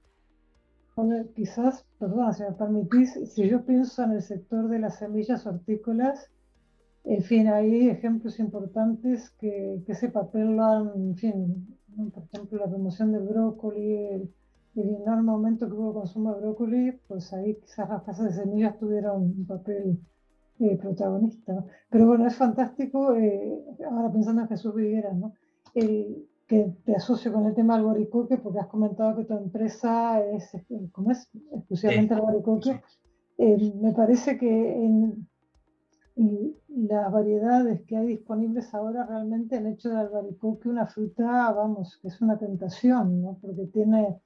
[1.36, 6.30] Quizás, perdón, si me permitís, si yo pienso en el sector de las semillas hortícolas,
[7.04, 11.78] en fin, hay ejemplos importantes que, que ese papel lo han, en fin,
[12.14, 14.34] por ejemplo, la promoción del brócoli, el,
[14.76, 19.24] enorme aumento que hubo consumo de brócoli, pues ahí quizás las casas de semillas tuvieron
[19.24, 20.00] un papel
[20.60, 21.66] eh, protagonista.
[21.90, 25.34] Pero bueno, es fantástico, eh, ahora pensando en Jesús Viguera, ¿no?
[25.74, 30.50] El, que te asocio con el tema del porque has comentado que tu empresa es,
[30.92, 31.30] ¿cómo es?
[31.54, 32.82] Exclusivamente el boricoque.
[33.38, 35.30] Eh, me parece que en,
[36.68, 42.08] las variedades que hay disponibles ahora realmente el hecho de albaricoque una fruta, vamos, que
[42.08, 43.38] es una tentación, ¿no?
[43.40, 44.20] Porque tiene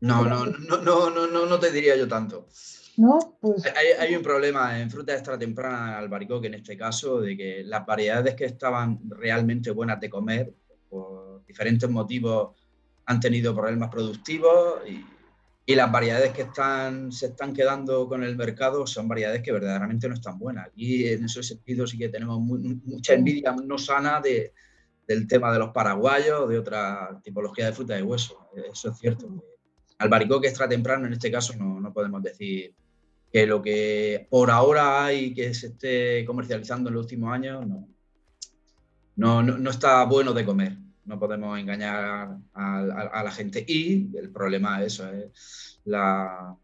[0.00, 2.46] No, no, no, no, no, no, te diría yo tanto.
[2.98, 3.64] No, pues.
[3.98, 8.34] Hay, un problema en fruta extra temprana albaricoque en este caso, de que las variedades
[8.34, 10.54] que estaban realmente buenas de comer,
[10.92, 12.50] por diferentes motivos,
[13.06, 15.02] han tenido problemas productivos y,
[15.64, 20.06] y las variedades que están, se están quedando con el mercado son variedades que verdaderamente
[20.06, 20.68] no están buenas.
[20.76, 24.52] Y en ese sentido sí que tenemos mucha envidia no sana de,
[25.08, 28.50] del tema de los paraguayos, de otra tipología de fruta de hueso.
[28.70, 29.28] Eso es cierto.
[29.96, 32.74] Albaricoque extra temprano en este caso no, no podemos decir
[33.32, 37.88] que lo que por ahora hay que se esté comercializando en los últimos años no,
[39.16, 43.64] no, no, no está bueno de comer no podemos engañar a, la gente.
[43.66, 46.56] Y el problema es eso, es la,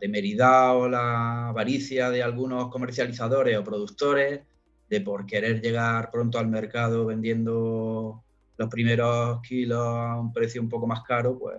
[0.00, 4.42] temeridad o la avaricia de algunos comercializadores o productores
[4.90, 8.22] de por querer llegar pronto al mercado vendiendo
[8.58, 11.56] los primeros kilos a un precio un poco más caro, pues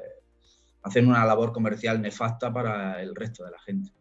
[0.83, 3.91] hacen una labor comercial nefasta para el resto de la gente.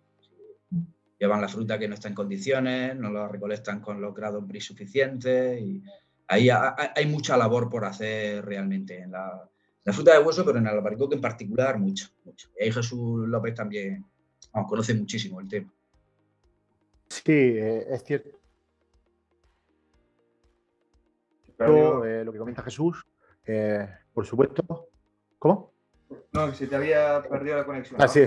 [1.18, 5.60] Llevan la fruta que no está en condiciones, no la recolectan con los grados suficientes
[5.60, 5.82] y
[6.28, 9.48] ahí hay mucha labor por hacer realmente en la,
[9.86, 12.50] fruta de hueso, pero en el albaricoque en particular, mucho, mucho.
[12.58, 14.04] Y ahí Jesús López también
[14.68, 15.72] conoce muchísimo el tema.
[17.08, 18.38] Sí, eh, es cierto.
[21.58, 23.04] Eh, lo que comenta Jesús,
[23.46, 24.62] eh, por supuesto.
[25.38, 25.72] ¿Cómo?
[26.32, 28.00] No, que se te había perdido la conexión.
[28.00, 28.20] Ah, sí.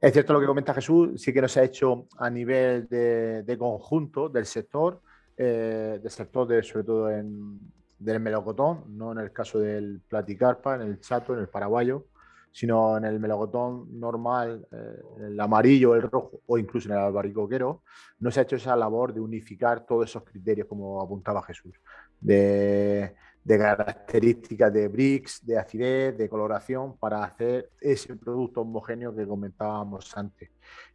[0.00, 3.56] Es cierto lo que comenta Jesús, sí que no se ha hecho a nivel de
[3.58, 5.02] conjunto del sector
[5.44, 7.58] eh, sobre todo en,
[7.98, 12.06] del melocotón, no en el caso del platicarpa, en el chato, en el paraguayo,
[12.50, 17.82] sino en el melocotón normal, eh, el amarillo, el rojo o incluso en el albaricoquero,
[18.20, 21.74] no se ha hecho esa labor de unificar todos esos criterios, como apuntaba Jesús,
[22.20, 23.14] de,
[23.46, 30.50] características de BRICS, de acidez, de coloración, para hacer ese producto homogéneo que comentábamos antes.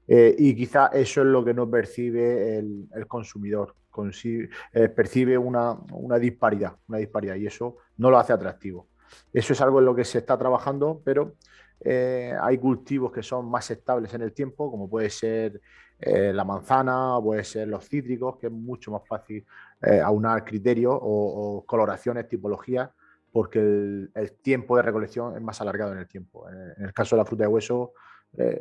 [0.07, 3.75] Eh, y quizá eso es lo que no percibe el consumidor,
[4.73, 8.87] eh, percibe una, una, disparidad, una disparidad y eso no lo hace atractivo.
[9.33, 11.35] Eso es algo en lo que se está trabajando, pero
[11.79, 15.61] eh, hay cultivos que son más estables en el tiempo, como puede ser
[15.99, 19.45] eh, la manzana, puede ser los cítricos, que es mucho más fácil
[20.03, 22.89] aunar criterios o, coloraciones, tipologías,
[23.31, 26.49] porque el, tiempo de recolección es más alargado en el tiempo.
[26.49, 27.93] En, el caso de la fruta de hueso,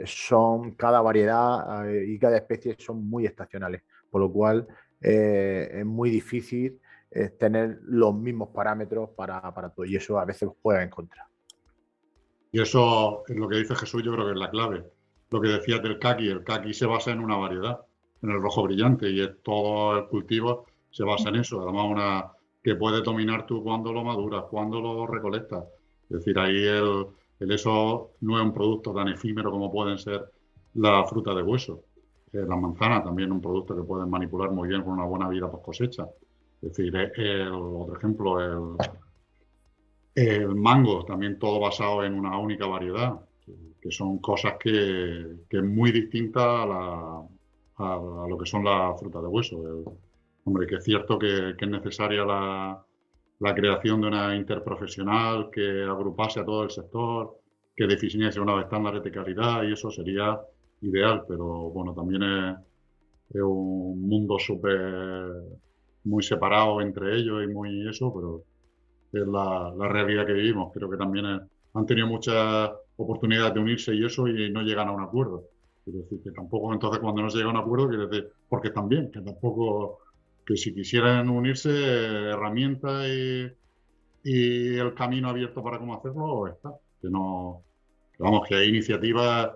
[0.05, 4.67] son cada variedad y cada especie son muy estacionales, por lo cual
[5.01, 6.79] eh, es muy difícil
[7.11, 11.29] eh, tener los mismos parámetros para, para, todo y eso a veces juega en contra.
[12.53, 14.85] Y eso es lo que dice Jesús, yo creo que es la clave.
[15.31, 17.81] Lo que decías del kaki, el kaki se basa en una variedad,
[18.23, 21.63] en el rojo brillante y todo el cultivo se basa en eso.
[21.63, 22.33] Además, una
[22.63, 25.65] que puedes dominar tú cuando lo maduras, cuando lo recolectas.
[26.09, 27.07] Es decir, ahí el,
[27.41, 30.31] el eso no es un producto tan efímero como pueden ser
[30.75, 31.83] la fruta de hueso.
[32.37, 35.51] Eh, la manzana también un producto que pueden manipular muy bien con una buena vida
[35.51, 36.07] post cosecha.
[36.61, 38.77] Es decir, eh, el, otro ejemplo,
[40.15, 43.21] el, mango, también todo basado en una única variedad,
[43.81, 47.23] que, son cosas que, que, es muy distinta a,
[48.29, 49.57] lo que son las frutas de hueso.
[50.45, 52.85] hombre, que es cierto que, es necesaria la,
[53.41, 57.39] la, creación de una interprofesional que agrupase a todo el sector,
[57.77, 60.41] que definiese una estándares de calidad y eso sería
[60.81, 65.31] ideal, pero bueno, también es, un mundo súper
[66.05, 68.45] muy separado entre ellos y muy eso, pero
[69.13, 70.73] es la, realidad que vivimos.
[70.73, 74.93] Creo que también han tenido muchas oportunidades de unirse y eso y no llegan a
[74.93, 75.45] un acuerdo.
[75.85, 78.69] Quiero decir que tampoco, entonces, cuando no se llega a un acuerdo, quiere decir, porque
[78.69, 79.99] están bien, que tampoco,
[80.45, 83.53] que si quisieran unirse, herramientas y,
[84.25, 86.75] y, el camino abierto para cómo hacerlo, está.
[87.01, 87.63] Que no,
[88.19, 89.51] vamos, que hay iniciativas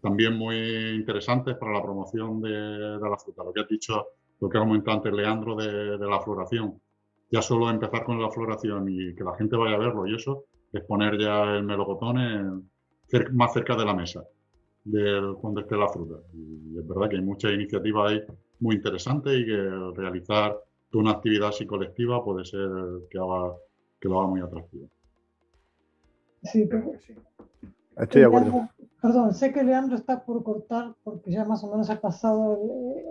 [0.00, 0.56] también muy
[0.94, 3.44] interesantes para la promoción de, la fruta.
[3.44, 4.06] Lo que has dicho,
[4.40, 6.80] lo que ha comentado antes Leandro de, la floración.
[7.30, 10.44] Ya solo empezar con la floración y que la gente vaya a verlo y eso,
[10.72, 12.68] es poner ya el melocotón
[13.32, 14.24] más cerca de la mesa
[14.84, 16.14] de cuando esté la fruta.
[16.32, 18.22] Y es verdad que hay muchas iniciativas ahí
[18.60, 19.56] muy interesantes y que
[19.94, 20.56] realizar
[20.92, 22.68] una actividad así colectiva puede ser
[23.10, 24.88] que, lo haga muy atractivo.
[26.44, 26.68] Sí,
[27.00, 27.14] sí.
[27.96, 28.68] Estoy de acuerdo.
[29.00, 32.58] Perdón, sé que Leandro está por cortar porque ya más o menos ha pasado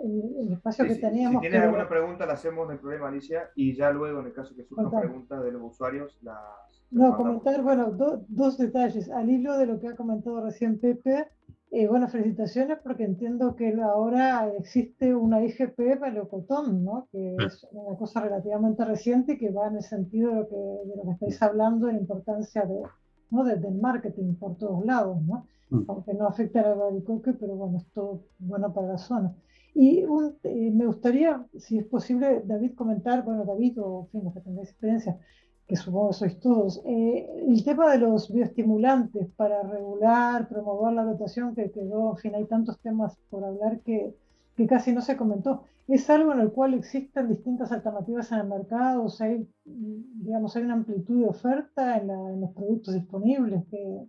[0.04, 1.42] el, espacio que teníamos.
[1.42, 4.54] Si tienes alguna pregunta, la hacemos el problema, Alicia, y ya luego, en el caso
[4.54, 6.84] que surjan preguntas de los usuarios, las.
[6.90, 7.90] No, comentar, bueno,
[8.28, 9.10] dos detalles.
[9.10, 11.28] Al hilo de lo que ha comentado recién Pepe,
[11.70, 17.08] eh, bueno, felicitaciones porque entiendo que ahora existe una IGP para el cotón, ¿no?
[17.10, 20.96] Que es una cosa relativamente reciente que va en el sentido de lo que, de
[20.96, 22.82] lo que estáis hablando, de la importancia de
[23.30, 23.44] ¿no?
[23.44, 25.46] Desde el marketing por todos lados, ¿no?
[25.70, 25.82] Mm.
[25.88, 29.34] Aunque no afecta al albaricoque, pero bueno, es todo bueno para la zona.
[29.74, 30.04] Y
[30.44, 34.40] eh, me gustaría, si es posible, David, comentar, bueno, David o, en fin, los que
[34.40, 35.18] tengáis experiencia,
[35.66, 41.04] que supongo que sois todos, eh, el tema de los bioestimulantes para regular, promover la
[41.04, 44.14] dotación, que quedó, en fin, hay tantos temas por hablar que,
[44.56, 45.64] que casi no se comentó.
[45.86, 49.04] ¿Es algo en el cual existen distintas alternativas en el mercado?
[49.04, 53.62] O sea, hay, digamos, hay una amplitud de oferta en, en los productos disponibles.
[53.70, 54.06] Que,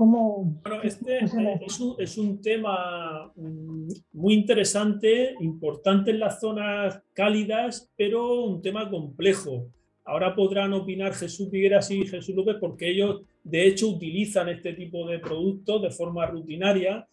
[0.00, 1.34] ¿Cómo bueno, este es
[1.78, 8.88] un, es un, tema mm, muy interesante, importante en las zonas cálidas, pero un tema
[8.88, 9.66] complejo.
[10.06, 15.06] Ahora podrán opinar Jesús Figueras y Jesús López porque ellos de hecho utilizan este tipo
[15.06, 17.06] de productos de forma rutinaria,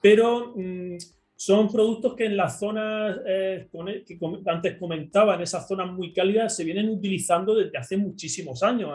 [0.00, 0.96] pero mm,
[1.40, 3.68] son productos que en las zonas eh,
[4.04, 8.90] que antes comentaba, en esas zonas muy cálidas, se vienen utilizando desde hace muchísimos años.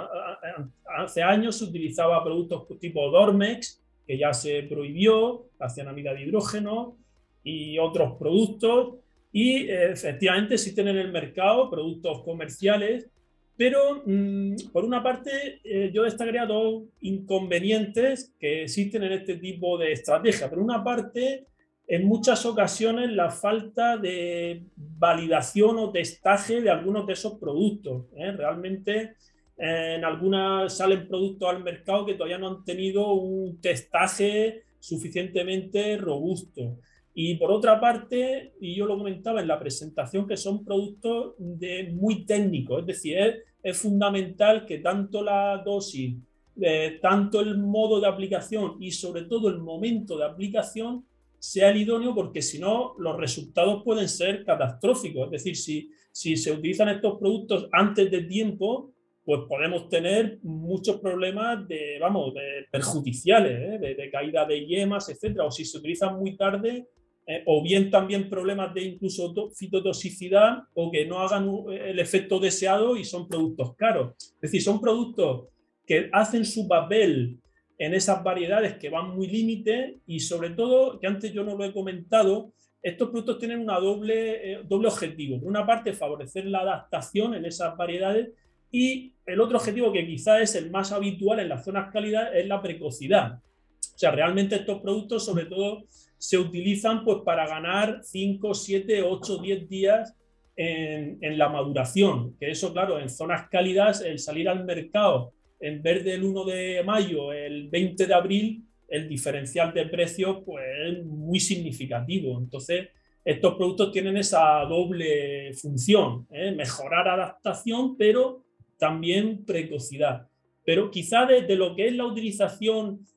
[0.83, 6.97] Hace años se utilizaba productos tipo Dormex, que ya se prohibió, la cianamida de hidrógeno
[7.45, 8.95] y otros productos.
[9.31, 13.07] Y eh, efectivamente existen en el mercado productos comerciales,
[13.55, 19.77] pero mm, por una parte eh, yo destacaría dos inconvenientes que existen en este tipo
[19.77, 20.49] de estrategia.
[20.49, 21.45] Por una parte,
[21.87, 28.05] en muchas ocasiones la falta de validación o testaje de algunos de esos productos.
[28.15, 28.31] ¿eh?
[28.31, 29.15] Realmente
[29.57, 35.97] eh, en algunas salen productos al mercado que todavía no han tenido un testaje suficientemente
[35.97, 36.77] robusto.
[37.15, 41.91] Y por otra parte, y yo lo comentaba en la presentación, que son productos de,
[41.93, 43.17] muy técnicos, es decir,
[43.61, 46.15] es, fundamental que tanto la dosis,
[46.59, 51.05] eh, tanto el modo de aplicación y sobre todo el momento de aplicación
[51.43, 55.25] sea el idóneo porque si no los resultados pueden ser catastróficos.
[55.25, 58.93] Es decir, si, si se utilizan estos productos antes de tiempo,
[59.25, 63.93] pues podemos tener muchos problemas de, vamos, de perjudiciales, ¿eh?
[63.93, 65.45] de, caída de yemas, etcétera.
[65.45, 66.87] O si se utilizan muy tarde,
[67.27, 72.95] eh, o bien también problemas de incluso fitotoxicidad o que no hagan el efecto deseado
[72.95, 74.13] y son productos caros.
[74.35, 75.49] Es decir, son productos
[75.85, 77.37] que hacen su papel
[77.85, 81.65] en esas variedades que van muy límite y sobre todo, que antes yo no lo
[81.65, 85.39] he comentado, estos productos tienen una doble, eh, doble objetivo.
[85.39, 88.29] Por una parte, favorecer la adaptación en esas variedades
[88.71, 92.47] y el otro objetivo que quizás es el más habitual en las zonas cálidas es
[92.47, 93.33] la precocidad.
[93.33, 95.83] O sea, realmente estos productos sobre todo
[96.17, 100.15] se utilizan pues para ganar 5, 7, 8, 10 días
[100.55, 102.37] en, en la maduración.
[102.39, 105.33] Que eso, claro, en zonas cálidas, el salir al mercado
[105.63, 110.65] en vez del 1 de mayo, el 20 de abril, el diferencial de precios pues,
[110.85, 112.37] es muy significativo.
[112.37, 112.89] Entonces,
[113.23, 116.51] estos productos tienen esa doble función, ¿eh?
[116.51, 118.43] mejorar adaptación, pero
[118.77, 120.27] también precocidad.
[120.65, 123.07] Pero quizá desde lo que es la utilización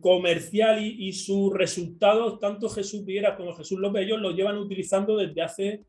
[0.00, 5.42] comercial y, sus resultados, tanto Jesús Vieira como Jesús López, ellos lo llevan utilizando desde
[5.42, 5.84] hace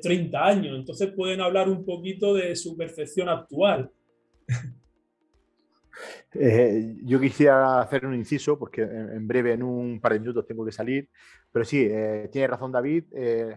[0.00, 0.78] 30 eh, años.
[0.78, 3.90] Entonces pueden hablar un poquito de su percepción actual.
[6.34, 10.64] Eh, yo quisiera hacer un inciso porque en, breve, en un par de minutos, tengo
[10.64, 11.08] que salir.
[11.50, 13.04] Pero sí, eh, tiene razón David.
[13.12, 13.56] Eh,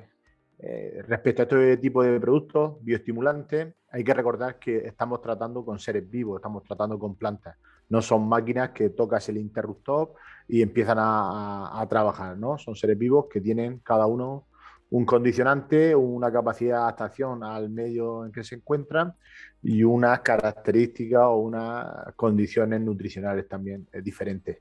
[1.08, 6.10] respecto a este tipo de productos bioestimulantes, hay que recordar que estamos tratando con seres
[6.10, 7.58] vivos, estamos tratando con plantas.
[7.90, 10.14] No son máquinas que tocas el interruptor
[10.48, 12.58] y empiezan a, a trabajar, ¿no?
[12.58, 14.48] Son seres vivos que tienen cada uno
[14.96, 19.14] un condicionante, una capacidad de adaptación al medio en que se encuentran
[19.62, 24.60] y unas características o unas condiciones nutricionales también eh, diferentes.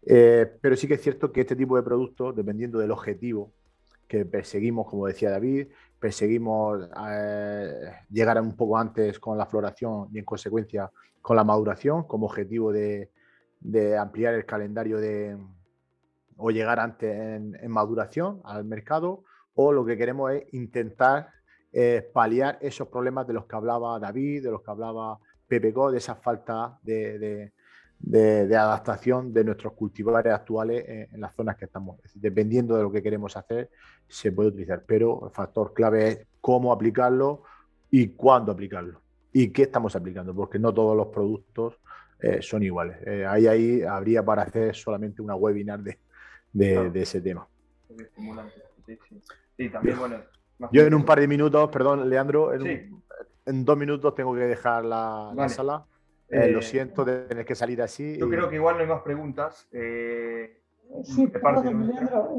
[0.00, 3.52] Eh, pero sí que es cierto que este tipo de productos, dependiendo del objetivo
[4.08, 5.66] que perseguimos, como decía David,
[6.00, 10.90] perseguimos eh, llegar un poco antes con la floración y en consecuencia
[11.20, 13.10] con la maduración como objetivo de,
[13.98, 15.36] ampliar el calendario de,
[16.38, 19.24] o llegar antes en maduración al mercado
[19.54, 21.30] o lo que queremos es intentar
[21.72, 25.90] eh, paliar esos problemas de los que hablaba David, de los que hablaba Pepe Go,
[25.90, 27.52] de esa falta de,
[28.56, 31.98] adaptación de nuestros cultivares actuales en, las zonas que estamos.
[32.14, 33.70] dependiendo de lo que queremos hacer,
[34.08, 37.42] se puede utilizar, pero el factor clave es cómo aplicarlo
[37.90, 39.00] y cuándo aplicarlo
[39.32, 41.74] y qué estamos aplicando, porque no todos los productos
[42.20, 42.98] eh, son iguales.
[43.04, 45.98] Eh, ahí, ahí habría para hacer solamente una webinar de,
[46.94, 47.46] ese tema.
[49.56, 50.16] Sí, también, bueno.
[50.72, 55.32] Yo en un par de minutos, perdón, Leandro, en, dos minutos tengo que dejar la,
[55.48, 55.86] sala.
[56.28, 58.16] Eh, lo eh, siento de tener que salir así.
[58.18, 59.68] Yo creo que igual no hay más preguntas.
[59.72, 60.60] Eh,
[61.02, 62.30] sí, perdón, Leandro.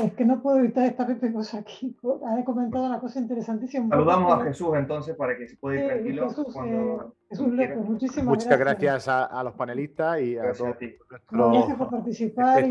[0.00, 1.96] Es que no puedo evitar esta cosa aquí.
[2.26, 3.88] Ha comentado una cosa interesantísima.
[3.88, 6.28] Saludamos a Jesús entonces para que se pueda ir tranquilo.
[6.28, 10.76] Jesús, cuando, Jesús López, muchísimas Muchas gracias, a, los panelistas y a todos.
[11.30, 12.64] gracias por participar.
[12.64, 12.70] Y,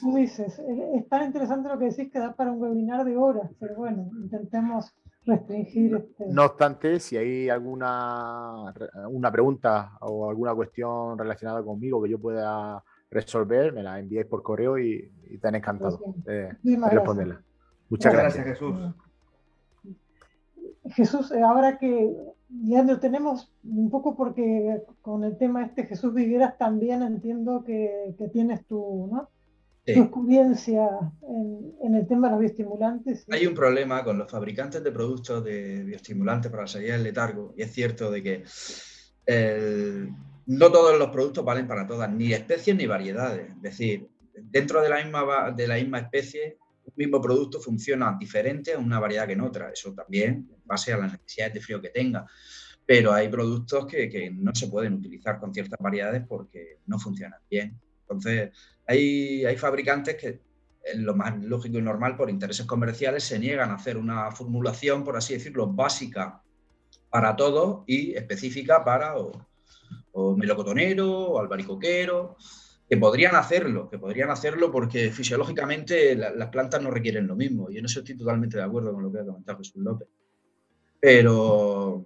[0.00, 0.58] tú dices,
[0.94, 4.10] es tan interesante lo que decís que da para un webinar de horas, pero bueno,
[4.22, 4.94] intentemos
[5.24, 5.94] restringir.
[5.94, 6.26] Este...
[6.28, 8.74] No obstante, si hay alguna
[9.08, 12.82] una pregunta o alguna cuestión relacionada conmigo que yo pueda
[13.12, 16.56] resolver, me la enviáis por correo y, y tan encantado de,
[16.90, 17.42] responderla.
[17.88, 18.44] Muchas gracias.
[18.46, 18.74] Jesús.
[20.90, 22.16] Jesús, eh, ahora que
[22.48, 28.14] ya lo tenemos un poco porque con el tema este Jesús Vigueras también entiendo que,
[28.18, 29.28] que tienes tu, ¿no?
[29.84, 30.88] tu experiencia
[31.22, 33.26] en, en, el tema de los bioestimulantes.
[33.30, 37.52] Hay un problema con los fabricantes de productos de bioestimulantes para la salida del letargo
[37.56, 38.44] y es cierto de que
[39.26, 40.10] el,
[40.46, 43.50] no todos los productos valen para todas, ni especies ni variedades.
[43.50, 48.72] Es decir, dentro de la misma, de la misma especie, un mismo producto funciona diferente
[48.72, 49.70] en una variedad que en otra.
[49.70, 52.26] Eso también en base a las necesidades de frío que tenga.
[52.84, 57.40] Pero hay productos que, que no se pueden utilizar con ciertas variedades porque no funcionan
[57.48, 57.78] bien.
[58.02, 58.50] Entonces,
[58.86, 60.40] hay, hay fabricantes que,
[60.96, 65.16] lo más lógico y normal, por intereses comerciales, se niegan a hacer una formulación, por
[65.16, 66.42] así decirlo, básica
[67.08, 69.46] para todos y específica para o
[70.36, 72.36] melocotonero o albaricoquero,
[72.88, 77.70] que podrían hacerlo, que podrían hacerlo porque fisiológicamente las plantas no requieren lo mismo.
[77.70, 80.08] Y en eso estoy totalmente de acuerdo con lo que ha comentado Jesús López.
[81.00, 82.04] Pero,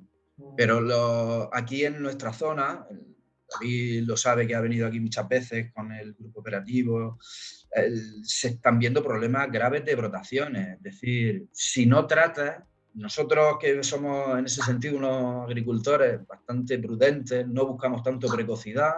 [0.57, 2.87] pero aquí en nuestra zona,
[3.51, 7.19] David lo sabe que ha venido aquí muchas veces con el grupo operativo,
[8.23, 10.77] se están viendo problemas graves de brotaciones.
[10.77, 12.63] Es decir, si no tratas
[12.97, 18.95] nosotros que somos en ese sentido unos agricultores bastante prudentes, no buscamos tanto precocidad,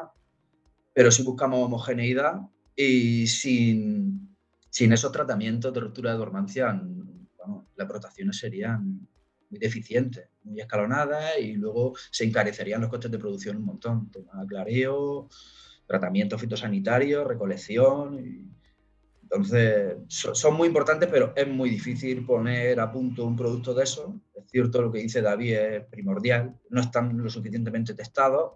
[0.94, 2.40] pero sí buscamos homogeneidad
[2.76, 4.36] y sin,
[4.70, 6.80] sin esos tratamientos de ruptura de dormancia,
[7.74, 9.08] las brotaciones serían
[9.50, 14.10] muy deficientes, muy escalonadas y luego se encarecerían los costes de producción un montón.
[14.10, 15.28] Tema clareo,
[15.86, 18.57] tratamiento fitosanitario, recolección y
[19.30, 24.18] entonces, son muy importantes, pero es muy difícil poner a punto un producto de eso.
[24.34, 26.58] Es cierto, lo que dice David es primordial.
[26.70, 28.52] No están lo suficientemente testados,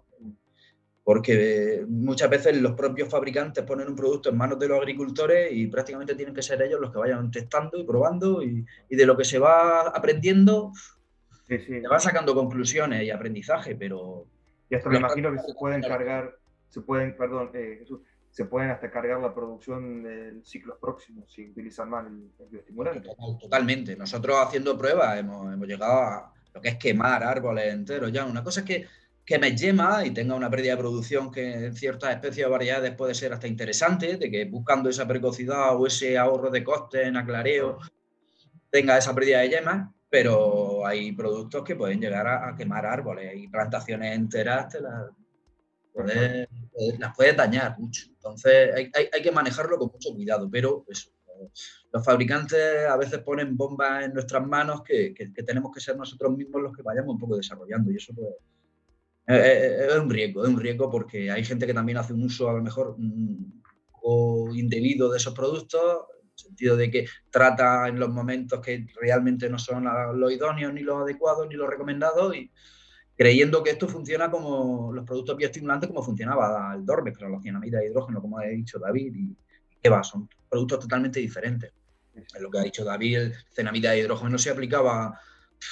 [1.03, 5.67] porque muchas veces los propios fabricantes ponen un producto en manos de los agricultores y
[5.67, 9.25] prácticamente tienen que ser ellos los que vayan testando y probando y, de lo que
[9.25, 10.71] se va aprendiendo,
[11.45, 14.25] se va sacando conclusiones y aprendizaje, pero...
[14.71, 16.35] Y hasta me imagino que se pueden cargar,
[16.69, 17.99] se pueden, perdón, eh, Jesús,
[18.33, 23.07] se pueden hasta cargar la producción del ciclos próximos si utilizan mal el, bioestimulante.
[23.39, 23.95] totalmente.
[23.95, 28.25] Nosotros haciendo pruebas hemos, hemos, llegado a lo que es quemar árboles enteros ya.
[28.25, 28.87] Una cosa es que,
[29.23, 32.95] que me yema y tenga una pérdida de producción que en ciertas especies o variedades
[32.95, 37.17] puede ser hasta interesante, de que buscando esa precocidad o ese ahorro de costes en
[37.17, 37.77] aclareo
[38.71, 43.47] tenga esa pérdida de yemas, pero hay productos que pueden llegar a, quemar árboles y
[43.47, 45.11] plantaciones enteras te las,
[46.99, 48.07] las puede dañar mucho.
[48.07, 51.11] Entonces hay, hay, que manejarlo con mucho cuidado, pero eso,
[51.91, 56.35] los fabricantes a veces ponen bombas en nuestras manos que, que, tenemos que ser nosotros
[56.35, 58.29] mismos los que vayamos un poco desarrollando y eso pues,
[59.27, 62.53] es, un riesgo, es un riesgo porque hay gente que también hace un uso a
[62.53, 68.09] lo mejor mm, indebido de esos productos, en el sentido de que trata en los
[68.09, 69.85] momentos que realmente no son
[70.19, 72.51] los idóneos, ni los adecuados, ni los recomendados y,
[73.15, 77.87] creyendo que esto funciona como los productos bioestimulantes, como funcionaba el Dormex, la cianamida de
[77.87, 79.35] hidrógeno, como ha dicho David, y
[79.81, 81.71] que va, son productos totalmente diferentes.
[82.39, 85.19] lo que ha dicho David, el cenamida de hidrógeno se aplicaba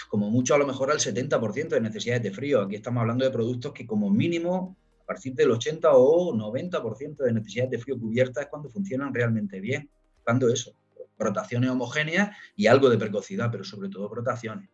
[0.09, 2.61] como mucho a lo mejor al 70% de necesidades de frío.
[2.61, 7.33] Aquí estamos hablando de productos que como mínimo a partir del 80 o 90% de
[7.33, 9.89] necesidades de frío cubiertas es cuando funcionan realmente bien.
[10.23, 10.73] Cuando eso,
[11.17, 14.69] rotaciones homogéneas y algo de precocidad, pero sobre todo rotaciones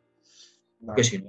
[0.96, 1.28] que si no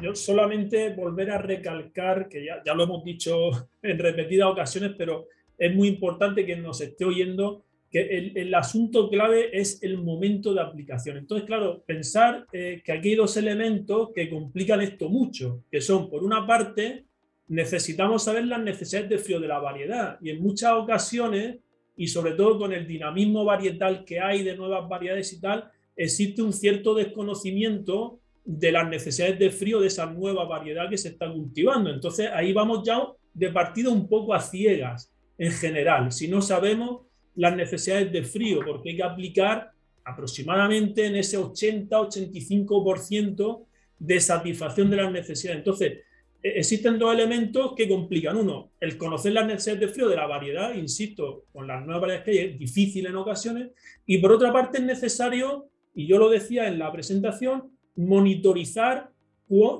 [0.00, 3.50] Yo, solamente volver a recalcar, que ya, ya lo hemos dicho
[3.82, 5.28] en repetidas ocasiones, pero
[5.58, 10.54] es muy importante que nos esté oyendo que el, el, asunto clave es el momento
[10.54, 11.18] de aplicación.
[11.18, 16.08] Entonces, claro, pensar eh, que aquí hay dos elementos que complican esto mucho, que son,
[16.08, 17.04] por una parte,
[17.48, 21.58] necesitamos saber las necesidades de frío de la variedad y en muchas ocasiones,
[21.94, 26.40] y sobre todo con el dinamismo varietal que hay de nuevas variedades y tal, existe
[26.40, 31.32] un cierto desconocimiento de las necesidades de frío de esa nueva variedad que se está
[31.32, 31.90] cultivando.
[31.90, 33.00] Entonces ahí vamos ya
[33.32, 38.60] de partida un poco a ciegas en general, si no sabemos las necesidades de frío,
[38.64, 39.72] porque hay que aplicar
[40.04, 43.64] aproximadamente en ese 80-85%
[43.98, 45.56] de satisfacción de las necesidades.
[45.58, 46.00] Entonces,
[46.42, 48.36] e, existen dos elementos que complican.
[48.36, 52.24] Uno, el conocer las necesidades de frío de la variedad, insisto, con las nuevas variedades
[52.24, 53.70] que hay es difícil en ocasiones.
[54.04, 59.10] Y por otra parte es necesario, y yo lo decía en la presentación, monitorizar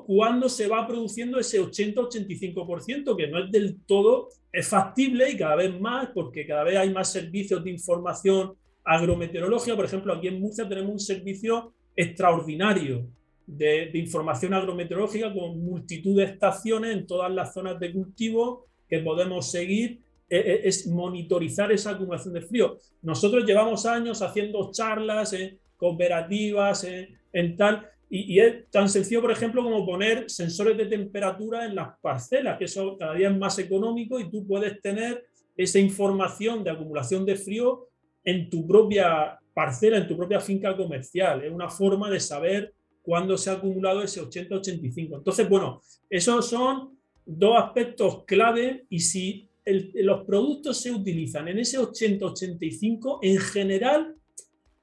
[0.06, 4.28] cuándo se va produciendo ese 80-85%, que no es del todo,
[4.62, 8.52] factible y cada vez más, porque cada vez hay más servicios de información
[8.84, 9.74] agrometeorológica.
[9.74, 13.08] Por ejemplo, aquí en Murcia tenemos un servicio extraordinario
[13.46, 19.50] de, información agrometeorológica con multitud de estaciones en todas las zonas de cultivo que podemos
[19.50, 22.76] seguir e, e, es monitorizar esa acumulación de frío.
[23.02, 25.34] Nosotros llevamos años haciendo charlas
[25.76, 26.86] cooperativas,
[27.32, 31.98] en tal, y, es tan sencillo, por ejemplo, como poner sensores de temperatura en las
[32.02, 35.24] parcelas, que eso cada día es más económico y tú puedes tener
[35.56, 37.88] esa información de acumulación de frío
[38.22, 41.42] en tu propia parcela, en tu propia finca comercial.
[41.42, 45.16] Es una forma de saber cuándo se ha acumulado ese 80-85.
[45.16, 45.80] Entonces, bueno,
[46.10, 53.38] esos son dos aspectos clave y si los productos se utilizan en ese 80-85, en
[53.38, 54.16] general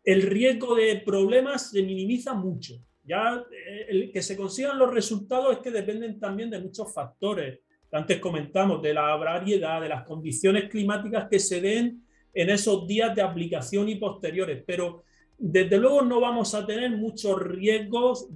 [0.03, 2.81] el riesgo de problemas se minimiza mucho.
[3.09, 7.59] Ya eh, el que se consigan los resultados es que dependen también de muchos factores.
[7.91, 13.15] Antes comentamos de la variedad, de las condiciones climáticas que se den en esos días
[13.15, 15.03] de aplicación y posteriores, pero
[15.39, 18.29] desde luego no vamos a tener muchos riesgos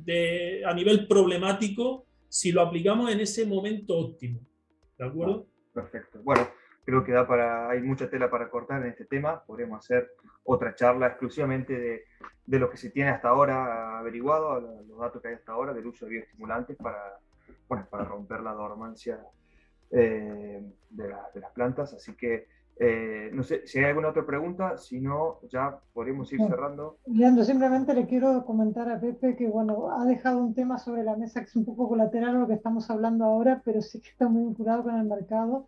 [0.65, 4.39] a nivel problemático si lo aplicamos en ese momento óptimo.
[4.97, 5.45] ¿De acuerdo?
[5.71, 6.19] Perfecto.
[6.23, 6.49] Bueno,
[6.85, 9.43] creo que da para, hay mucha tela para cortar en este tema.
[9.45, 10.11] Podríamos hacer
[10.43, 12.03] otra charla exclusivamente de,
[12.45, 15.87] de lo que se tiene hasta ahora averiguado, los datos que hay hasta ahora del
[15.87, 17.19] uso de bioestimulantes para,
[17.67, 19.19] bueno, para romper la dormancia
[19.91, 21.93] eh, de, de, las plantas.
[21.93, 22.47] Así que
[22.77, 26.97] eh, no sé si hay alguna otra pregunta, si no, ya podemos ir cerrando.
[27.05, 31.15] Leandro, simplemente le quiero comentar a Pepe que, bueno, ha dejado un tema sobre la
[31.15, 34.09] mesa que es un poco colateral a lo que estamos hablando ahora, pero sí que
[34.09, 35.67] está muy vinculado con el mercado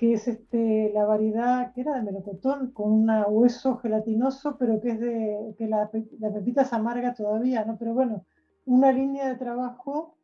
[0.00, 4.92] que es este, la variedad que era de melocotón, con un hueso gelatinoso, pero que
[4.92, 7.76] es de que la, la, pepita es amarga todavía, ¿no?
[7.78, 8.24] Pero bueno,
[8.64, 10.16] una línea de trabajo,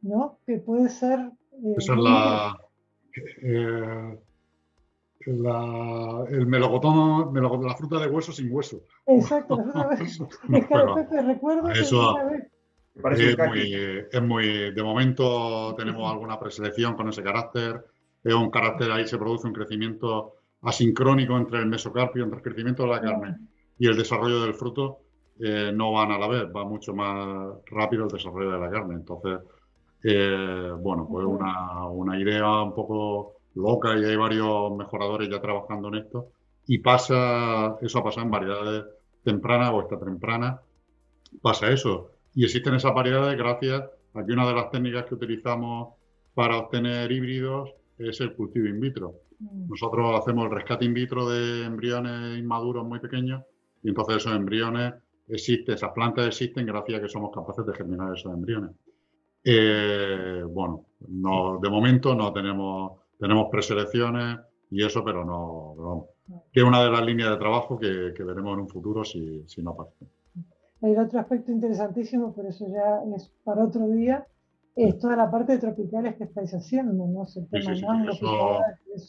[0.00, 0.38] ¿no?
[0.46, 1.30] Que puede ser...
[1.52, 2.58] Eh, Esa es la,
[3.42, 4.18] eh,
[5.26, 8.80] la, el melocotón, melocotón, la fruta de hueso sin hueso.
[9.04, 10.28] Exacto, la fruta de hueso.
[10.54, 12.16] es que Pepe, recuerdo Eso,
[13.14, 13.74] que es, muy,
[14.10, 17.84] es muy, de momento tenemos alguna preselección con ese carácter
[18.28, 22.82] es un carácter, ahí se produce un crecimiento asincrónico entre el mesocarpio, entre el crecimiento
[22.82, 23.36] de la carne
[23.78, 24.98] y el desarrollo del fruto,
[25.40, 28.94] eh, no van a la vez, va mucho más rápido el desarrollo de la carne.
[28.94, 29.38] Entonces,
[30.02, 35.88] eh, bueno, pues una, una, idea un poco loca y hay varios mejoradores ya trabajando
[35.88, 36.32] en esto.
[36.66, 38.84] Y pasa, eso ha pasado en variedades
[39.24, 40.60] tempranas o esta temprana,
[41.40, 42.10] pasa eso.
[42.34, 43.84] Y existen esas variedades gracias
[44.14, 45.94] a que una de las técnicas que utilizamos
[46.34, 49.14] para obtener híbridos es el cultivo in vitro.
[49.38, 49.68] Mm.
[49.68, 53.42] Nosotros hacemos el rescate in vitro de embriones inmaduros muy pequeños
[53.82, 54.94] y entonces esos embriones
[55.28, 58.70] existen, esas plantas existen gracias a que somos capaces de germinar esos embriones.
[59.44, 64.38] Eh, bueno, no, de momento no tenemos, tenemos preselecciones
[64.70, 66.06] y eso, pero no,
[66.52, 69.44] que es una de las líneas de trabajo que, que veremos en un futuro si,
[69.46, 69.92] si no pasa.
[70.82, 74.26] Hay otro aspecto interesantísimo, pero eso ya es para otro día,
[74.78, 77.24] es toda la parte de tropicales que estáis haciendo, ¿no?
[77.24, 77.40] eso...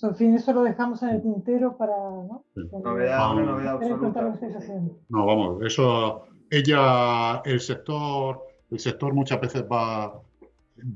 [0.09, 2.43] en fin, eso lo dejamos en el tintero para, ¿no?
[2.55, 4.35] Novedad, una novedad absoluta.
[5.09, 8.41] No, vamos, eso, ella, el sector,
[8.71, 10.19] el sector muchas veces va,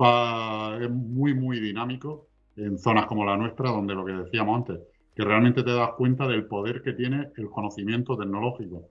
[0.02, 2.26] va, es muy, muy dinámico
[2.56, 4.80] en zonas como la nuestra, donde lo que decíamos antes,
[5.16, 8.90] que realmente te das cuenta del poder que tiene el conocimiento tecnológico,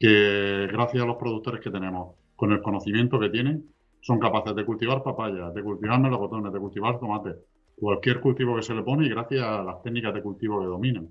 [0.00, 3.66] que gracias a los productores que tenemos, con el conocimiento que tienen,
[4.00, 7.34] son capaces de cultivar papaya, de cultivar melocotones, de cultivar tomate,
[7.76, 11.08] cualquier cultivo que se le pone y gracias a las técnicas de cultivo que dominan.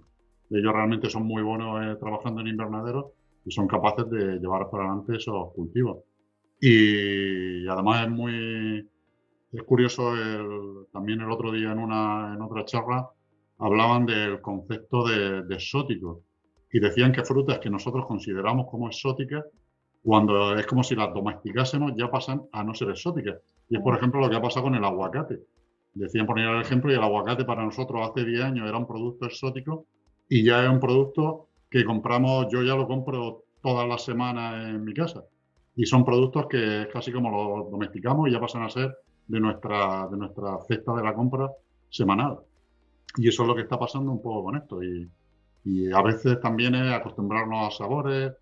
[0.50, 3.06] Ellos realmente son muy buenos eh, trabajando en invernaderos
[3.46, 6.00] y son capaces de llevar para adelante esos cultivos.
[6.60, 8.90] Y, además es muy
[9.52, 10.14] es curioso
[10.92, 13.10] también el otro día en una en otra charla
[13.60, 16.24] hablaban del concepto de, de exótico
[16.72, 19.46] y decían que frutas que nosotros consideramos como exóticas
[20.04, 23.38] cuando es como si las domesticásemos, ya pasan a no ser exóticas.
[23.70, 25.40] Y es, por ejemplo, lo que ha pasado con el aguacate.
[25.94, 29.26] Decían poner el ejemplo y el aguacate para nosotros hace 10 años era un producto
[29.26, 29.88] exótico
[30.30, 34.84] y ya es un producto que compramos, yo ya lo compro todas las semanas en
[34.84, 35.24] mi casa.
[35.76, 38.96] Y son productos que es casi como los domesticamos y ya pasan a ser
[39.28, 41.50] de nuestra, de nuestra cesta de la compra
[41.90, 42.40] semanal.
[43.18, 44.84] Y eso es lo que está pasando un poco con esto.
[44.84, 45.10] Y,
[45.66, 48.34] y a veces también es acostumbrarnos a sabores,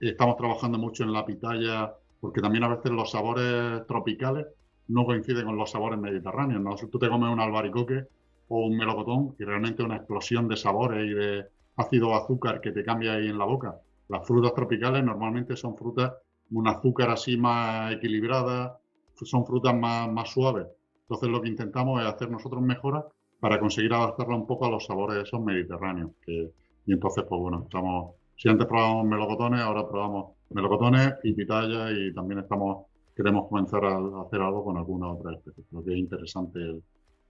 [0.00, 4.46] Estamos trabajando mucho en la pitaya, porque también a veces los sabores tropicales
[4.88, 6.62] no coincide con los sabores mediterráneos.
[6.62, 6.74] ¿no?
[6.74, 8.06] Tú te comes un albaricoque
[8.48, 11.46] o un melocotón y realmente una explosión de sabores y de
[11.76, 13.76] ácido azúcar que te cambia ahí en la boca.
[14.08, 16.12] Las frutas tropicales normalmente son frutas
[16.50, 18.78] un azúcar así más equilibrada,
[19.14, 20.66] son frutas más, más suaves.
[21.02, 23.04] Entonces lo que intentamos es hacer nosotros mejoras
[23.38, 26.10] para conseguir adaptarla un poco a los sabores esos mediterráneos.
[26.24, 26.52] Que,
[26.86, 32.10] y entonces, pues bueno, estamos, si antes probábamos melocotones, ahora probamos melocotones y pitaya y
[32.14, 35.62] también estamos, queremos comenzar a hacer algo con alguna otra especie.
[35.68, 36.80] Creo que es interesante.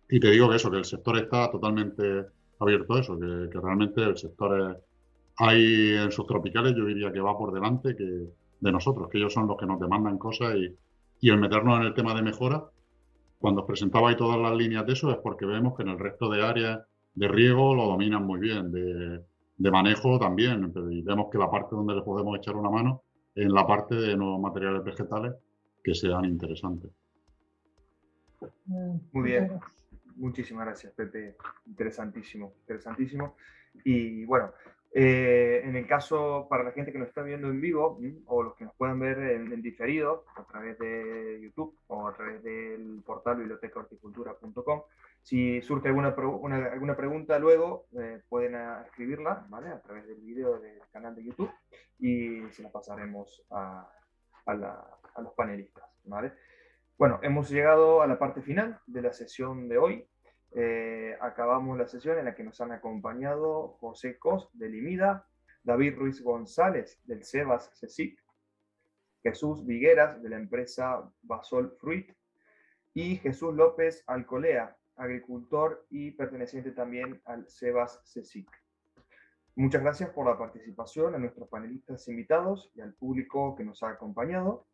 [0.09, 2.27] y te digo que eso, que el sector está totalmente
[2.61, 4.77] abierto a eso, que, que realmente el sector es,
[5.39, 8.29] hay en sus tropicales, yo diría que va por delante que
[8.61, 10.73] de nosotros, que ellos son los que nos demandan cosas y,
[11.23, 12.63] y el meternos en el tema de mejora,
[13.41, 15.99] cuando os presentaba ahí todas las líneas de eso, es porque vemos que en el
[15.99, 16.83] resto de áreas
[17.15, 19.23] de riego lo dominan muy bien, de,
[19.61, 23.03] de manejo también, y vemos que la parte donde le podemos echar una mano
[23.35, 25.35] es en la parte de nuevos materiales vegetales
[25.85, 26.91] que sean interesantes.
[28.65, 29.61] Muy bien.
[30.17, 31.37] Muchísimas gracias, Pepe.
[31.67, 33.37] Interesantísimo, interesantísimo.
[33.85, 34.51] Y bueno,
[34.93, 38.55] eh, en el caso, para la gente que nos está viendo en vivo o los
[38.55, 43.37] que nos puedan ver en, diferido a través de YouTube o a través del portal
[43.37, 44.83] bibliotecahorticultura.com,
[45.23, 46.15] si surge alguna,
[46.73, 49.69] alguna pregunta luego, eh, pueden escribirla ¿vale?
[49.69, 51.51] a través del vídeo del canal de YouTube
[51.99, 53.89] y se la pasaremos a,
[54.47, 55.85] a, a los panelistas.
[56.05, 56.33] ¿vale?
[57.01, 60.07] Bueno, hemos llegado a la parte final de la sesión de hoy.
[60.53, 65.27] Eh, acabamos la sesión en la que nos han acompañado José Cos de Limida,
[65.63, 68.21] David Ruiz González del Sebas CECIC,
[69.23, 72.13] Jesús Vigueras de la empresa Basol Fruit
[72.95, 78.49] y Jesús López Alcolea, agricultor y perteneciente también al Sebas CECIC.
[79.57, 83.91] Muchas gracias por la participación a nuestros panelistas invitados y al público que nos ha
[83.91, 84.67] acompañado.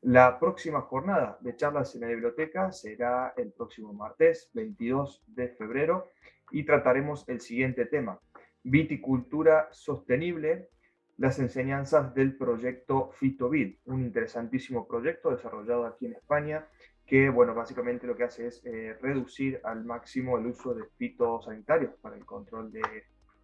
[0.00, 6.10] La próxima jornada de charlas en la biblioteca será el próximo martes 22 de febrero
[6.50, 8.20] y trataremos el siguiente tema,
[8.62, 10.68] viticultura sostenible,
[11.16, 16.66] las enseñanzas del proyecto FitoVid, un interesantísimo proyecto desarrollado aquí en España
[17.06, 21.92] que, bueno, básicamente lo que hace es eh, reducir al máximo el uso de fitosanitarios
[22.00, 22.80] para el control de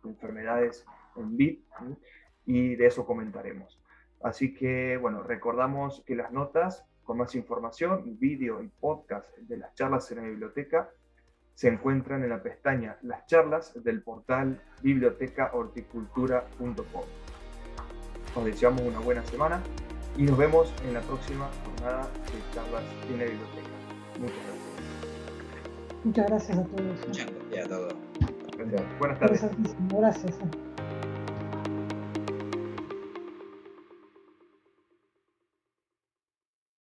[0.05, 1.59] enfermedades en vid
[2.47, 3.79] y de eso comentaremos.
[4.23, 9.75] Así que, bueno, recordamos que las notas con más información, vídeo y podcast de las
[9.75, 10.91] charlas en la biblioteca
[11.55, 17.05] se encuentran en la pestaña Las charlas del portal bibliotecahorticultura.com.
[18.37, 19.61] Os deseamos una buena semana
[20.17, 23.69] y nos vemos en la próxima jornada de charlas en la biblioteca.
[24.19, 24.61] Muchas gracias.
[26.05, 27.07] Muchas gracias a todos.
[27.07, 27.95] Muchas gracias a todos.
[28.99, 29.45] Buenas tardes.
[29.91, 30.70] Gracias.